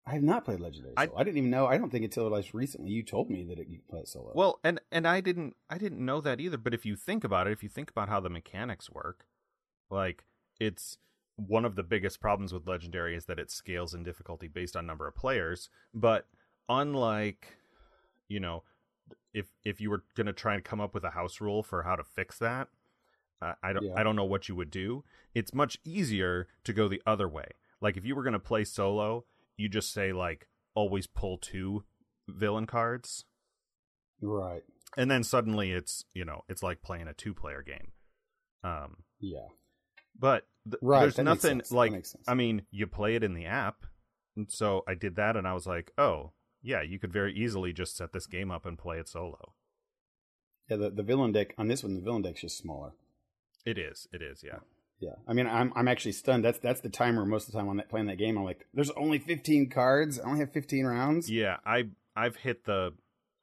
[0.06, 0.94] I have not played Legendary.
[0.98, 1.18] I- Solo.
[1.18, 1.66] I, didn't even know.
[1.66, 4.08] I don't think until like recently you told me that it, you could play it
[4.10, 4.34] solo.
[4.36, 6.58] Well, and and I didn't I didn't know that either.
[6.58, 9.26] But if you think about it, if you think about how the mechanics work,
[9.90, 10.26] like
[10.60, 10.98] it's
[11.38, 14.86] one of the biggest problems with Legendary is that it scales in difficulty based on
[14.86, 15.70] number of players.
[15.94, 16.28] But
[16.70, 17.58] unlike,
[18.34, 18.64] you know,
[19.34, 21.84] if if you were going to try and come up with a house rule for
[21.84, 22.68] how to fix that,
[23.42, 23.94] uh, I don't Yeah.
[23.96, 25.04] I don't know what you would do.
[25.34, 27.50] It's much easier to go the other way.
[27.82, 29.26] Like if you were going to play solo,
[29.58, 31.84] you just say like always pull two
[32.28, 33.26] villain cards
[34.22, 34.64] right.
[34.98, 37.92] and then suddenly it's you know it's like playing a two player game
[38.64, 39.48] um Yeah.
[40.18, 43.84] but th- Right, there's nothing like i mean you play it in the app
[44.38, 46.32] and so i did that and i was like oh
[46.64, 49.54] yeah you could very easily just set this game up and play it solo
[50.70, 50.78] Yeah.
[50.78, 52.94] The, the villain deck on this one, the villain deck's just smaller.
[53.66, 54.60] it is it is yeah
[55.00, 55.16] Yeah.
[55.28, 56.44] I mean, I'm I'm actually stunned.
[56.46, 58.38] That's that's the timer most of the time on that playing that game.
[58.38, 60.20] I'm like, there's only 15 cards.
[60.20, 61.30] I only have 15 rounds.
[61.30, 62.94] yeah i i've hit the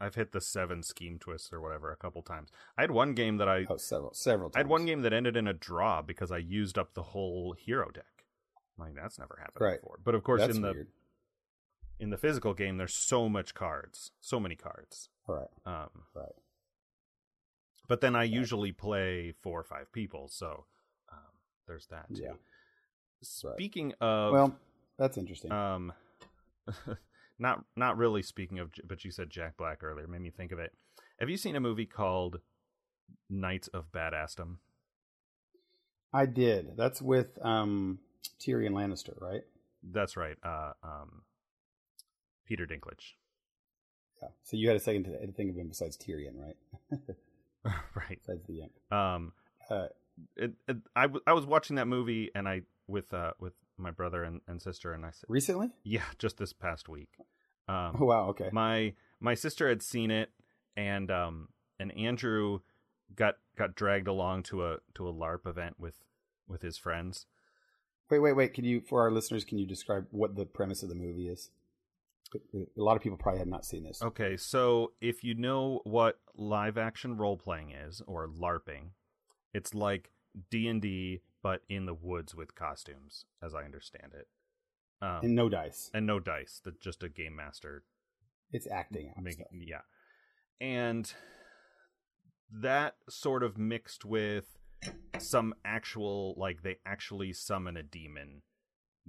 [0.01, 2.49] i've hit the seven scheme twists or whatever a couple times
[2.79, 4.57] i had one game that i Oh, several several times.
[4.57, 7.53] i had one game that ended in a draw because i used up the whole
[7.59, 8.25] hero deck
[8.79, 9.81] like that's never happened Right.
[9.81, 10.87] before but of course That's in the weird.
[12.01, 15.49] In the physical game there's so much cards so many cards Right.
[15.67, 16.33] um Right.
[17.89, 20.65] but then i usually play four or five people so
[21.13, 21.19] um
[21.67, 22.33] there's that too Yeah.
[23.23, 24.57] speaking of Well,
[24.99, 25.53] that's interesting.
[25.53, 25.93] um
[27.39, 30.59] not not really speaking of but you said jack black earlier made me think of
[30.59, 30.73] it
[31.19, 32.41] have you seen a movie called
[33.29, 34.57] knights of badassdom
[36.13, 36.77] I did.
[36.77, 38.01] That's with um
[38.41, 39.43] Tyrion Lannister, right?
[39.93, 41.23] that's right uh um
[42.51, 43.15] peter dinklage
[44.23, 44.29] Yeah.
[44.43, 46.57] So you had a second to think of him besides Tyrion, right?
[47.95, 48.73] right Besides the Imp.
[48.93, 49.33] um
[49.71, 49.87] Uh,
[50.37, 53.91] it, it, I, w- I was watching that movie and I with uh with my
[53.91, 55.69] brother and, and sister and I said recently?
[55.85, 57.13] yeah just this past week
[57.69, 58.29] um Oh wow.
[58.31, 58.51] Okay.
[58.53, 60.31] my my sister had seen it
[60.77, 61.49] and um
[61.79, 62.61] and Andrew
[63.15, 65.99] got got dragged along to a to a LARP event with
[66.49, 67.27] with his friends.
[68.11, 68.53] Wait, wait, wait.
[68.55, 71.51] Can you, for our listeners, can you describe what the premise of the movie is?
[72.55, 74.01] A lot of people probably have not seen this.
[74.03, 78.91] Okay, so if you know what live action role playing is or LARPing,
[79.53, 80.11] it's like
[80.51, 84.29] D&D but in the woods with costumes as I understand it.
[85.03, 85.91] Um, And no dice.
[85.95, 87.83] and no dice, that just a game master
[88.53, 89.13] It's acting.
[89.21, 89.81] Make- yeah
[90.61, 91.13] and
[92.53, 94.59] that sort of mixed with
[95.19, 98.43] some actual like they actually summon a demon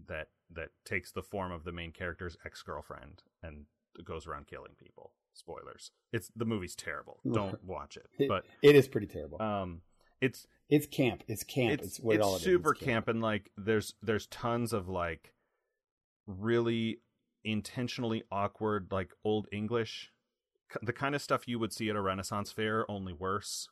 [0.07, 3.65] that that takes the form of the main character's ex-girlfriend and
[4.03, 8.75] goes around killing people spoilers it's the movie's terrible don't watch it It- but it
[8.75, 9.41] is pretty terrible.
[9.41, 9.81] um
[10.19, 11.23] it's it's camp.
[11.27, 11.73] It's camp.
[11.81, 12.43] it's It's, what it's all it is.
[12.43, 13.07] super It's camp.
[13.07, 15.33] and like there's there's tons of like
[16.27, 16.99] really
[17.43, 20.11] intentionally awkward like old english
[20.83, 23.67] the kind of stuff you would see at a renaissance fair only worse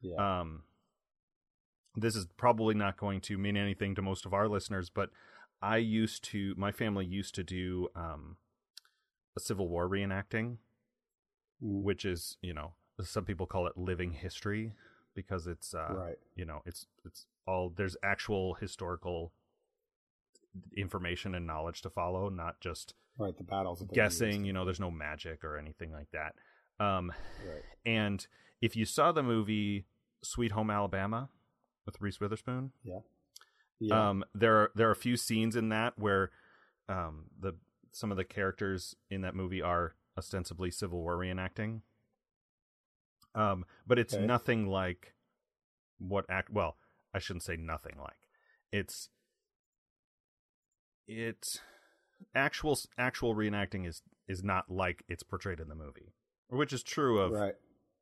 [0.00, 0.40] Yeah.
[0.40, 0.62] um
[1.96, 5.10] this is probably not going to mean anything to most of our listeners but
[5.60, 8.36] i used to my family used to do um
[9.36, 10.56] a civil war reenacting
[11.60, 14.72] which is you know some people call it living history
[15.14, 16.18] because it's uh right.
[16.34, 19.32] you know it's it's all there's actual historical
[20.76, 23.36] information and knowledge to follow not just Right.
[23.36, 23.84] The battles.
[23.92, 26.34] guessing you know there's no magic or anything like that
[26.84, 27.12] um
[27.46, 27.62] Right.
[27.84, 28.26] and
[28.60, 29.84] if you saw the movie
[30.22, 31.28] sweet home alabama
[31.86, 33.00] with reese witherspoon Yeah.
[34.08, 36.30] um there are there are a few scenes in that where
[36.88, 37.54] um the
[37.92, 41.80] some of the characters in that movie are ostensibly civil war reenacting
[43.34, 44.24] um but it's Okay.
[44.24, 45.14] nothing like
[45.98, 46.76] what act well
[47.14, 48.28] i shouldn't say nothing like
[48.70, 49.08] it's
[51.06, 51.60] it's
[52.34, 56.14] actual actual reenacting is is not like it's portrayed in the movie
[56.48, 57.54] which is true of right.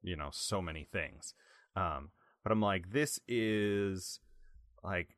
[0.03, 1.35] you know so many things.
[1.77, 2.11] Um,
[2.43, 4.21] but I'm like, this is
[4.83, 5.17] like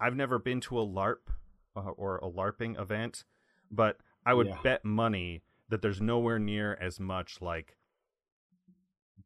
[0.00, 1.28] I've never been to a LARP
[1.76, 3.24] uh, or a LARPing event,
[3.70, 4.58] but I would Yeah.
[4.62, 7.76] bet money that there's nowhere near as much like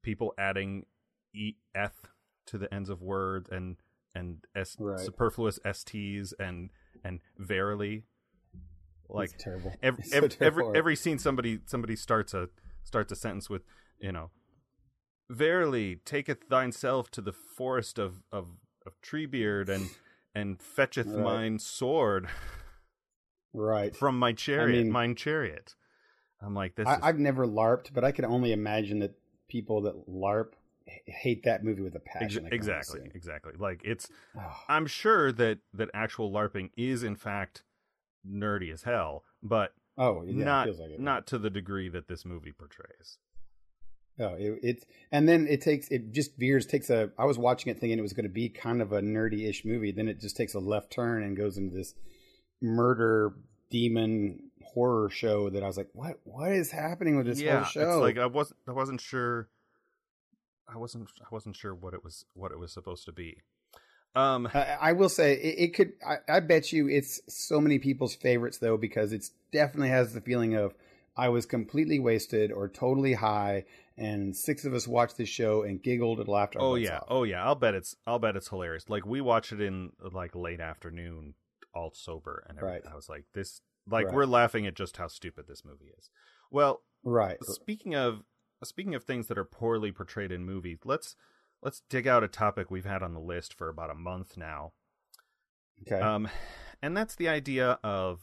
[0.03, 0.87] people adding
[1.35, 2.07] e eth
[2.47, 3.77] to the ends of words and
[4.15, 5.05] and s Right.
[5.05, 6.71] superfluous st's and
[7.05, 8.05] and verily
[9.09, 9.73] like it's terrible.
[9.83, 12.49] every so every, every every scene somebody somebody starts a
[12.85, 13.63] starts a sentence with
[14.01, 14.31] you know
[15.29, 18.49] verily taketh thine self to the forest of of
[18.87, 19.91] of treebeard and
[20.35, 21.23] and fetcheth Right.
[21.25, 22.29] mine sword
[23.53, 23.95] right.
[23.97, 25.75] from my chariot mean- mine chariot
[26.41, 29.15] i'm like this I, is I've never LARPed, but I can only imagine that
[29.49, 30.53] people that LARP
[31.07, 32.47] hate that movie with a passion.
[32.51, 34.09] I exactly exactly like it's.
[34.39, 37.65] Oh, i'm sure that that actual larping is in fact
[38.29, 41.01] nerdy as hell but oh yeah, it not feels like it.
[41.01, 43.19] not to the degree that this movie portrays
[44.19, 47.11] Oh, it, it's and then it takes it just veers takes a.
[47.19, 49.65] I was watching it thinking it was going to be kind of a nerdy ish
[49.65, 49.93] movie.
[49.93, 51.95] Then it just takes a left turn and goes into this
[52.63, 53.35] murder
[53.71, 57.65] demon horror show that I was like, what What is happening with this yeah whole
[57.65, 57.93] show?
[57.93, 59.49] it's like i wasn't i wasn't sure
[60.73, 63.39] i wasn't i wasn't sure what it was what it was supposed to be
[64.15, 65.93] um I, I will say it, it could.
[66.07, 70.21] I, I bet you it's so many people's favorites though because it's definitely has the
[70.23, 70.75] feeling of
[71.17, 73.65] I was completely wasted or totally high,
[73.99, 76.57] and six of us watched this show and giggled and laughed.
[76.59, 77.05] Oh yeah off.
[77.09, 80.35] oh yeah i'll bet it's i'll bet it's hilarious like we watched it in like
[80.35, 81.35] late afternoon
[81.75, 82.83] all sober and everything.
[82.85, 82.93] Right.
[82.93, 84.15] i was like this like Right.
[84.15, 86.11] we're laughing at just how stupid this movie is
[86.51, 87.37] well right.
[87.45, 88.23] speaking of
[88.65, 91.17] speaking of things that are poorly portrayed in movies let's
[91.63, 94.73] let's dig out a topic we've had on the list for about a month now
[95.83, 96.01] Okay.
[96.01, 96.29] um
[96.83, 98.21] and that's the idea of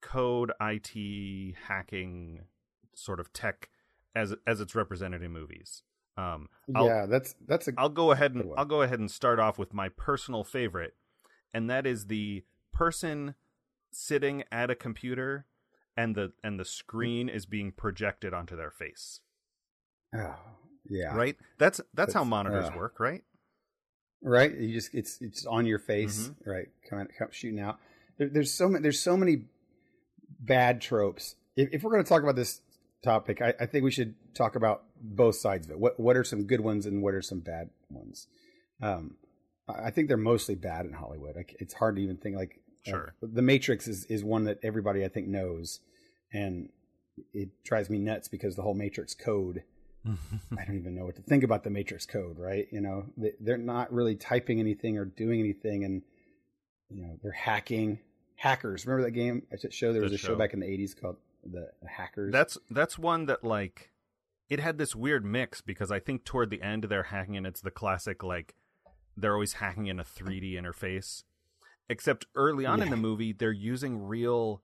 [0.00, 2.42] code it hacking
[2.94, 3.68] sort of tech
[4.16, 5.82] as as it's represented in movies
[6.16, 9.38] um I'll, yeah, that's that's a I'll go ahead and I'll go ahead and start
[9.38, 10.94] off with my personal favorite,
[11.52, 12.42] and that is the
[12.72, 13.34] person
[13.92, 15.46] sitting at a computer
[15.96, 19.20] and the and the screen is being projected onto their face.
[20.14, 20.36] oh,
[20.88, 21.14] yeah.
[21.14, 21.36] Right?
[21.58, 23.22] That's that's, how monitors uh, work, right?
[24.22, 26.50] right you just it's it's on your face Mm-hmm.
[26.50, 27.78] right come, come shooting out
[28.18, 29.44] there, there's so many there's so many
[30.40, 32.62] bad tropes if, if we're going to talk about this
[33.10, 36.24] topic I, I think we should talk about both sides of it what what are
[36.24, 38.26] some good ones and what are some bad ones
[38.82, 39.16] um
[39.68, 42.90] i think they're mostly bad in hollywood like it's hard to even think like uh,
[42.90, 43.14] Sure.
[43.22, 45.80] the matrix is is one that everybody i think knows
[46.32, 46.68] and
[47.32, 49.62] it drives me nuts because the whole matrix code
[50.60, 52.68] I don't even know what to think about the Matrix code, right?
[52.70, 56.02] You know, they, they're not really typing anything or doing anything, and
[56.88, 57.98] you know, they're hacking.
[58.36, 59.42] Hackers, remember that game?
[59.52, 60.36] I should show there was The a show show.
[60.36, 61.16] back in the '80s called
[61.52, 62.32] the Hackers.
[62.32, 63.90] That's that's one that like
[64.48, 67.60] it had this weird mix because I think toward the end they're hacking and it's
[67.60, 68.54] the classic like
[69.16, 71.24] they're always hacking in a 3D interface.
[71.88, 74.62] Except early on in the movie they're using real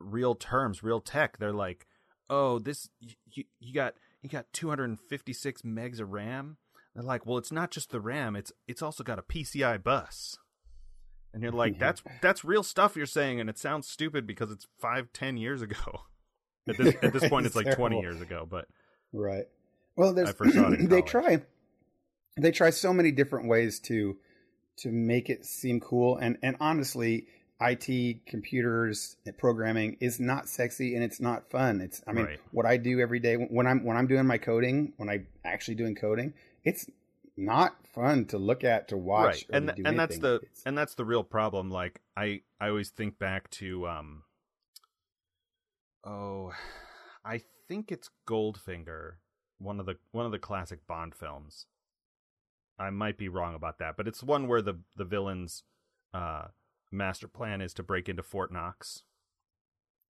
[0.00, 1.38] real terms, real tech.
[1.38, 1.86] They're like,
[2.28, 6.56] "Oh, this you, you got you got 256 megs of RAM."
[6.94, 10.38] They're like, "Well, it's not just the RAM, it's it's also got a PCI bus."
[11.38, 11.80] And you're like, mm-hmm.
[11.80, 15.62] "That's that's real stuff you're saying and it sounds stupid because it's five, ten years
[15.62, 15.76] ago."
[16.68, 18.66] At this at this point, it's like twenty years ago, but
[19.12, 19.44] Right.
[19.96, 21.42] Well, there's I first saw it in they try
[22.36, 24.16] they try so many different ways to
[24.78, 27.26] to make it seem cool and and honestly
[27.60, 31.80] IT computers programming is not sexy and it's not fun.
[31.80, 32.40] It's I mean Right.
[32.50, 35.76] what I do every day when I'm when I'm doing my coding, when I actually
[35.76, 36.34] doing coding,
[36.64, 36.90] it's
[37.38, 40.94] not fun to look at to watch right, and and that's the It's- and that's
[40.94, 41.70] the real problem.
[41.70, 44.24] Like I I always think back to um
[46.04, 46.52] oh
[47.24, 49.14] I think it's Goldfinger,
[49.58, 51.66] one of the one of the classic Bond films.
[52.78, 55.64] I might be wrong about that, but it's one where the the villain's
[56.14, 56.48] uh
[56.90, 59.02] master plan is to break into Fort Knox.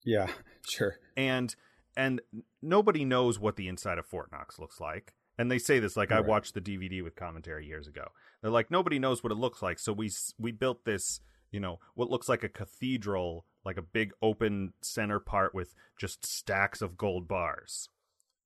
[0.06, 0.32] yeah,
[0.70, 0.98] sure.
[1.16, 1.56] and
[1.96, 2.22] and
[2.62, 5.14] nobody knows what the inside of Fort Knox looks like.
[5.38, 8.08] And they say this like I watched the DVD with commentary years ago.
[8.42, 11.20] They're like nobody knows what it looks like, so we we built this,
[11.52, 16.26] you know, what looks like a cathedral, like a big open center part with just
[16.26, 17.90] stacks of gold bars,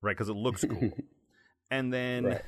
[0.02, 0.12] right?
[0.18, 0.92] Because it looks cool.
[1.72, 2.42] and then Right.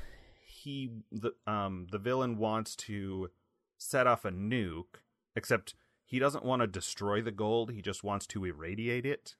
[0.46, 3.30] he the um the villain wants to
[3.78, 5.00] set off a nuke,
[5.34, 5.74] except
[6.04, 7.72] he doesn't want to destroy the gold.
[7.72, 9.36] He just wants to irradiate it,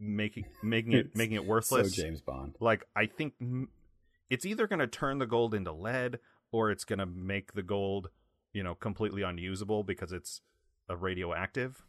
[0.00, 1.94] making making it making it worthless.
[1.94, 2.02] so.
[2.02, 2.56] James Bond.
[2.60, 3.68] Like I think m-
[4.30, 6.18] it's either going to turn the gold into lead
[6.52, 8.10] or it's going to make the gold,
[8.52, 10.40] you know, completely unusable because it's
[10.88, 11.84] a radioactive.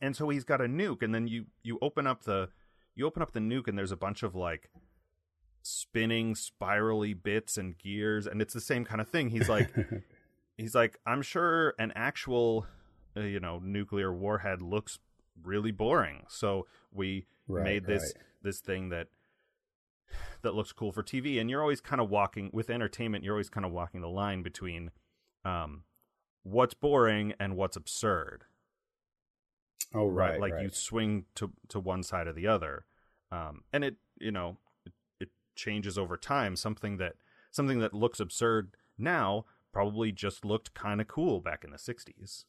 [0.00, 2.50] And so he's got a nuke, and then you you open up the
[2.94, 4.70] you open up the nuke and there's a bunch of like
[5.62, 9.70] spinning spirally bits and gears and it's the same kind of thing he's like
[10.56, 12.64] he's like i'm sure an actual
[13.16, 14.98] uh, you know nuclear warhead looks
[15.42, 18.24] really boring so we Right, made this right.
[18.42, 19.08] this thing that
[20.42, 23.50] that looks cool for tv and you're always kind of walking with entertainment you're always
[23.50, 24.90] kind of walking the line between
[25.44, 25.82] um
[26.42, 28.44] what's boring and what's absurd
[29.94, 30.62] oh right, right, like right.
[30.62, 32.84] you swing to to one side or the other
[33.30, 34.56] um and it you know
[34.86, 37.14] it, it changes over time something that
[37.50, 42.44] something that looks absurd now probably just looked kind of cool back in the 60s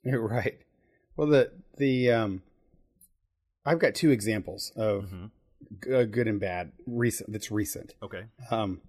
[0.04, 0.58] right.
[1.16, 2.42] Well, the the um,
[3.64, 5.30] I've got two examples of Mhm.
[5.82, 7.32] G- uh, good and bad recent.
[7.32, 7.94] That's recent.
[8.02, 8.80] okay Um,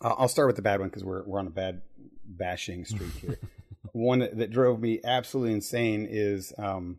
[0.00, 1.82] I'll start with the bad one because we're we're on a bad
[2.26, 3.38] bashing streak here.
[3.92, 6.98] one that, that drove me absolutely insane is um,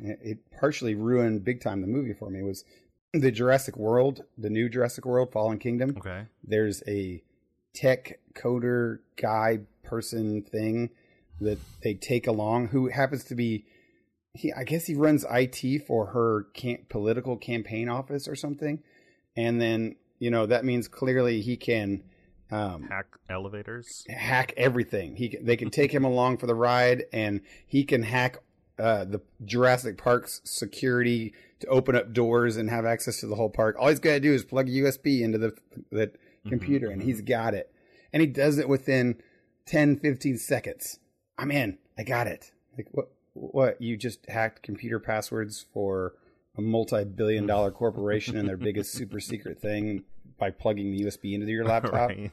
[0.00, 2.64] it it partially ruined big time the movie for me was
[3.12, 5.94] the Jurassic World, the new Jurassic World, Fallen Kingdom.
[5.98, 7.22] okay There's a
[7.72, 10.90] tech coder guy person thing
[11.40, 13.66] that they take along who happens to be
[14.36, 18.82] he I guess he runs IT for her camp, political campaign office or something.
[19.36, 22.02] And then, you know, that means clearly he can
[22.50, 25.16] um hack elevators hack everything.
[25.16, 28.38] He they can take him along for the ride, and he can hack
[28.78, 33.48] uh, the Jurassic Park's security to open up doors and have access to the whole
[33.48, 33.76] park.
[33.78, 35.54] All he's got to do is plug a USB into the
[35.90, 36.12] the
[36.48, 37.06] computer, and mhm.
[37.06, 37.72] he's got it.
[38.12, 39.16] And he does it within
[39.66, 41.00] 10, 15 seconds.
[41.38, 41.78] I'm in.
[41.98, 42.52] I got it.
[42.76, 43.10] Like what?
[43.36, 43.80] What?
[43.80, 46.14] You just hacked computer passwords for
[46.56, 50.04] a multi-billion dollar corporation and their biggest super secret thing
[50.38, 52.30] by plugging the USB into your laptop right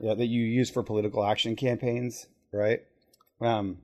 [0.00, 2.82] yeah, that you use for political action campaigns, right?
[3.40, 3.78] Um,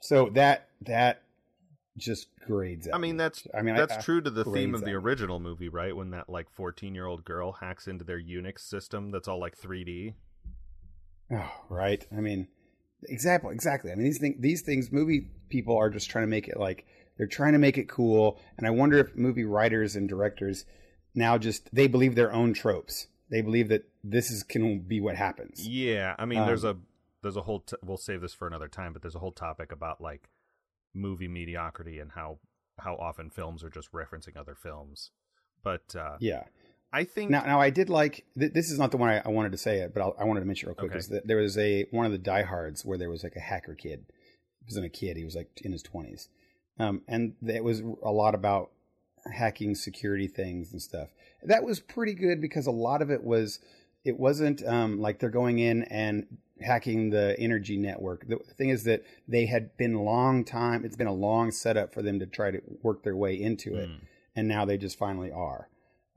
[0.00, 1.22] so that that
[1.96, 2.86] just grades.
[2.86, 3.18] At I mean, me.
[3.18, 4.96] that's I mean, that's I- true to the theme of the at me.
[4.98, 5.94] original movie, right?
[5.94, 9.58] When that like fourteen year old girl hacks into their Unix system that's all like
[9.58, 10.14] 3D.
[11.32, 12.06] Oh, right.
[12.16, 12.46] I mean,
[13.08, 13.90] exactly, exactly.
[13.92, 16.86] I mean, these things, these things, movie people are just trying to make it like
[17.16, 18.40] they're trying to make it cool.
[18.58, 20.64] And I wonder if movie writers and directors
[21.14, 23.06] now just they believe their own tropes.
[23.30, 25.66] They believe that this is can be what happens.
[25.66, 26.76] Yeah, I mean, Um, there's a
[27.22, 27.60] there's a whole.
[27.60, 30.28] T- we'll save this for another time, but there's a whole topic about like
[30.92, 32.38] movie mediocrity and how
[32.78, 35.10] how often films are just referencing other films.
[35.62, 36.44] But uh, Yeah.
[36.94, 39.28] I think Now, now I did like th- this is not the one I, I
[39.28, 40.90] wanted to say it, but I'll, I wanted to mention it real quick.
[40.92, 40.98] Okay.
[40.98, 43.74] Is that there was a one of the diehards where there was like a hacker
[43.74, 44.04] kid.
[44.60, 46.28] He wasn't a kid; he was like in his twenties,
[46.78, 48.70] um, and it was a lot about
[49.32, 51.08] hacking security things and stuff.
[51.42, 53.58] That was pretty good because a lot of it was
[54.04, 56.26] it wasn't um, like they're going in and
[56.60, 58.28] hacking the energy network.
[58.28, 60.84] The thing is that they had been long time.
[60.84, 63.88] It's been a long setup for them to try to work their way into it
[63.88, 64.00] Mm.
[64.36, 65.68] and now they just finally are.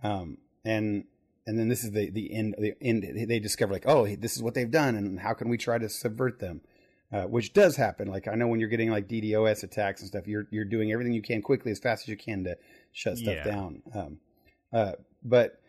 [0.04, 1.06] Um, and
[1.46, 2.56] and then this is the the end.
[2.58, 3.04] The end.
[3.30, 5.90] They discover like, oh, this is what they've done, and how can we try to
[5.90, 6.62] subvert them?
[7.10, 8.10] Uh, which does happen.
[8.10, 11.14] Like I know when you're getting like DDoS attacks and stuff, you're you're doing everything
[11.14, 12.58] you can quickly as fast as you can to
[12.92, 13.44] shut stuff Yeah.
[13.46, 13.82] down.
[13.96, 14.20] Um,
[14.74, 14.92] uh,
[15.24, 15.62] but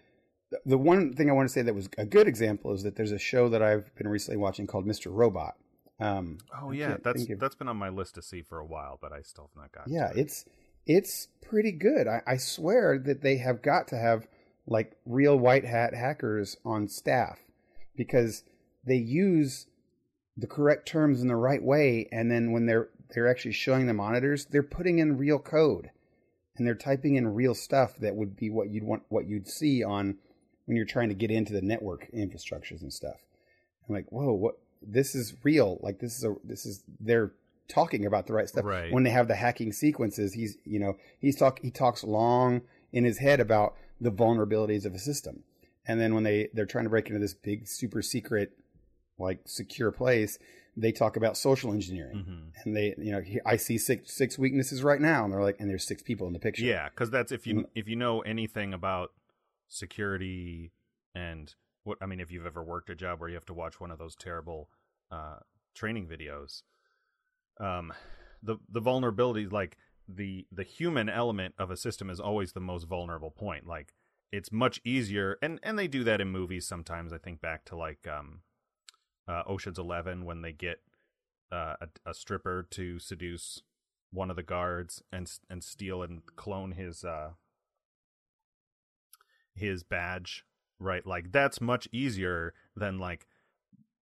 [0.66, 3.12] the- one thing I want to say that was a good example is that there's
[3.12, 5.12] a show that I've been recently watching called Mr.
[5.14, 5.54] Robot.
[6.00, 8.98] Um, oh yeah, that's of- that's been on my list to see for a while,
[9.00, 9.92] but I still have not gotten.
[9.92, 10.16] yeah it.
[10.18, 10.44] it's
[10.86, 14.26] it's pretty good I, I swear that they have got to have
[14.68, 17.38] like real white hat hackers on staff
[17.96, 18.44] because
[18.86, 19.66] they use
[20.36, 22.08] the correct terms in the right way.
[22.12, 25.90] And then when they're they're actually showing the monitors they're putting in real code
[26.56, 29.82] and they're typing in real stuff that would be what you'd want what you'd see
[29.82, 30.16] on
[30.66, 33.16] when you're trying to get into the network infrastructures and stuff.
[33.88, 34.58] I'm like whoa what?
[34.80, 35.78] This is real.
[35.82, 37.32] Like this is a this is they're
[37.68, 38.64] talking about the right stuff.
[38.64, 38.92] Right.
[38.92, 42.62] when they have the hacking sequences he's you know he's talk he talks long
[42.92, 45.42] in his head about the vulnerabilities of a system
[45.86, 48.52] and then when they they're trying to break into this big super secret
[49.18, 50.38] like secure place
[50.76, 52.64] they talk about social engineering Mhm.
[52.64, 55.68] and they you know i see six six weaknesses right now and they're like and
[55.68, 57.64] there's six people in the picture Yeah, because that's if you Mm.
[57.74, 59.10] if you know anything about
[59.66, 60.72] security
[61.14, 63.80] and what I mean, if you've ever worked a job where you have to watch
[63.80, 64.68] one of those terrible
[65.10, 65.38] uh,
[65.74, 66.62] training videos,
[67.60, 67.92] um,
[68.42, 69.76] the the vulnerabilities like
[70.08, 73.66] the the human element of a system, is always the most vulnerable point.
[73.66, 73.92] Like
[74.32, 77.12] it's much easier, and and they do that in movies sometimes.
[77.12, 78.40] I think back to like um,
[79.28, 80.80] uh, Ocean's Eleven when they get
[81.52, 83.62] uh, a, a stripper to seduce
[84.10, 87.30] one of the guards and and steal and clone his uh
[89.54, 90.44] his badge
[90.78, 93.26] right like that's much easier than like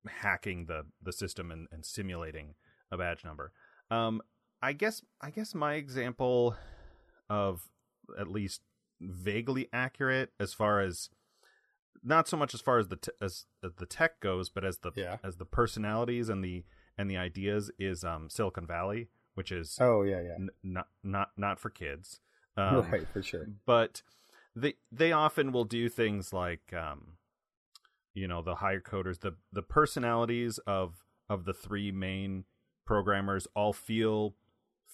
[0.08, 2.54] hacking the the system and, and simulating
[2.92, 3.52] a badge number
[3.90, 4.20] um
[4.62, 6.56] i guess i guess my example
[7.28, 7.68] of
[8.18, 8.62] at least
[9.00, 11.10] vaguely accurate as far as
[12.02, 14.78] not so much as far as the t- as, as the tech goes, but as
[14.78, 15.16] the Yeah.
[15.24, 16.64] as the personalities and the
[16.96, 20.34] and the ideas is um, Silicon Valley, which is Oh yeah, yeah.
[20.36, 22.20] n- not not not for kids.
[22.56, 23.48] Um, right, for sure.
[23.66, 24.02] but
[24.54, 27.16] they they often will do things like um
[28.14, 32.44] you know the higher coders the the personalities of of the three main
[32.86, 34.36] programmers all feel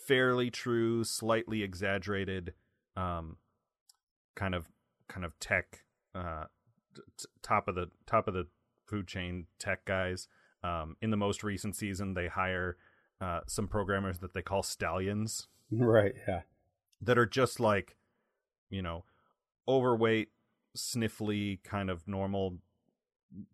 [0.07, 2.55] fairly true slightly exaggerated
[2.97, 3.37] um
[4.35, 4.69] kind of
[5.09, 5.85] kind of tech
[6.15, 6.45] uh
[6.95, 8.47] t- top of the top of the
[8.87, 10.29] food chain tech guys.
[10.63, 12.77] Um in the most recent season they hire
[13.21, 15.47] uh some programmers that they call stallions.
[15.75, 16.43] Right, yeah.
[17.01, 17.97] that are just like
[18.69, 19.05] you know
[19.67, 20.29] overweight
[20.77, 22.59] sniffly kind of normal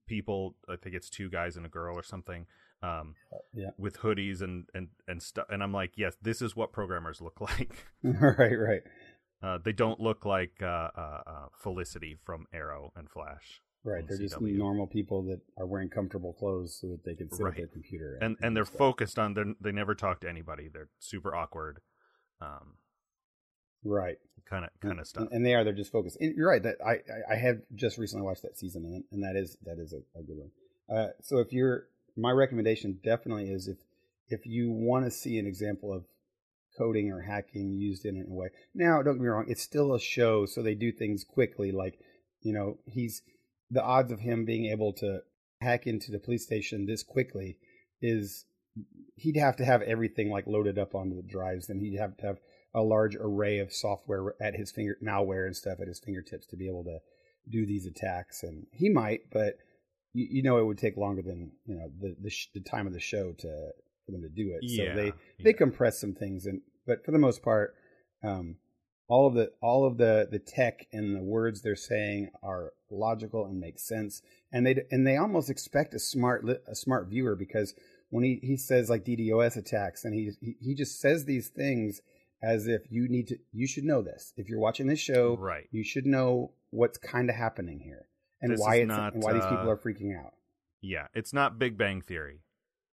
[0.06, 0.56] people.
[0.68, 2.46] I think it's two guys and a girl or something
[2.82, 3.14] um
[3.54, 3.70] Yeah.
[3.76, 7.40] with hoodies and and and stuff and i'm like yes this is what programmers look
[7.50, 7.72] like
[8.04, 8.82] right, right.
[9.42, 10.66] uh they don't look like uh
[10.96, 14.04] uh, uh felicity from arrow and flash Right.
[14.06, 17.56] They're just normal people that are wearing comfortable clothes so that they can sit at
[17.56, 18.18] their computer.
[18.20, 18.76] and and they're stuff.
[18.76, 21.80] focused on they they never talk to anybody they're super awkward
[22.40, 22.74] um
[23.84, 24.18] Right.
[24.50, 25.62] kind of kind of stuff And, and they are.
[25.64, 26.18] They're just focused.
[26.20, 26.62] And you're right.
[26.62, 29.78] That I, I I have just recently watched that season, and and that is that
[29.78, 30.50] is a, a good one.
[30.94, 31.84] Uh, so if you're,
[32.18, 33.78] my recommendation definitely is if
[34.28, 36.04] if you want to see an example of
[36.76, 38.48] coding or hacking used in a way.
[38.74, 39.46] Now, don't get me wrong.
[39.48, 41.72] It's still a show, so they do things quickly.
[41.72, 41.98] Like
[42.42, 43.22] you know, he's
[43.70, 45.20] the odds of him being able to
[45.60, 47.58] hack into the police station this quickly
[48.00, 48.44] is
[49.16, 52.26] he'd have to have everything like loaded up onto the drives, and he'd have to
[52.26, 52.38] have
[52.74, 56.56] a large array of software at his finger malware and stuff at his fingertips to
[56.56, 56.98] be able to
[57.50, 59.54] do these attacks and he might but
[60.18, 62.86] you, you know it would take longer than you know the the, sh- the time
[62.86, 63.70] of the show to
[64.04, 64.60] for them to do it.
[64.62, 65.12] Yeah so they yeah.
[65.44, 67.74] they compress some things and but for the most part
[68.24, 68.56] um
[69.08, 73.46] all of the all of the the tech and the words they're saying are logical
[73.46, 74.22] and make sense.
[74.52, 77.74] And they and they almost expect a smart li- a smart viewer because
[78.10, 82.02] when he he says like DDoS attacks and he he, he just says these things
[82.42, 84.32] as if you need to you should know this.
[84.36, 85.66] If you're watching this show right.
[85.70, 88.08] you should know what's kind of happening here
[88.40, 90.32] and This why it's not, why these people uh, are freaking out
[90.80, 92.40] yeah it's not big bang theory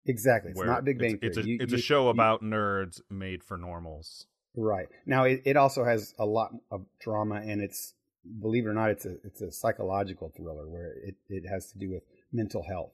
[0.06, 2.10] exactly it's not big bang it's, theory It's, a, You- it's you- a show you-
[2.10, 4.26] about nerds made for normals.
[4.58, 7.94] Right now, it, it also has a lot of drama, and it's
[8.42, 11.78] believe it or not, it's a it's a psychological thriller where it, it has to
[11.78, 12.94] do with mental health.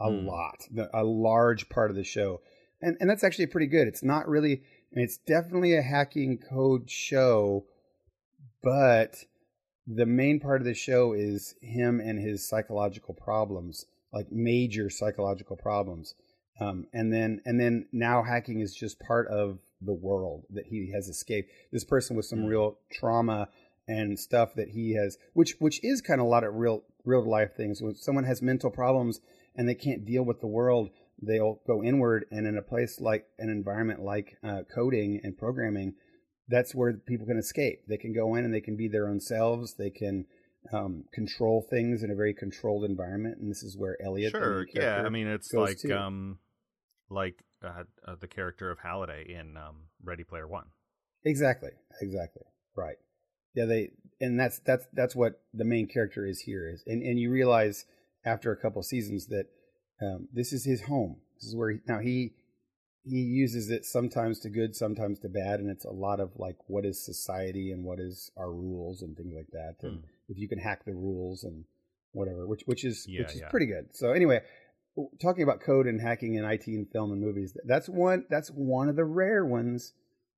[0.00, 0.26] A Hmm.
[0.26, 2.40] lot, the, a large part of the show,
[2.80, 3.86] and and that's actually pretty good.
[3.86, 7.66] It's not really, and it's definitely a hacking code show,
[8.62, 9.24] but
[9.86, 15.56] the main part of the show is him and his psychological problems, like major psychological
[15.56, 16.14] problems.
[16.58, 20.90] Um, and then and then now hacking is just part of the world that he
[20.92, 21.50] has escaped.
[21.70, 22.48] This person with some Mm.
[22.48, 23.48] real trauma
[23.86, 27.22] and stuff that he has, which which is kind of a lot of real real
[27.28, 27.82] life things.
[27.82, 29.20] When someone has mental problems
[29.54, 32.24] and they can't deal with the world, they'll go inward.
[32.30, 35.94] And in a place like an environment like uh, coding and programming,
[36.48, 37.82] that's where people can escape.
[37.88, 39.74] They can go in and they can be their own selves.
[39.74, 40.26] They can
[40.72, 43.38] um, control things in a very controlled environment.
[43.38, 45.02] And this is where Elliot, Sure, yeah.
[45.04, 45.92] I mean, it's like to.
[46.00, 46.38] um,
[47.10, 50.66] like uh, uh, the character of Halliday in um, Ready Player One.
[51.24, 51.70] Exactly.
[52.00, 52.42] Exactly.
[52.76, 52.96] Right.
[53.54, 53.90] Yeah, they
[54.20, 57.86] and that's that's that's what the main character is here is and, and you realize
[58.24, 59.46] after a couple seasons that
[60.02, 61.16] um, this is his home.
[61.40, 62.32] This is where he, now he
[63.08, 66.56] he uses it sometimes to good, sometimes to bad, and it's a lot of like
[66.66, 69.76] what is society and what is our rules and things like that.
[69.82, 70.04] And Hmm.
[70.28, 71.64] if you can hack the rules and
[72.12, 73.48] whatever, which which is Yeah, which is yeah.
[73.48, 73.94] pretty good.
[73.94, 74.40] So anyway,
[75.20, 78.88] talking about code and hacking in IT and film and movies, that's one that's one
[78.88, 79.92] of the rare ones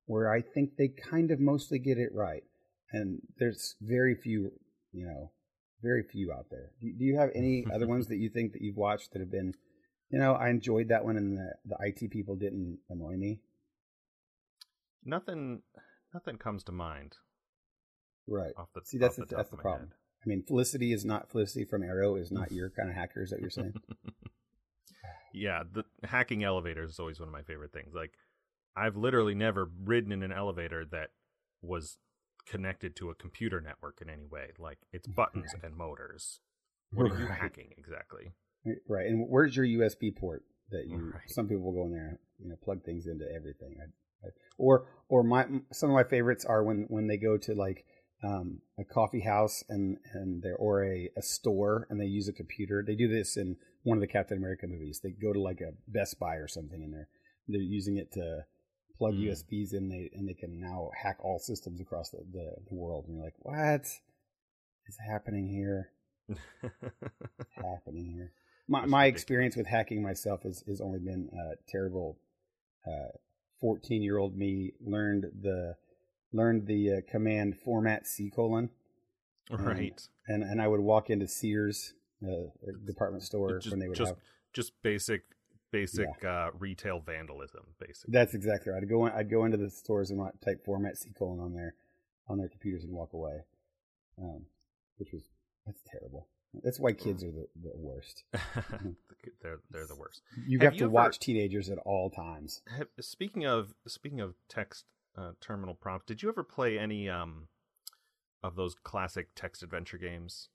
[0.05, 2.43] where I think they kind of mostly get it right.
[2.91, 4.51] And there's very few,
[4.91, 5.31] you know,
[5.81, 6.71] very few out there.
[6.81, 9.31] Do, do you have any other ones that you think that you've watched that have
[9.31, 9.53] been,
[10.09, 13.39] you know, I enjoyed that one and the, the IT people didn't annoy me?
[15.03, 15.61] Nothing,
[16.13, 17.17] nothing comes to mind
[18.27, 18.53] Right.
[18.75, 18.81] the.
[18.83, 19.91] See, that's the, the, that's the problem.
[20.23, 23.39] I mean, Felicity is not Felicity from Arrow is not your kind of hackers that
[23.39, 23.73] you're saying.
[25.33, 27.93] yeah, the hacking elevators is always one of my favorite things.
[27.93, 28.13] Like,
[28.75, 31.09] I've literally never ridden in an elevator that
[31.61, 31.97] was
[32.45, 34.51] connected to a computer network in any way.
[34.59, 36.39] Like, it's buttons and motors.
[36.91, 37.39] What are you Right.
[37.39, 38.33] hacking exactly?
[38.87, 39.07] Right.
[39.07, 41.11] And where's your USB port that you?
[41.13, 41.29] Right.
[41.29, 43.75] Some people will go in there, you know, plug things into everything.
[43.81, 47.53] I, I, or or my some of my favorites are when when they go to
[47.53, 47.85] like
[48.23, 52.33] um, a coffee house and and they or a, a store and they use a
[52.33, 52.83] computer.
[52.85, 54.99] They do this in one of the Captain America movies.
[55.01, 57.07] They go to like a Best Buy or something and they're
[57.47, 58.45] they're using it to
[58.97, 59.29] plug Mm.
[59.29, 63.05] USBs in, they and they can now hack all systems across the, the, the world.
[63.07, 65.91] And you're like, what is happening here?
[67.55, 68.33] happening here?
[68.69, 72.17] My my experience with hacking myself has has only been uh, terrible.
[73.59, 75.75] Fourteen year old me learned the
[76.31, 78.69] learned the uh, command format c colon
[79.51, 80.07] right.
[80.27, 81.93] and and I would walk into Sears
[82.23, 82.47] uh,
[82.85, 84.17] department store Just- when they would just have.
[84.53, 85.23] just basic
[85.71, 88.11] basic uh, retail vandalism, basically.
[88.11, 88.81] That's exactly right.
[88.81, 91.75] I'd go in, I'd go into the stores and type format C colon on their
[92.27, 93.41] on their computers and walk away,
[94.21, 94.45] um,
[94.97, 95.23] which was
[95.65, 96.27] that's terrible.
[96.63, 98.23] That's why kids are the, the worst.
[99.41, 100.21] they're they're the worst.
[100.47, 102.61] You Have have, you to ever- watch teenagers at all times.
[102.75, 104.85] Have, speaking of speaking of text
[105.17, 107.47] uh, terminal prompts, did you ever play any um
[108.41, 110.49] of those classic text adventure games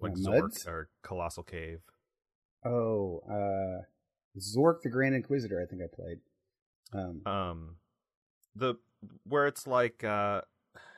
[0.00, 0.66] like Zork Muds?
[0.66, 1.80] or Colossal Cave?
[2.64, 3.82] Oh, uh,
[4.38, 5.60] Zork the Grand Inquisitor.
[5.60, 6.18] I think I played.
[6.92, 7.76] Um, Um,
[8.54, 8.76] the
[9.24, 10.42] where it's like uh,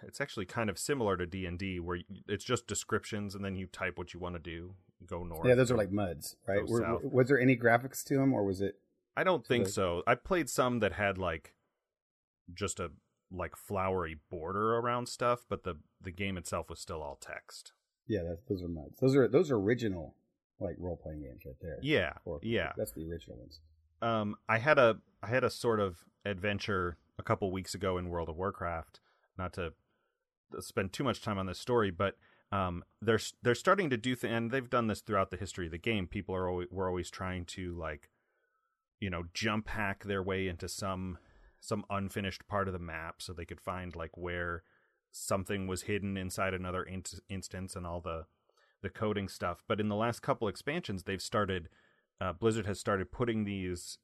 [0.03, 1.99] it's actually kind of similar to D and D, where
[2.29, 4.75] it's just descriptions and then you type what you want to do.
[5.07, 5.47] Go north.
[5.47, 6.67] yeah, those are like muds, right?
[6.69, 8.79] Were, was there any graphics to them, or was it?
[9.17, 10.03] I don't think like- so.
[10.07, 11.55] I played some that had like
[12.53, 12.91] just a
[13.33, 17.73] like flowery border around stuff, but the the game itself was still all text.
[18.07, 18.99] Yeah, that, those are muds.
[19.01, 20.15] Those are those are original
[20.59, 21.79] like role playing games right there.
[21.81, 22.73] Yeah, Or- yeah.
[22.77, 23.61] that's the original ones.
[24.03, 28.11] Um, I had a I had a sort of adventure a couple weeks ago in
[28.11, 29.01] World of Warcraft.
[29.41, 29.73] Not to
[30.61, 32.17] spend too much time on this story, but
[32.53, 35.73] um, they're they're starting to do th- and they've done this throughout the history of
[35.73, 36.07] the game.
[36.07, 38.11] People are always, were always trying to like,
[39.01, 41.17] you know, jump hack their way into some
[41.59, 44.63] some unfinished part of the map so they could find like where
[45.11, 48.27] something was hidden inside another in- instance and all the
[48.83, 49.63] the coding stuff.
[49.67, 51.69] But in the last couple expansions, they've started
[52.21, 53.97] uh, Blizzard has started putting these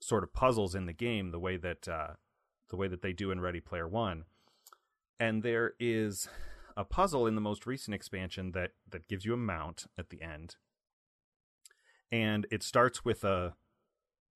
[0.00, 2.14] sort of puzzles in the game the way that uh,
[2.68, 4.24] the way that they do in Ready Player One,
[5.18, 6.28] and there is
[6.76, 10.22] a puzzle in the most recent expansion that that gives you a mount at the
[10.22, 10.56] end,
[12.10, 13.54] and it starts with a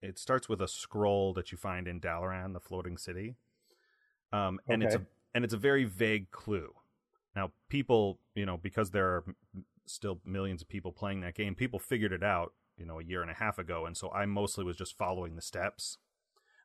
[0.01, 3.37] it starts with a scroll that you find in Dalaran, the floating city,
[4.33, 6.75] um, and it's a and it's a very vague clue.
[7.35, 9.25] Now, people, you know, because there are
[9.87, 13.23] still millions of people playing that game, people figured it out, you know, a year
[13.23, 15.99] and a half ago, and so I mostly was just following the steps.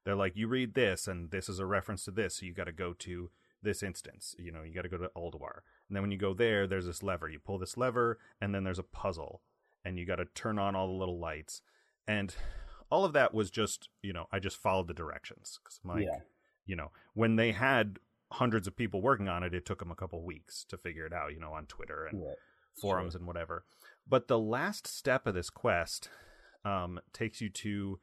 [0.04, 2.66] They're like, you read this, and this is a reference to this, so you got
[2.66, 3.30] to go to
[3.64, 4.36] this instance.
[4.38, 6.86] You know, you got to go to Ulduar, and then when you go there, there's
[6.86, 7.30] this lever.
[7.30, 9.42] You pull this lever, and then there's a puzzle,
[9.84, 11.62] and you got to turn on all the little lights,
[12.08, 12.36] and
[12.90, 16.06] all of that was just, you know, I just followed the directions because I'm like,
[16.06, 16.20] yeah,
[16.66, 17.98] you know, when they had
[18.32, 21.14] hundreds of people working on it, it took them a couple weeks to figure it
[21.14, 22.36] out, you know, on Twitter and right.
[22.80, 23.66] forums and whatever.
[24.08, 26.10] But the last step of this quest
[26.66, 28.00] um, takes you to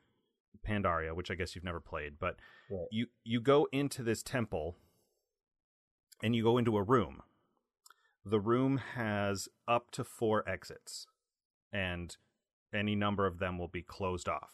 [0.66, 2.36] Pandaria, which I guess you've never played, but
[2.70, 2.86] Right.
[2.90, 4.76] you you go into this temple
[6.22, 7.22] and you go into a room.
[8.24, 11.06] The room has up to four exits,
[11.72, 12.16] and
[12.72, 14.50] any number of them will be closed off.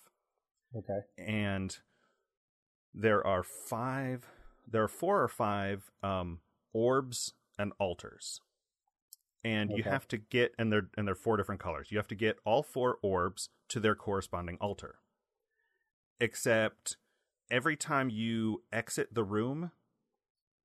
[0.77, 1.01] Okay.
[1.17, 1.79] and
[2.93, 4.27] there are five
[4.71, 6.41] there are four or five um
[6.73, 8.41] orbs and altars.
[9.45, 11.89] And you have to get and they're and they're four different colors.
[11.91, 14.97] You have to get all four orbs to their corresponding altar.
[16.19, 16.97] Except
[17.51, 19.71] every time you exit the room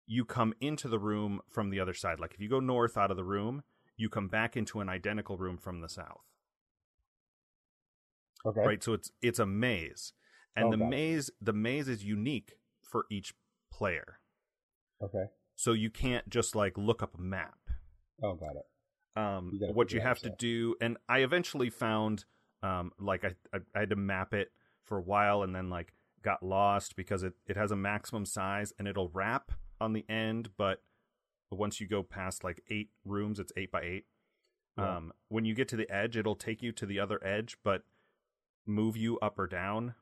[0.09, 2.19] you come into the room from the other side.
[2.19, 3.63] Like if you go north out of the room
[3.97, 6.23] you come back into an identical room from the south.
[8.47, 8.61] Okay.
[8.61, 8.83] right?
[8.83, 10.13] So it's it's a maze.
[10.57, 13.35] And Oh, the maze the maze is unique for each
[13.73, 14.19] player.
[15.03, 15.25] Okay.
[15.55, 17.59] so you can't just like look up a map.
[18.23, 18.67] Oh, got it.
[19.21, 22.25] um You what you have to do and i eventually found
[22.65, 24.51] um like I, I i had to map it
[24.83, 28.73] for a while and then like got lost because it it has a maximum size
[28.79, 30.83] and it'll wrap on the end but
[31.51, 34.05] once you go past like eight rooms it's eight by eight
[34.77, 34.97] Yeah.
[34.97, 37.83] um when you get to the edge it'll take you to the other edge but
[38.67, 39.95] move you up or down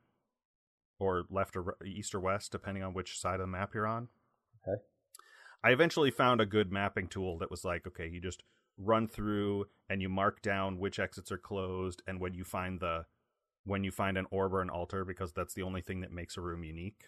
[0.99, 4.09] or left or east or west depending on which side of the map you're on
[4.67, 4.81] Okay.
[5.63, 8.43] i eventually found a good mapping tool that was like okay you just
[8.79, 13.05] run through and you mark down which exits are closed and when you find the
[13.65, 16.37] when you find an orb or an altar because that's the only thing that makes
[16.37, 17.05] a room unique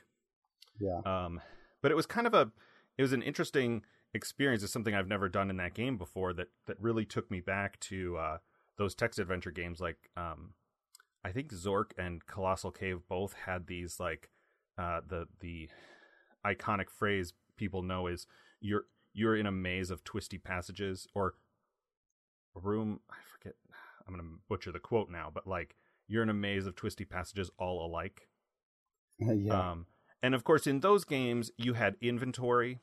[0.80, 1.00] Yeah.
[1.04, 1.40] um,
[1.82, 2.50] but it was kind of a
[2.96, 3.82] it was an interesting
[4.14, 4.62] experience.
[4.62, 7.78] It's something I've never done in that game before that that really took me back
[7.80, 8.38] to uh,
[8.76, 9.80] those text adventure games.
[9.80, 10.54] Like um,
[11.24, 14.30] I think Zork and Colossal Cave both had these like
[14.76, 15.68] uh, the the
[16.46, 18.26] iconic phrase people know is
[18.60, 21.34] you're you're in a maze of twisty passages or
[22.56, 23.00] a room.
[23.10, 23.54] I forget.
[24.06, 25.76] I'm gonna butcher the quote now, but like
[26.06, 28.28] you're in a maze of twisty passages all alike.
[29.18, 29.70] yeah.
[29.70, 29.86] Um,
[30.22, 32.80] And of course, in those games, you had inventory,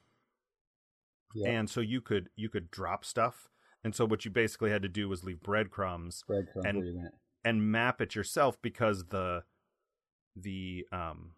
[1.33, 1.49] Yeah.
[1.49, 3.49] and so you could you could drop stuff.
[3.83, 6.97] And so what you basically had to do was leave breadcrumbs breadcrumbs and- where you
[6.97, 7.15] went.
[7.43, 9.43] and map it yourself because the
[10.35, 11.35] the um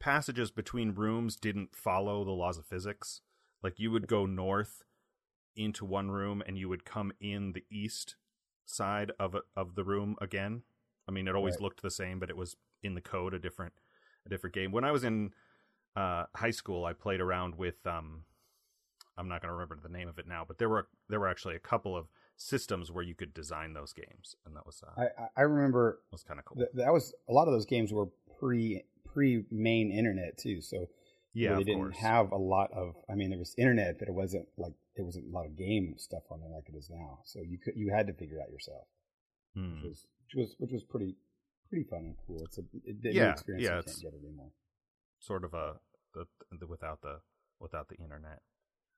[0.00, 3.22] passages between rooms didn't follow the laws of physics.
[3.62, 4.84] Like you would go north
[5.54, 8.16] into one room and you would come in the east
[8.64, 10.64] side of of the room again.
[11.08, 11.62] I mean, it always Right.
[11.62, 13.74] looked the same, but it was in the code a different
[14.26, 14.72] a different game.
[14.72, 15.30] When I was in
[15.96, 18.22] uh, high school, I played around with um,
[19.16, 21.28] I'm not going to remember the name of it now, but there were there were
[21.28, 25.00] actually a couple of systems where you could design those games, and that was uh,
[25.00, 26.58] I I- remember was kind of cool.
[26.58, 28.08] th- that was a lot of those games were
[28.38, 30.60] pre pre main internet too.
[30.60, 30.86] So
[31.32, 31.96] yeah, they didn't course.
[31.98, 32.94] have a lot of.
[33.10, 35.94] I mean, there was internet, but it wasn't like there wasn't a lot of game
[35.98, 37.20] stuff on there like it is now.
[37.24, 38.86] So you could you had to figure it out yourself,
[39.54, 39.74] Hmm.
[39.76, 41.16] which was which was which was pretty
[41.68, 42.42] pretty fun and cool.
[42.44, 44.50] It's a it, a new Yeah, experience yeah, you it's- can't get anymore.
[45.20, 45.74] sort of a
[46.14, 46.24] the,
[46.58, 47.20] the without the
[47.60, 48.40] without the internet.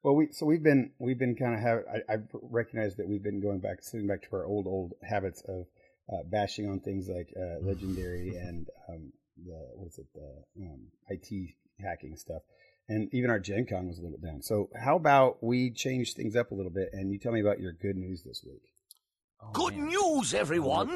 [0.03, 3.23] Well, we so we've been we've been kind of have I, I've recognized that we've
[3.23, 5.67] been going back sitting back to our old old habits of
[6.13, 9.13] uh, bashing on things like uh, legendary and um,
[9.45, 11.29] the what is it the um, IT
[11.81, 12.43] hacking stuff,
[12.89, 14.43] and even our Gen Con was a little bit down.
[14.43, 17.61] So how about we change things up a little bit and you tell me about
[17.61, 18.63] your good news this week?
[19.43, 19.87] Oh, Good man.
[19.89, 20.89] news, I'm everyone!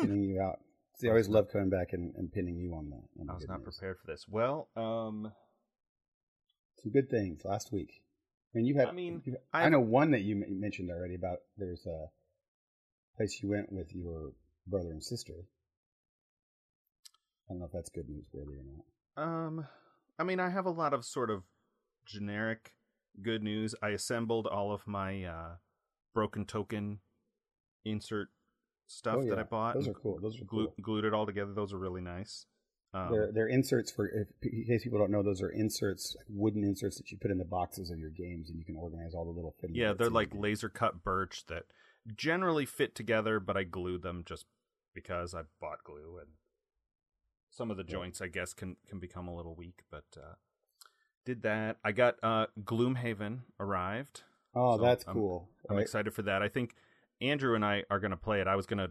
[1.03, 3.03] See, I always love coming back and, and pinning you on that.
[3.21, 3.77] On I was not news.
[3.77, 4.25] prepared for this.
[4.29, 5.33] Well, um,
[6.81, 8.03] Some good things last week.
[8.55, 8.87] I mean, you had.
[8.87, 9.21] I mean,
[9.53, 11.39] I know one that you mentioned already about.
[11.59, 12.07] There's a
[13.17, 14.31] place you went with your
[14.69, 15.33] brother and sister.
[17.49, 19.25] I don't know if that's good news worthy or not.
[19.25, 19.67] um,
[20.21, 21.43] I mean, I have a lot of sort of
[22.07, 22.75] generic
[23.21, 23.75] good news.
[23.83, 25.51] I assembled all of my uh,
[26.15, 27.01] broken token
[27.85, 28.29] insert
[28.93, 29.75] stuff Oh, that I bought.
[29.75, 30.19] Those are cool.
[30.21, 30.75] Those are glue- cool.
[30.83, 31.53] Glued it all together.
[31.53, 32.47] Those are really nice.
[32.95, 36.27] Um, they're, they're inserts for, if, in case people don't know, those are inserts, like
[36.29, 39.15] wooden inserts that you put in the boxes of your games, and you can organize
[39.15, 39.75] all the little fitting.
[39.77, 41.63] Yeah, they're like laser cut birch that
[42.15, 44.45] generally fit together, but I glued them just
[44.95, 46.29] because I bought glue and
[47.51, 47.93] some of the Yeah.
[47.93, 50.35] joints I guess can can become a little weak, but uh
[51.25, 51.79] did that.
[51.85, 54.23] I got uh Gloomhaven arrived.
[54.55, 55.49] Oh, so that's I'm- cool.
[55.71, 55.83] I'm right?
[55.83, 56.43] excited for that.
[56.43, 56.75] I think
[57.23, 58.47] Andrew and I are going to play it.
[58.47, 58.91] I was going to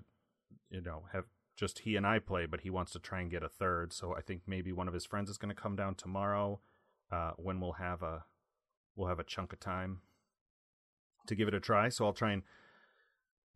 [0.69, 1.25] you know, have
[1.55, 4.15] just he and I play, but he wants to try and get a third, so
[4.15, 6.59] I think maybe one of his friends is going to come down tomorrow
[7.11, 8.23] uh when we'll have a
[8.95, 9.99] we'll have a chunk of time
[11.27, 11.89] to give it a try.
[11.89, 12.43] So I'll try and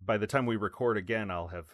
[0.04, 1.68] by the time we record again, I'll have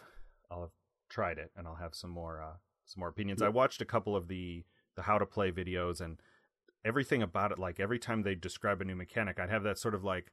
[0.50, 0.70] I'll have
[1.08, 2.56] tried it and I'll have some more uh,
[2.86, 3.40] some more opinions.
[3.40, 3.48] Yeah.
[3.48, 4.64] I watched a couple of the
[4.96, 6.20] the how to play videos and
[6.84, 7.58] everything about it.
[7.58, 10.32] Like every time they describe a new mechanic, I'd have that sort of like,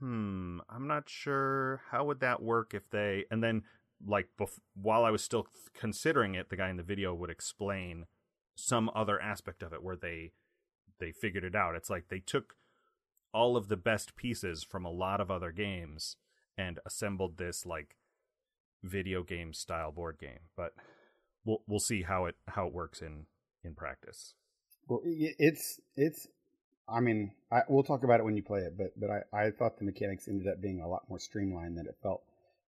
[0.00, 3.62] hmm, I'm not sure how would that work if they and then
[4.04, 8.06] like bef- while I was still considering it, the guy in the video would explain
[8.54, 10.32] some other aspect of it where they
[10.98, 11.74] they figured it out.
[11.74, 12.54] It's like they took
[13.32, 16.16] all of the best pieces from a lot of other games
[16.58, 17.96] and assembled this like
[18.82, 20.48] video game style board game.
[20.56, 20.74] But
[21.44, 23.26] we'll we'll see how it how it works in
[23.64, 24.34] in practice.
[24.88, 26.26] Well, it's it's.
[26.92, 29.50] I mean, I, we'll talk about it when you play it, but but I, I
[29.50, 32.22] thought the mechanics ended up being a lot more streamlined than it felt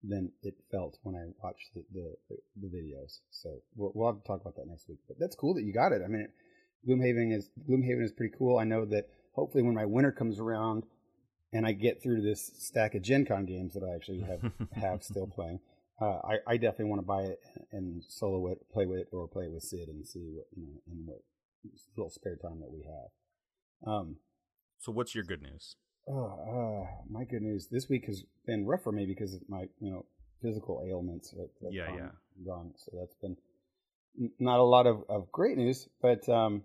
[0.03, 3.19] than it felt when I watched the the, the videos.
[3.31, 4.99] So we'll, we'll have to talk about that next week.
[5.09, 6.03] But that's cool that you got it.
[6.05, 6.28] I mean,
[6.89, 8.59] Gloomhaven is Gloomhaven is pretty cool.
[8.59, 10.85] I know that hopefully when my winter comes around
[11.53, 15.03] and I get through this stack of Gen Con games that I actually have have
[15.03, 15.61] still playing,
[16.01, 17.41] uh, I, I definitely want to buy it
[17.73, 20.66] and solo it, play with it, or play it with Sid and see what you
[20.66, 21.20] know in what
[21.97, 23.11] little spare time that we have.
[23.86, 24.16] Um,
[24.78, 25.77] So what's your good news?
[26.09, 29.69] oh, uh, my good news this week has been rough for me because of my
[29.81, 30.05] you know
[30.43, 31.31] physical ailments.
[31.31, 32.44] That, that Yeah, gone, yeah.
[32.47, 32.73] Gone.
[32.77, 33.36] So that's been
[34.39, 36.62] not a lot of, of great news, but um,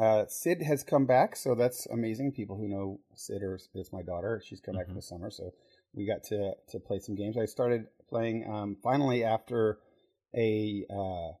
[0.00, 2.32] uh, Sid has come back, so that's amazing.
[2.32, 4.40] People who know Sid or it's my daughter.
[4.44, 4.90] She's come back Mhm.
[4.90, 5.52] for the summer, so
[5.94, 7.36] we got to to play some games.
[7.36, 9.78] I started playing um, finally after
[10.34, 11.32] a uh,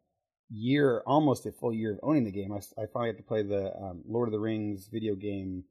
[0.50, 2.52] year, almost a full year of owning the game.
[2.52, 5.64] I finally had to play the um, Lord of the Rings video game.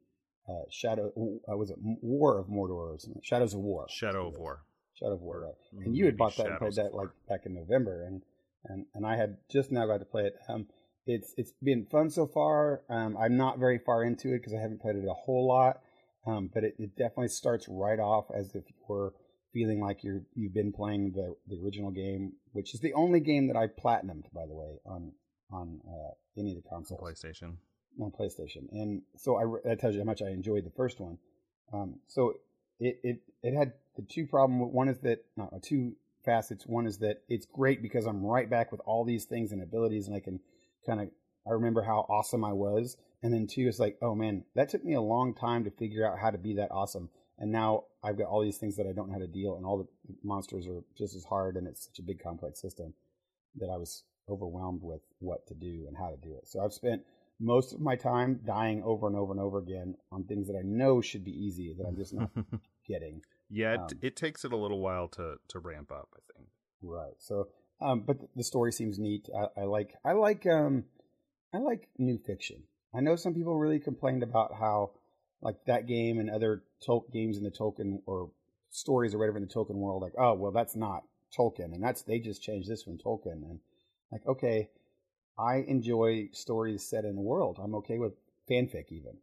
[0.47, 1.11] Uh, Shadow
[1.51, 3.21] uh, was it War of Mordor or something?
[3.23, 3.85] Shadows of War.
[3.89, 4.39] Shadow of That's what it is.
[4.39, 4.61] War.
[4.95, 5.53] Shadow of War, right?
[5.75, 8.23] Mm, And you had bought that and played that like back in November, and
[8.65, 10.35] and and I had just now got to play it.
[10.47, 10.67] Um,
[11.05, 12.81] it's it's been fun so far.
[12.89, 15.81] Um, I'm not very far into it because I haven't played it a whole lot.
[16.25, 19.13] Um, but it, it definitely starts right off as if you're
[19.53, 23.47] feeling like you're you've been playing the the original game, which is the only game
[23.47, 25.11] that I platinumed, by the way, on
[25.51, 27.55] on uh, any of the consoles PlayStation.
[28.01, 31.17] on PlayStation, and so I that tells you how much I enjoyed the first one.
[31.73, 32.33] Um, so
[32.79, 34.59] it, it it had the two problem.
[34.73, 35.93] One is that no, two
[36.23, 36.65] facets.
[36.65, 40.07] One is that it's great because I'm right back with all these things and abilities,
[40.07, 40.39] and I can
[40.85, 41.09] kind of
[41.47, 44.83] I remember how awesome I was, and then two, is like, oh man, that took
[44.83, 47.09] me a long time to figure out how to be that awesome,
[47.39, 49.65] and now I've got all these things that I don't know how to deal, and
[49.65, 49.87] all the
[50.23, 52.93] monsters are just as hard, and it's such a big complex system
[53.55, 56.47] that I was overwhelmed with what to do and how to do it.
[56.47, 57.01] So I've spent
[57.39, 60.61] most of my time dying over and over and over again on things that I
[60.63, 62.29] know should be easy that I'm just not
[62.87, 63.21] getting.
[63.49, 66.09] Yeah, it, um, it takes it a little while to to ramp up.
[66.13, 66.49] I think.
[66.81, 67.13] Right.
[67.17, 67.47] So,
[67.81, 69.29] um, but the story seems neat.
[69.35, 70.83] I, I like I like um,
[71.53, 72.63] I like new fiction.
[72.93, 74.91] I know some people really complained about how
[75.41, 78.31] like that game and other Tol- games in the Tolkien or
[78.69, 81.03] stories or whatever in the Tolkien world, like oh well, that's not
[81.37, 83.59] Tolkien, and that's they just changed this from Tolkien, and
[84.11, 84.69] like okay,
[85.37, 87.59] I enjoy stories set in the world.
[87.61, 88.13] I'm okay with
[88.49, 89.17] fanfic even.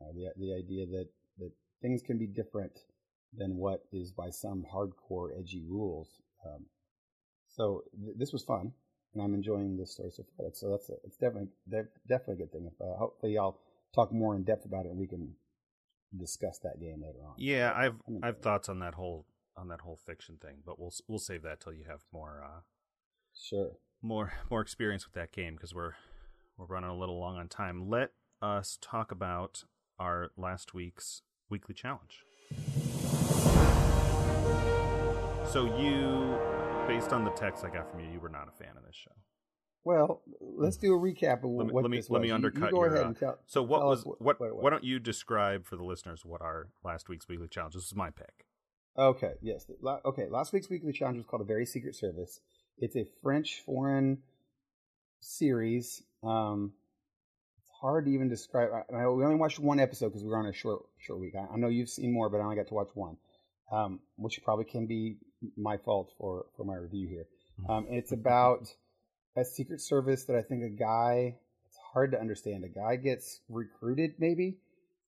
[0.00, 1.08] Uh, the the idea that
[1.38, 2.80] that things can be different
[3.36, 6.08] than what is by some hardcore edgy rules.
[6.44, 6.66] Um,
[7.48, 8.72] so th- this was fun,
[9.14, 10.46] and I'm enjoying this story so far.
[10.52, 11.48] So that's a, it's definitely
[12.08, 12.66] definitely a good thing.
[12.66, 13.58] If uh, hopefully I'll
[13.94, 15.34] talk more in depth about it, and we can
[16.16, 17.34] discuss that game later on.
[17.36, 19.26] Yeah, I've I've thoughts on that whole
[19.56, 22.42] on that whole fiction thing, but we'll we'll save that till you have more.
[22.44, 22.60] Uh,
[23.34, 23.72] sure.
[24.00, 25.92] More more experience with that game because we're
[26.56, 27.88] we're running a little long on time.
[27.88, 28.10] Let
[28.40, 29.64] us talk about
[29.98, 32.24] our last week's weekly challenge.
[35.48, 36.38] So you,
[36.88, 38.96] based on the text I got from you, you were not a fan of this
[38.96, 39.12] show.
[39.84, 42.60] Well, let's do a recap of let me, what let me, this let me undercut
[42.60, 43.38] you, you go your, ahead uh, and tell.
[43.46, 44.20] So what was what?
[44.20, 47.74] what, What, why don't you describe for the listeners what our last week's weekly challenge?
[47.74, 48.46] This is my pick.
[48.96, 49.32] Okay.
[49.40, 49.66] Yes.
[50.04, 50.28] Okay.
[50.28, 52.40] Last week's weekly challenge was called "A Very Secret Service."
[52.78, 54.18] It's a French foreign
[55.20, 56.02] series.
[56.22, 56.72] Um,
[57.58, 58.70] it's hard to even describe.
[58.72, 61.34] I, I, we only watched one episode because we were on a short short week.
[61.34, 63.16] I, I know you've seen more, but I only got to watch one,
[63.72, 65.16] um, which probably can be
[65.56, 67.26] my fault for for my review here.
[67.68, 68.68] Um, and it's about
[69.36, 71.36] a secret service that I think a guy.
[71.68, 72.64] It's hard to understand.
[72.64, 74.58] A guy gets recruited, maybe,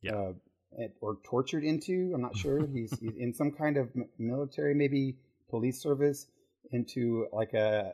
[0.02, 0.32] Yeah.
[0.78, 2.12] uh, or tortured into.
[2.14, 2.66] I'm not sure.
[2.72, 5.16] he's, he's in some kind of military, maybe
[5.50, 6.26] police service,
[6.72, 7.92] into like a,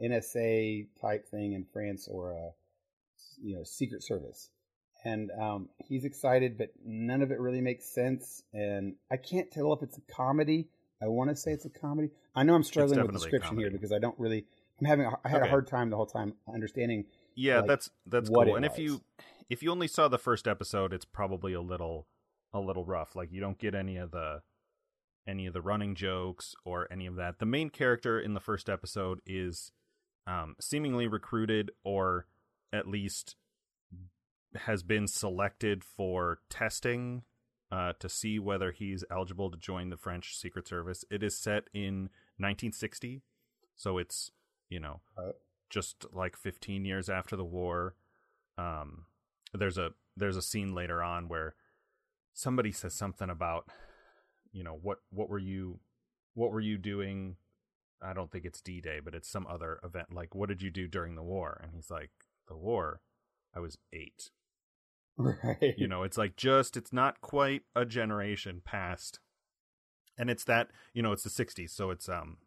[0.00, 2.50] a NSA type thing in France or a
[3.42, 4.50] you know secret service.
[5.04, 8.44] And um, he's excited, but none of it really makes sense.
[8.52, 10.68] And I can't tell if it's a comedy.
[11.02, 12.10] I want to say it's a comedy.
[12.36, 14.44] I know I'm struggling with description here because I don't really.
[14.82, 15.06] I'm having.
[15.06, 15.46] A, I had Okay.
[15.48, 17.06] a hard time the whole time understanding.
[17.34, 18.56] Yeah, like, that's that's cool.
[18.56, 19.02] And if you
[19.48, 22.08] if you only saw the first episode, it's probably a little
[22.52, 23.14] a little rough.
[23.14, 24.42] Like you don't get any of the
[25.26, 27.38] any of the running jokes or any of that.
[27.38, 29.70] The main character in the first episode is
[30.26, 32.26] um, seemingly recruited or
[32.72, 33.36] at least
[34.56, 37.22] has been selected for testing
[37.70, 41.04] uh, to see whether he's eligible to join the French Secret Service.
[41.10, 43.22] It is set in 1960,
[43.76, 44.30] so it's
[44.72, 45.34] you know Right.
[45.70, 47.94] just like 15 years after the war.
[48.58, 49.06] Um,
[49.52, 51.54] there's a there's a scene later on where
[52.32, 53.68] somebody says something about
[54.52, 55.80] you know what what were you
[56.34, 57.36] what were you doing
[58.02, 60.86] i don't think it's d-day but it's some other event like what did you do
[60.88, 62.10] during the war and he's like
[62.48, 63.00] the war
[63.54, 64.30] i was eight
[65.18, 65.74] Right.
[65.76, 69.20] you know it's like just it's not quite a generation past
[70.18, 72.38] and it's that you know it's the 60s so it's um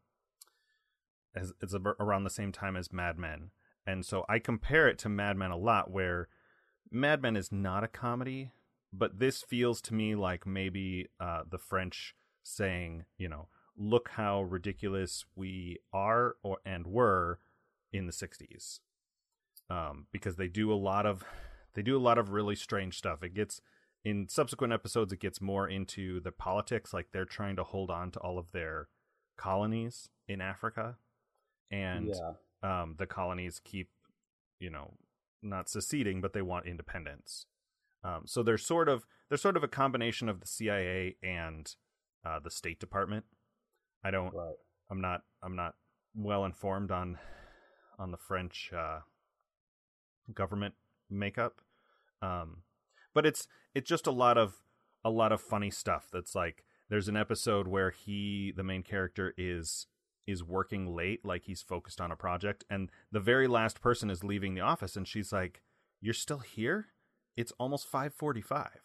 [1.35, 3.51] it's around the same time as mad men.
[3.87, 6.27] And so i compare it to mad men a lot where
[6.91, 8.51] mad men is not a comedy
[8.91, 13.47] but this feels to me like maybe uh the french saying you know
[13.77, 17.39] look how ridiculous we are or and were
[17.91, 18.79] in the 60s
[19.69, 21.23] um because they do a lot of
[21.75, 23.21] they do a lot of really strange stuff.
[23.21, 23.61] It gets
[24.05, 28.11] in subsequent episodes it gets more into the politics like they're trying to hold on
[28.11, 28.87] to all of their
[29.35, 30.95] colonies in africa
[31.71, 32.81] and yeah.
[32.81, 33.89] um, the colonies keep,
[34.59, 34.93] you know,
[35.41, 37.45] not seceding, but they want independence.
[38.03, 41.73] Um, so they're sort of they're sort of a combination of the CIA and
[42.25, 43.25] uh, the State Department.
[44.03, 44.33] I don't.
[44.33, 44.55] Right.
[44.91, 45.21] I'm not.
[45.41, 45.75] I'm not
[46.13, 47.17] well informed on
[47.97, 48.99] on the French uh,
[50.33, 50.75] government
[51.09, 51.61] makeup,
[52.21, 52.63] um,
[53.13, 54.61] but it's it's just a lot of
[55.03, 56.07] a lot of funny stuff.
[56.11, 59.87] That's like there's an episode where he the main character is
[60.27, 64.23] is working late, like he's focused on a project, and the very last person is
[64.23, 65.61] leaving the office, and she's like,
[66.01, 66.87] "You're still here?
[67.37, 68.81] It's almost five forty-five.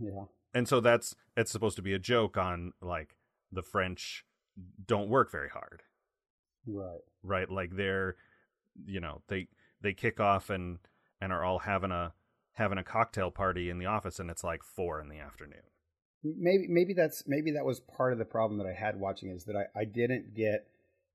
[0.00, 0.24] Yeah.
[0.54, 3.16] And so that's it's supposed to be a joke on like
[3.52, 4.24] the French
[4.86, 5.82] don't work very hard,
[6.66, 7.00] Right.
[7.22, 7.50] right?
[7.50, 8.16] Like they're,
[8.86, 9.48] you know, they
[9.80, 10.78] they kick off and
[11.20, 12.12] and are all having a
[12.52, 15.62] having a cocktail party in the office, and it's like four in the afternoon.
[16.36, 19.44] Maybe maybe that's maybe that was part of the problem that I had watching is
[19.44, 20.66] that I, I didn't get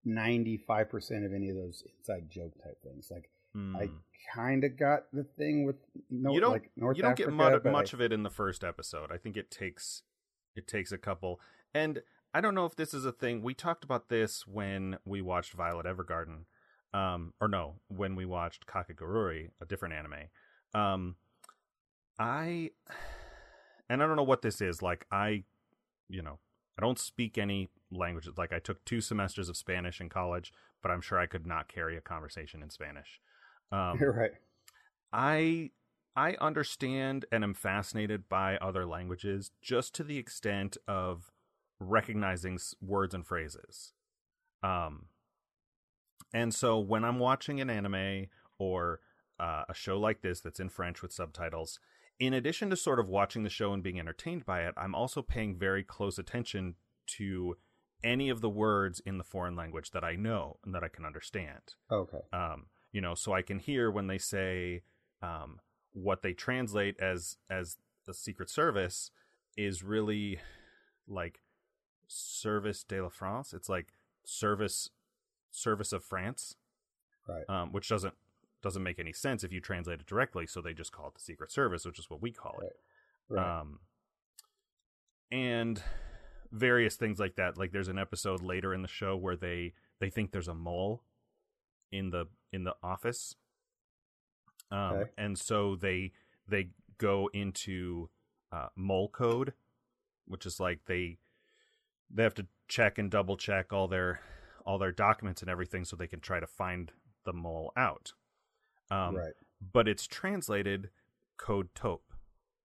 [0.06, 3.10] ninety five percent of any of those inside joke type things.
[3.12, 3.76] Like Hmm.
[3.76, 3.88] I
[4.34, 5.76] kind of got the thing with
[6.10, 8.24] no, you don't like North you don't Africa, get much, much I- of it in
[8.24, 9.12] the first episode.
[9.12, 10.02] I think it takes
[10.56, 11.40] it takes a couple.
[11.72, 12.02] And
[12.34, 13.44] I don't know if this is a thing.
[13.44, 16.46] We talked about this when we watched Violet Evergarden,
[16.96, 20.30] um, or no, when we watched Kakegurui, a different anime.
[20.74, 21.16] Um,
[22.18, 22.72] I
[23.90, 24.82] and I don't know what this is.
[24.82, 25.44] Like I,
[26.10, 26.40] you know,
[26.78, 28.34] I don't speak any languages.
[28.38, 30.52] Like I took two semesters of Spanish in college,
[30.82, 33.20] but I'm sure I could not carry a conversation in Spanish.
[33.72, 34.32] Um, You're right.
[35.12, 35.72] I
[36.16, 41.32] I understand and am fascinated by other languages just to the extent of
[41.80, 43.94] recognizing words and phrases.
[44.62, 45.08] Um
[46.34, 48.28] and so when I'm watching an anime
[48.58, 49.02] or
[49.40, 51.80] uh, a show like this that's in French with subtitles,
[52.20, 55.22] in addition to sort of watching the show and being entertained by it, I'm also
[55.22, 56.76] paying very close attention
[57.18, 57.58] to
[58.04, 61.06] any of the words in the foreign language that I know and that I can
[61.06, 62.20] understand Okay.
[62.34, 64.84] um, you know, so I can hear when they say
[65.22, 65.60] um,
[65.94, 69.10] what they translate as as the Secret Service
[69.58, 70.40] is really
[71.08, 71.40] like
[72.08, 73.54] Service de la France.
[73.54, 73.94] It's like
[74.26, 74.90] service
[75.52, 76.56] service of France,
[77.28, 77.50] Right.
[77.50, 78.14] um, which doesn't
[78.64, 80.48] doesn't make any sense if you translate it directly.
[80.48, 82.76] So they just call it the Secret Service, which is what we call it.
[83.30, 83.60] Right.
[83.60, 83.80] Um,
[85.32, 85.82] and
[86.52, 87.58] various things like that.
[87.58, 91.04] Like there's an episode later in the show where they they think there's a mole
[91.92, 93.36] in the in the office.
[94.72, 95.12] Um, Okay.
[95.18, 96.12] and so they
[96.48, 98.10] they go into
[98.52, 99.54] uh, mole code,
[100.26, 101.18] which is like they
[102.10, 104.22] they have to check and double check all their
[104.66, 106.92] all their documents and everything so they can try to find
[107.26, 108.14] the mole out.
[108.92, 109.34] Um, right.
[109.72, 110.90] but it's translated
[111.38, 112.14] code taupe,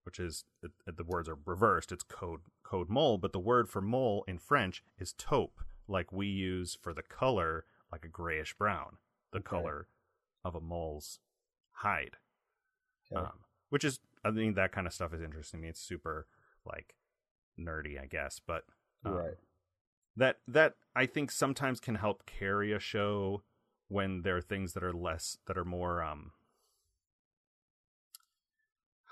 [0.05, 1.93] which is it, it- the words are reversed.
[1.93, 6.27] It's code code mole, but the word for mole in French is taupe, like we
[6.27, 8.97] use for the color, like a grayish brown,
[9.33, 9.49] the Okay.
[9.49, 9.89] color
[10.45, 11.19] of a mole's
[11.71, 12.17] hide.
[13.11, 13.25] Okay.
[13.25, 13.39] Um,
[13.71, 15.69] which is, I mean, that kind of stuff is interesting to me.
[15.71, 16.27] It's super
[16.67, 16.95] like
[17.59, 18.65] nerdy, I guess, but
[19.05, 19.35] um, right.
[20.17, 23.43] that that I think sometimes can help carry a show
[23.89, 26.33] when there are things that are less that are more um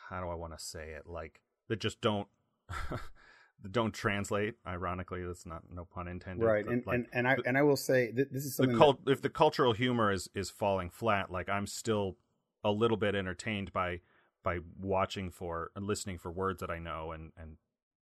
[0.09, 2.29] how do I want to say it like that just don't
[3.71, 6.65] don't translate ironically that's not no pun intended Right.
[6.65, 8.65] but, And, like, and and I the- and I will say that this is the
[8.65, 8.77] something.
[8.77, 12.17] cult if the cultural humor is is falling flat like I'm still
[12.63, 14.01] a little bit entertained by
[14.43, 17.57] by watching for and listening for words that I know and and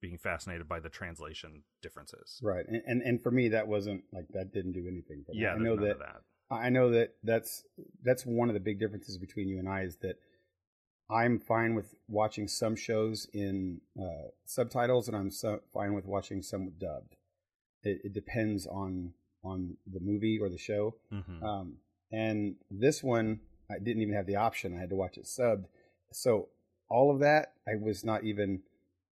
[0.01, 2.65] being fascinated by the translation differences right.
[2.69, 4.53] And, and and for me, that wasn't like that.
[4.53, 5.25] Didn't do anything.
[5.25, 5.41] For me.
[5.41, 7.65] yeah I know that that I know that that's
[8.03, 10.17] that's one of the big differences between you and I is that
[11.11, 16.43] I'm fine with watching some shows in uh, subtitles, and I'm so, fine with watching
[16.43, 17.17] some dubbed.
[17.83, 19.13] It, it depends on
[19.45, 20.97] on the movie or the show.
[21.11, 21.77] hmm Um,
[22.11, 24.75] and this one, I didn't even have the option.
[24.77, 25.67] I had to watch it subbed.
[26.13, 26.49] So
[26.89, 28.63] all of that, I was not even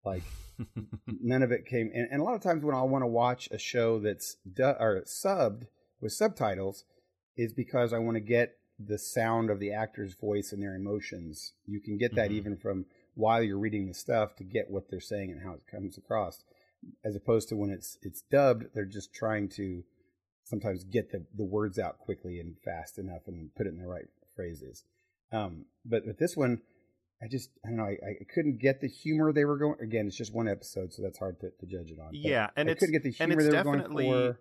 [0.03, 0.23] like
[1.07, 1.91] none of it came.
[1.93, 4.77] And, and a lot of times when I want to watch a show that's du-
[4.79, 5.67] or subbed
[6.01, 6.85] with subtitles,
[7.37, 11.53] is because I want to get the sound of the actor's voice and their emotions.
[11.65, 12.33] You can get that Mhm.
[12.33, 12.85] even from
[13.15, 16.43] while you're reading the stuff to get what they're saying and how it comes across,
[17.03, 19.83] as opposed to when it's it's dubbed, they're just trying to
[20.43, 23.87] sometimes get the, the words out quickly and fast enough and put it in the
[23.87, 24.83] right phrases.
[25.31, 26.61] Um, but with this one,
[27.21, 29.79] I just I don't know I, I couldn't get the humor they were going.
[29.79, 32.09] Again, it's just one episode, so that's hard to, to judge it on.
[32.11, 34.39] Yeah and I it's couldn't get the humor they were going definitely for.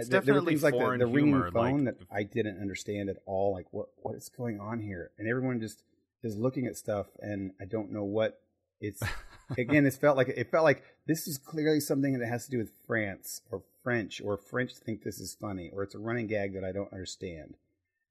[0.00, 2.22] It's there- there definitely things like the, foreign the ringing humor phone like that I
[2.22, 3.52] didn't understand at all.
[3.52, 5.10] Like what what is going on here?
[5.18, 5.82] And everyone just
[6.22, 8.40] is looking at stuff, and I don't know what
[8.80, 9.02] it's.
[9.58, 12.58] again, it felt like it felt like this is clearly something that has to do
[12.58, 16.54] with France or French, or French think this is funny, or it's a running gag
[16.54, 17.56] that I don't understand.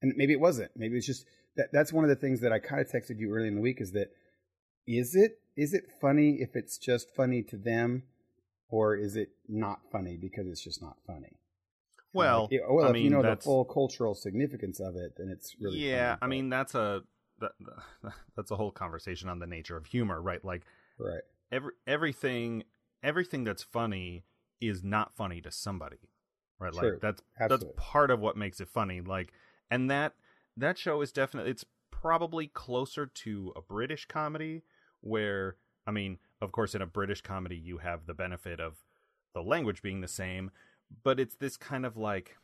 [0.00, 0.72] And maybe it wasn't.
[0.76, 1.26] Maybe it's just
[1.56, 1.72] that.
[1.72, 3.80] That's one of the things that I kind of texted you early in the week.
[3.80, 4.10] Is that
[4.86, 8.04] is it is it funny if it's just funny to them,
[8.68, 11.38] or is it not funny because it's just not funny?
[12.12, 15.28] Well Like, well, I if mean you know the full cultural significance of it, then
[15.28, 17.02] it's really yeah funny, I mean that's a
[17.40, 17.52] that,
[18.36, 20.44] that's a whole conversation on the nature of humor right?
[20.44, 20.62] Like
[20.98, 22.64] right, every everything
[23.02, 24.24] everything that's funny
[24.60, 25.98] is not funny to somebody
[26.62, 26.72] right?
[26.72, 26.92] True.
[26.92, 29.32] like that's absolutely, that's part of what makes it funny like
[29.70, 30.14] and that
[30.56, 34.62] that show is definitely it's probably closer to a british comedy
[35.00, 35.56] where
[35.86, 38.84] i mean of course in a british comedy you have the benefit of
[39.34, 40.50] the language being the same
[41.02, 42.36] but it's this kind of like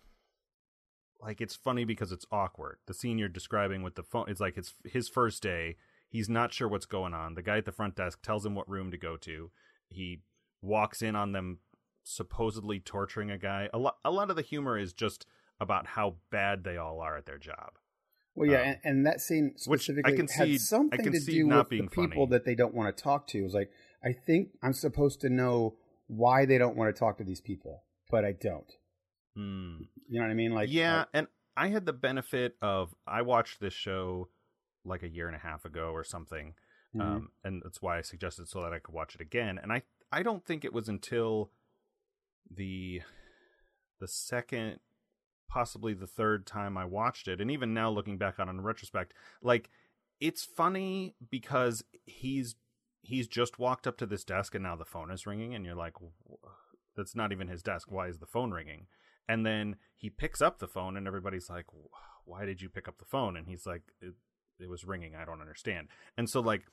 [1.21, 4.57] like it's funny because it's awkward the scene you're describing with the phone it's like
[4.57, 5.77] it's his first day
[6.09, 8.69] he's not sure what's going on the guy at the front desk tells him what
[8.69, 9.51] room to go to
[9.89, 10.23] he
[10.63, 11.59] walks in on them
[12.03, 13.69] supposedly torturing a guy.
[13.73, 15.27] A lot, a lot of the humor is just
[15.61, 17.73] about how bad they all are at their job.
[18.35, 21.13] Well, yeah, Um, and, and that scene which I specifically can see- had something can
[21.13, 22.27] to see do with the people funny.
[22.31, 23.39] that they don't want to talk to.
[23.39, 23.71] It was like
[24.05, 25.77] I think I'm supposed to know
[26.07, 28.71] why they don't want to talk to these people, but I don't.
[29.35, 29.77] Hmm.
[30.09, 30.53] You know what I mean?
[30.53, 31.27] Like, yeah, like- and
[31.57, 34.29] I had the benefit of I watched this show
[34.85, 36.55] like a year and a half ago or something,
[36.95, 37.01] Mhm.
[37.01, 39.59] um, and that's why I suggested so that I could watch it again.
[39.59, 41.53] And I I don't think it was until
[42.51, 43.03] the
[44.01, 44.81] the second,
[45.51, 48.61] possibly the third time I watched it, and even now looking back on it in
[48.63, 49.13] retrospect,
[49.43, 49.69] like
[50.21, 52.57] it's funny because he's
[53.03, 55.75] he's just walked up to this desk and now the phone is ringing, and you're
[55.75, 56.47] like, "Wh-
[56.99, 57.91] that's not even his desk.
[57.91, 58.89] Why is the phone ringing?
[59.29, 61.67] And then he picks up the phone, and everybody's like,
[62.25, 64.15] "Why did you pick up the phone?" And he's like, "It,
[64.59, 65.15] it was ringing.
[65.15, 66.65] I don't understand." And so, like,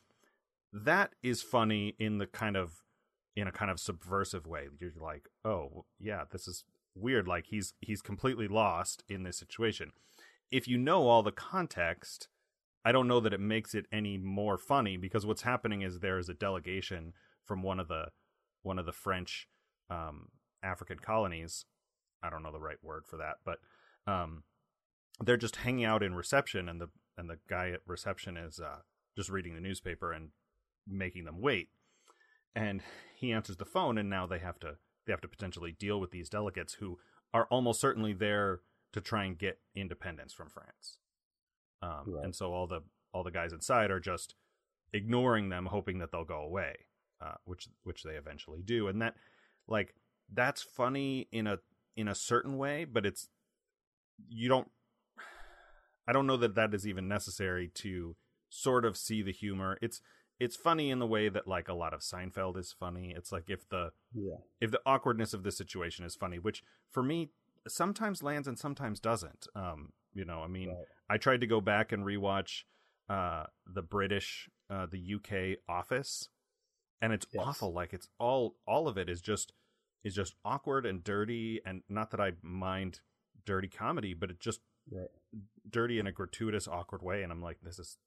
[0.73, 2.83] that is funny in the kind of
[3.35, 4.67] in a kind of subversive way.
[4.79, 6.63] You're like, "Oh, yeah, this is
[6.95, 9.91] weird." Like he's he's completely lost in this situation.
[10.51, 12.29] If you know all the context,
[12.83, 16.19] I don't know that it makes it any more funny because what's happening is there
[16.19, 18.07] is a delegation from one of the
[18.61, 19.47] one of the French
[19.89, 20.29] um,
[20.63, 21.65] African colonies.
[22.23, 23.59] I don't know the right word for that, but
[24.07, 24.43] um,
[25.23, 28.79] they're just hanging out in reception, and the and the guy at reception is uh,
[29.15, 30.29] just reading the newspaper and
[30.87, 31.69] making them wait.
[32.55, 32.81] And
[33.15, 36.11] he answers the phone, and now they have to they have to potentially deal with
[36.11, 36.99] these delegates who
[37.33, 38.61] are almost certainly there
[38.93, 40.97] to try and get independence from France.
[41.81, 42.23] Um, Right.
[42.25, 42.81] And so all the
[43.13, 44.35] all the guys inside are just
[44.93, 46.75] ignoring them, hoping that they'll go away,
[47.21, 48.87] uh, which which they eventually do.
[48.87, 49.15] And that
[49.67, 49.95] like
[50.31, 51.59] that's funny in a
[51.95, 53.29] in a certain way, but it's
[54.27, 54.69] you don't.
[56.07, 58.15] I don't know that that is even necessary to
[58.49, 59.77] sort of see the humor.
[59.81, 60.01] It's
[60.39, 63.13] it's funny in the way that like a lot of Seinfeld is funny.
[63.15, 67.01] It's like if the yeah, if the awkwardness of the situation is funny, which for
[67.01, 67.29] me
[67.67, 69.47] sometimes lands and sometimes doesn't.
[69.55, 70.85] Um, you know, I mean, Right.
[71.09, 72.63] I tried to go back and rewatch
[73.07, 76.29] uh the British uh the UK Office
[77.01, 77.43] and it's Yes.
[77.45, 79.53] awful like it's all all of it is just
[80.03, 82.99] is just awkward and dirty and not that I mind
[83.45, 84.61] dirty comedy but it just
[84.91, 85.09] right,
[85.69, 87.97] dirty in a gratuitous awkward way and I'm like this is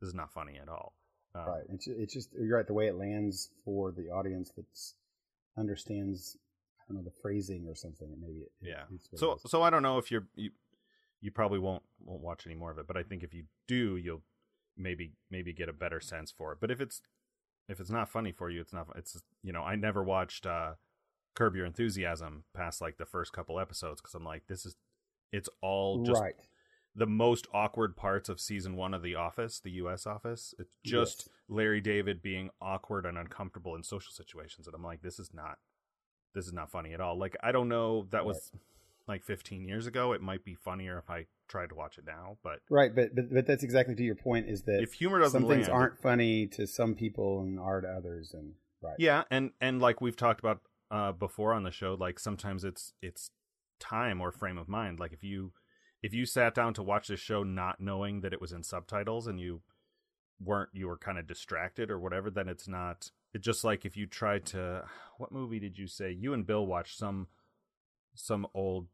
[0.00, 0.94] this is not funny at all.
[1.34, 1.64] Um, right.
[1.70, 2.66] It's it's just you're right.
[2.66, 4.64] The way it lands for the audience that
[5.56, 6.36] understands,
[6.80, 8.08] I don't know, the phrasing or something.
[8.20, 8.84] Maybe it, yeah
[9.14, 10.50] so so i don't know if you're you
[11.20, 13.96] you probably won't won't watch any more of it but i think if you do
[13.96, 14.22] you'll
[14.76, 17.02] maybe maybe get a better sense for it but if it's
[17.68, 20.72] if it's not funny for you it's not it's you know i never watched uh
[21.34, 24.74] curb your enthusiasm past like the first couple episodes because i'm like this is
[25.32, 26.34] it's all just right.
[26.96, 31.24] the most awkward parts of season one of the office the us office it's just
[31.26, 31.28] Yes.
[31.48, 35.58] larry david being awkward and uncomfortable in social situations and i'm like this is not
[36.34, 38.50] this is not funny at all like i don't know that was
[39.08, 42.36] like 15 years ago it might be funnier if i tried to watch it now
[42.42, 44.48] but Right, but, but but that's exactly to your point.
[44.48, 47.88] Is that if humor doesn't some things aren't funny to some people and are to
[47.88, 48.52] others, and
[48.82, 48.96] right.
[48.98, 50.60] yeah and and like we've talked about
[50.90, 53.30] uh before on the show like sometimes it's it's
[53.80, 55.52] time or frame of mind like if you
[56.02, 59.26] if you sat down to watch this show not knowing that it was in subtitles
[59.26, 59.60] and you
[60.42, 63.96] weren't you were kind of distracted or whatever then it's not it's just like if
[63.96, 64.84] you tried to
[65.18, 67.26] what movie did you say you and bill watched some
[68.14, 68.86] some old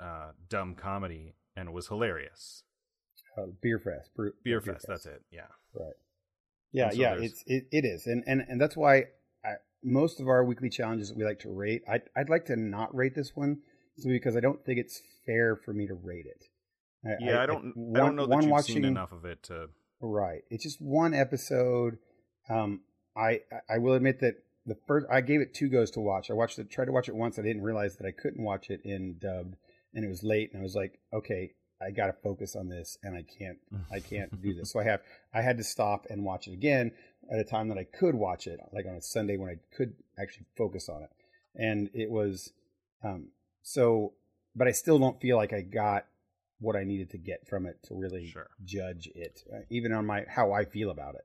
[0.00, 2.62] uh dumb comedy and it was hilarious
[3.36, 5.94] Uh, beer fest, Bre- beer fest that's it yeah Right.
[6.72, 9.04] Yeah, so yeah, there's- it's it, it is, and and and that's why
[9.44, 11.82] I, most of our weekly challenges that we like to rate.
[11.88, 13.58] I'd I'd like to not rate this one,
[14.04, 16.44] because I don't think it's fair for me to rate it.
[17.04, 19.42] I, yeah i, don't i one- don't know that you've watching, seen enough of it
[19.44, 19.68] to
[20.00, 20.42] Right.
[20.50, 21.98] It's just one episode.
[22.48, 22.80] Um,
[23.16, 24.36] I I will admit that
[24.66, 26.30] the first I gave it two goes to watch.
[26.30, 27.38] I watched it, tried to watch it once.
[27.38, 29.56] I didn't realize that I couldn't watch it in dubbed,
[29.94, 30.50] and it was late.
[30.52, 33.58] And I was like, okay, I got to focus on this, and I can't
[33.92, 34.70] I can't do this.
[34.72, 35.00] So I have
[35.34, 36.92] I had to stop and watch it again
[37.32, 39.94] at a time that I could watch it, like on a Sunday when I could
[40.18, 41.10] actually focus on it.
[41.56, 42.52] And it was
[43.04, 43.28] um,
[43.62, 44.12] so,
[44.54, 46.06] but I still don't feel like I got
[46.60, 48.48] what I needed to get from it to really Sure.
[48.64, 51.24] judge it, uh, even on my how I feel about it.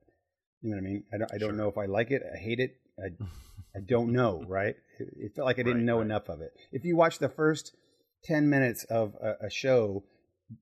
[0.61, 1.03] You know what I mean?
[1.14, 1.57] I don't I don't Sure.
[1.57, 3.10] know if I like it, I hate it, I
[3.76, 4.76] I don't know, right?
[4.99, 6.06] It, it felt like I didn't Right, know right.
[6.06, 6.52] enough of it.
[6.72, 7.76] If you watch the first
[8.23, 10.03] ten minutes of a, a show,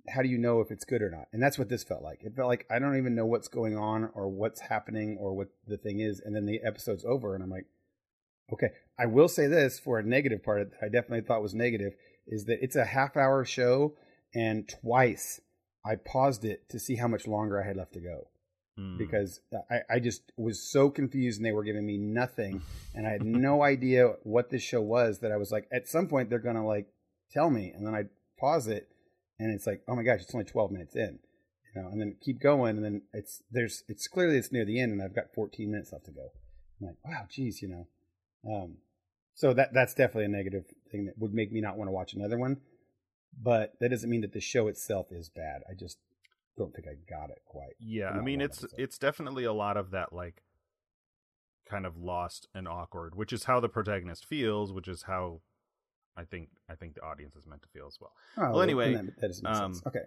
[0.10, 1.28] how do you know if it's good or not?
[1.32, 2.24] And that's what this felt like.
[2.24, 5.50] It felt like I don't even know what's going on or what's happening or what
[5.68, 7.66] the thing is, and then the episode's over, and I'm like,
[8.54, 8.70] okay.
[8.98, 11.94] I will say this for a negative part that I definitely thought was negative
[12.28, 13.94] is that it's a half hour show,
[14.34, 15.42] and twice
[15.86, 18.28] I paused it to see how much longer I had left to go
[18.78, 18.98] Hmm.
[18.98, 19.40] because
[19.72, 22.62] I, I just was so confused and they were giving me nothing
[22.94, 26.10] and I had no idea what this show was that I was like at some
[26.10, 26.88] point they're gonna like
[27.36, 28.04] tell me and then I
[28.40, 28.88] pause it
[29.38, 31.20] and it's like oh my gosh it's only 12 minutes in
[31.76, 34.80] you know, and then keep going, and then it's there's it's clearly it's near the
[34.80, 36.32] end, and I've got 14 minutes left to go.
[36.80, 37.88] I'm like, wow, geez, you know.
[38.50, 38.78] Um,
[39.34, 42.14] so that that's definitely a negative thing that would make me not want to watch
[42.14, 42.62] another one.
[43.42, 45.62] But that doesn't mean that the show itself is bad.
[45.70, 45.98] I just
[46.58, 47.74] don't think I got it quite.
[47.80, 48.80] Yeah, I mean it's episode.
[48.80, 50.44] it's definitely a lot of that like
[51.70, 55.42] kind of lost and awkward, which is how the protagonist feels, which is how
[56.18, 58.12] I think I think the audience is meant to feel as well.
[58.38, 59.86] Oh, well, anyway, that, that doesn't make um, sense.
[59.88, 60.06] Okay.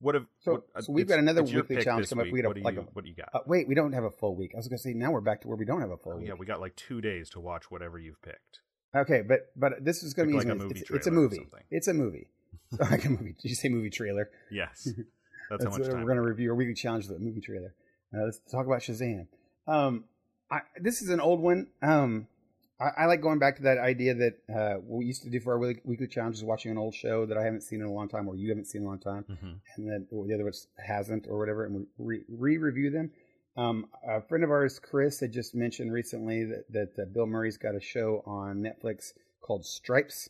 [0.00, 2.32] What have So- what, uh, so we've got another weekly challenge coming up.
[2.32, 3.30] We got what do like you a- what do you got?
[3.32, 4.52] Uh, wait, we don't have a full week.
[4.54, 6.12] I was going to say now we're back to where we don't have a full
[6.12, 6.28] oh, week.
[6.28, 8.60] yeah, we got like two days to watch whatever you've picked.
[8.94, 10.64] Okay, but but this is going to be Pick like easy.
[10.64, 11.46] a movie it's, it's a movie.
[11.70, 12.28] It's a movie.
[12.78, 13.34] like a movie.
[13.40, 14.30] Did you say movie trailer?
[14.50, 14.88] Yes,
[15.50, 17.74] that's, how much uh, time we're going to review our weekly challenge, the movie trailer.
[18.14, 19.26] Uh, let's talk about Shazam.
[19.66, 20.04] Um,
[20.50, 21.68] I, this is an old one.
[21.82, 22.28] Um,
[22.78, 25.52] I, I like going back to that idea that uh, we used to do for
[25.52, 27.92] our weekly, weekly challenge is watching an old show that I haven't seen in a
[27.92, 30.44] long time, or you haven't seen in a long time, hmm and then the other
[30.44, 30.52] one
[30.84, 33.10] hasn't, or whatever, and we re review them.
[33.56, 37.56] Um, a friend of ours, Chris, had just mentioned recently that that uh, Bill Murray's
[37.56, 40.28] got a show on Netflix called Stripes.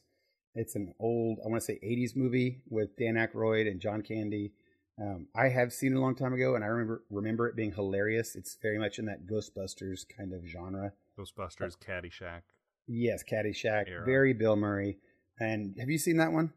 [0.55, 4.53] It's an old, I want to say, '80s movie with Dan Aykroyd and John Candy.
[4.99, 7.73] Um, I have seen it a long time ago, and I remember remember it being
[7.73, 8.37] hilarious.
[8.37, 10.93] It's very much in that Ghostbusters kind of genre.
[11.19, 12.43] Ghostbusters, Caddyshack.
[12.87, 14.05] Yes, Caddyshack, Era.
[14.05, 14.99] very Bill Murray.
[15.41, 16.53] And have you seen that one?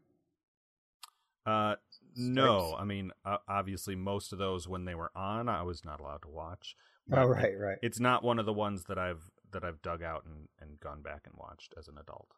[1.46, 1.76] Uh,
[2.16, 6.00] no, I mean uh, obviously most of those when they were on, I was not
[6.00, 6.76] allowed to watch.
[7.12, 7.78] Oh, right, right.
[7.82, 11.02] It's not one of the ones that I've that I've dug out and, and gone
[11.02, 12.28] back and watched as an adult.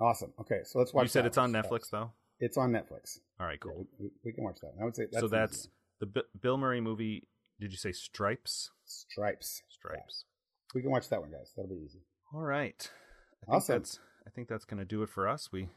[0.00, 0.32] Awesome.
[0.40, 1.04] Okay, so let's watch.
[1.04, 1.52] you said it's on.
[1.52, 2.10] Netflix though.
[2.40, 3.20] It's on Netflix.
[3.38, 3.86] All right, cool.
[4.00, 4.72] we, we- we can watch that.
[4.80, 5.68] I would say that's so that's easy
[6.00, 7.28] the Bi- Bill Murray movie.
[7.60, 8.70] Did you say Stripes?
[8.84, 9.62] Stripes.
[9.68, 10.24] Stripes.
[10.74, 11.52] We can watch that one, guys.
[11.56, 12.00] That'll be easy.
[12.34, 12.90] All right.
[13.48, 15.50] I think that's I think that's going to do it for us.
[15.52, 15.68] We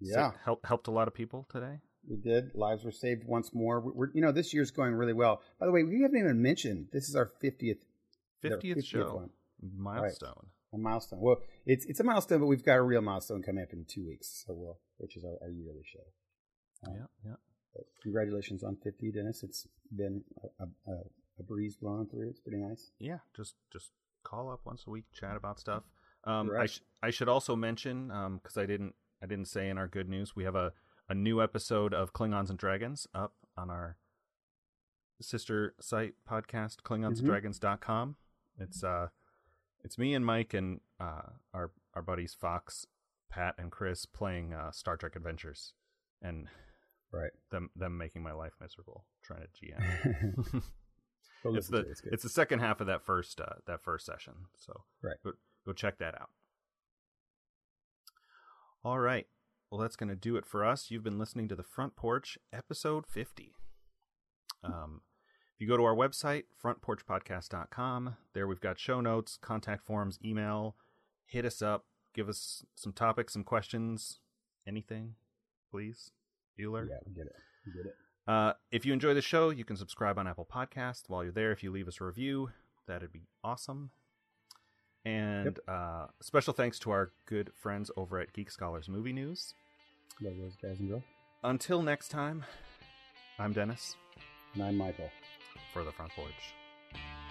[0.00, 1.78] Yeah, helped helped a lot of people today.
[2.08, 2.54] we did.
[2.54, 3.80] Lives were saved once more.
[3.80, 5.40] We're, you know, this year's going really well.
[5.60, 7.84] By the way, we haven't even mentioned this is our fiftieth
[8.44, 9.14] 50th, show.
[9.14, 9.30] one,
[9.76, 10.46] Milestone.
[10.74, 11.20] a milestone.
[11.20, 14.04] Well, it's it's a milestone, but we've got a real milestone coming up in two
[14.06, 14.42] weeks.
[14.44, 16.00] So we'll, which is our, our yearly show.
[16.88, 17.36] Um, Yeah, yeah.
[17.72, 19.44] but congratulations on fifty, Dennis.
[19.44, 20.24] It's been
[20.58, 20.94] a, a,
[21.38, 22.30] a breeze blowing through.
[22.30, 22.90] It's pretty nice.
[22.98, 23.92] yeah just just
[24.22, 25.82] call up once a week chat about stuff.
[26.24, 29.76] Um i sh- i should also mention um because i didn't i didn't say in
[29.78, 30.72] our good news we have a
[31.08, 33.96] a new episode of klingons and dragons up on our
[35.20, 38.16] sister site podcast klingonsanddragons.com
[38.58, 39.08] it's uh
[39.84, 41.22] it's me and mike and uh
[41.54, 42.86] our our buddies fox
[43.30, 45.74] pat and chris playing uh star trek adventures
[46.20, 46.46] and
[47.12, 47.32] Right.
[47.50, 50.62] them them making my life miserable trying to gm
[51.42, 51.98] Go it's the it.
[52.04, 54.34] It's the second half of that first uh, that first session.
[54.56, 55.16] So Right.
[55.24, 55.32] go,
[55.66, 56.30] go check that out.
[58.84, 59.26] All right.
[59.70, 60.90] Well, that's going to do it for us.
[60.90, 63.54] You've been listening to the Front Porch, episode fifty.
[64.62, 65.00] Um,
[65.54, 70.76] if you go to our website, frontporchpodcast.com, there we've got show notes, contact forms, email.
[71.26, 71.86] Hit us up.
[72.14, 74.18] Give us some topics, some questions,
[74.66, 75.14] anything,
[75.70, 76.10] please.
[76.58, 76.86] Bueller.
[76.88, 77.32] yeah, we get it.
[77.66, 77.94] We get it.
[78.26, 81.02] Uh, if you enjoy the show, you can subscribe on Apple Podcast.
[81.08, 82.50] While you're there, if you leave us a review,
[82.86, 83.90] that'd be awesome.
[85.04, 89.54] And uh, special thanks to our good friends over at Geek Scholars Movie News.
[90.20, 91.02] Love those guys and girls.
[91.42, 92.44] Until next time,
[93.40, 93.96] I'm Dennis
[94.54, 95.10] And I'm Michael.
[95.72, 96.30] for the Front Porch.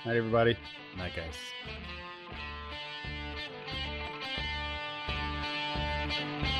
[0.05, 0.57] Night, everybody.
[0.97, 1.35] Night, guys.
[6.09, 6.50] Thank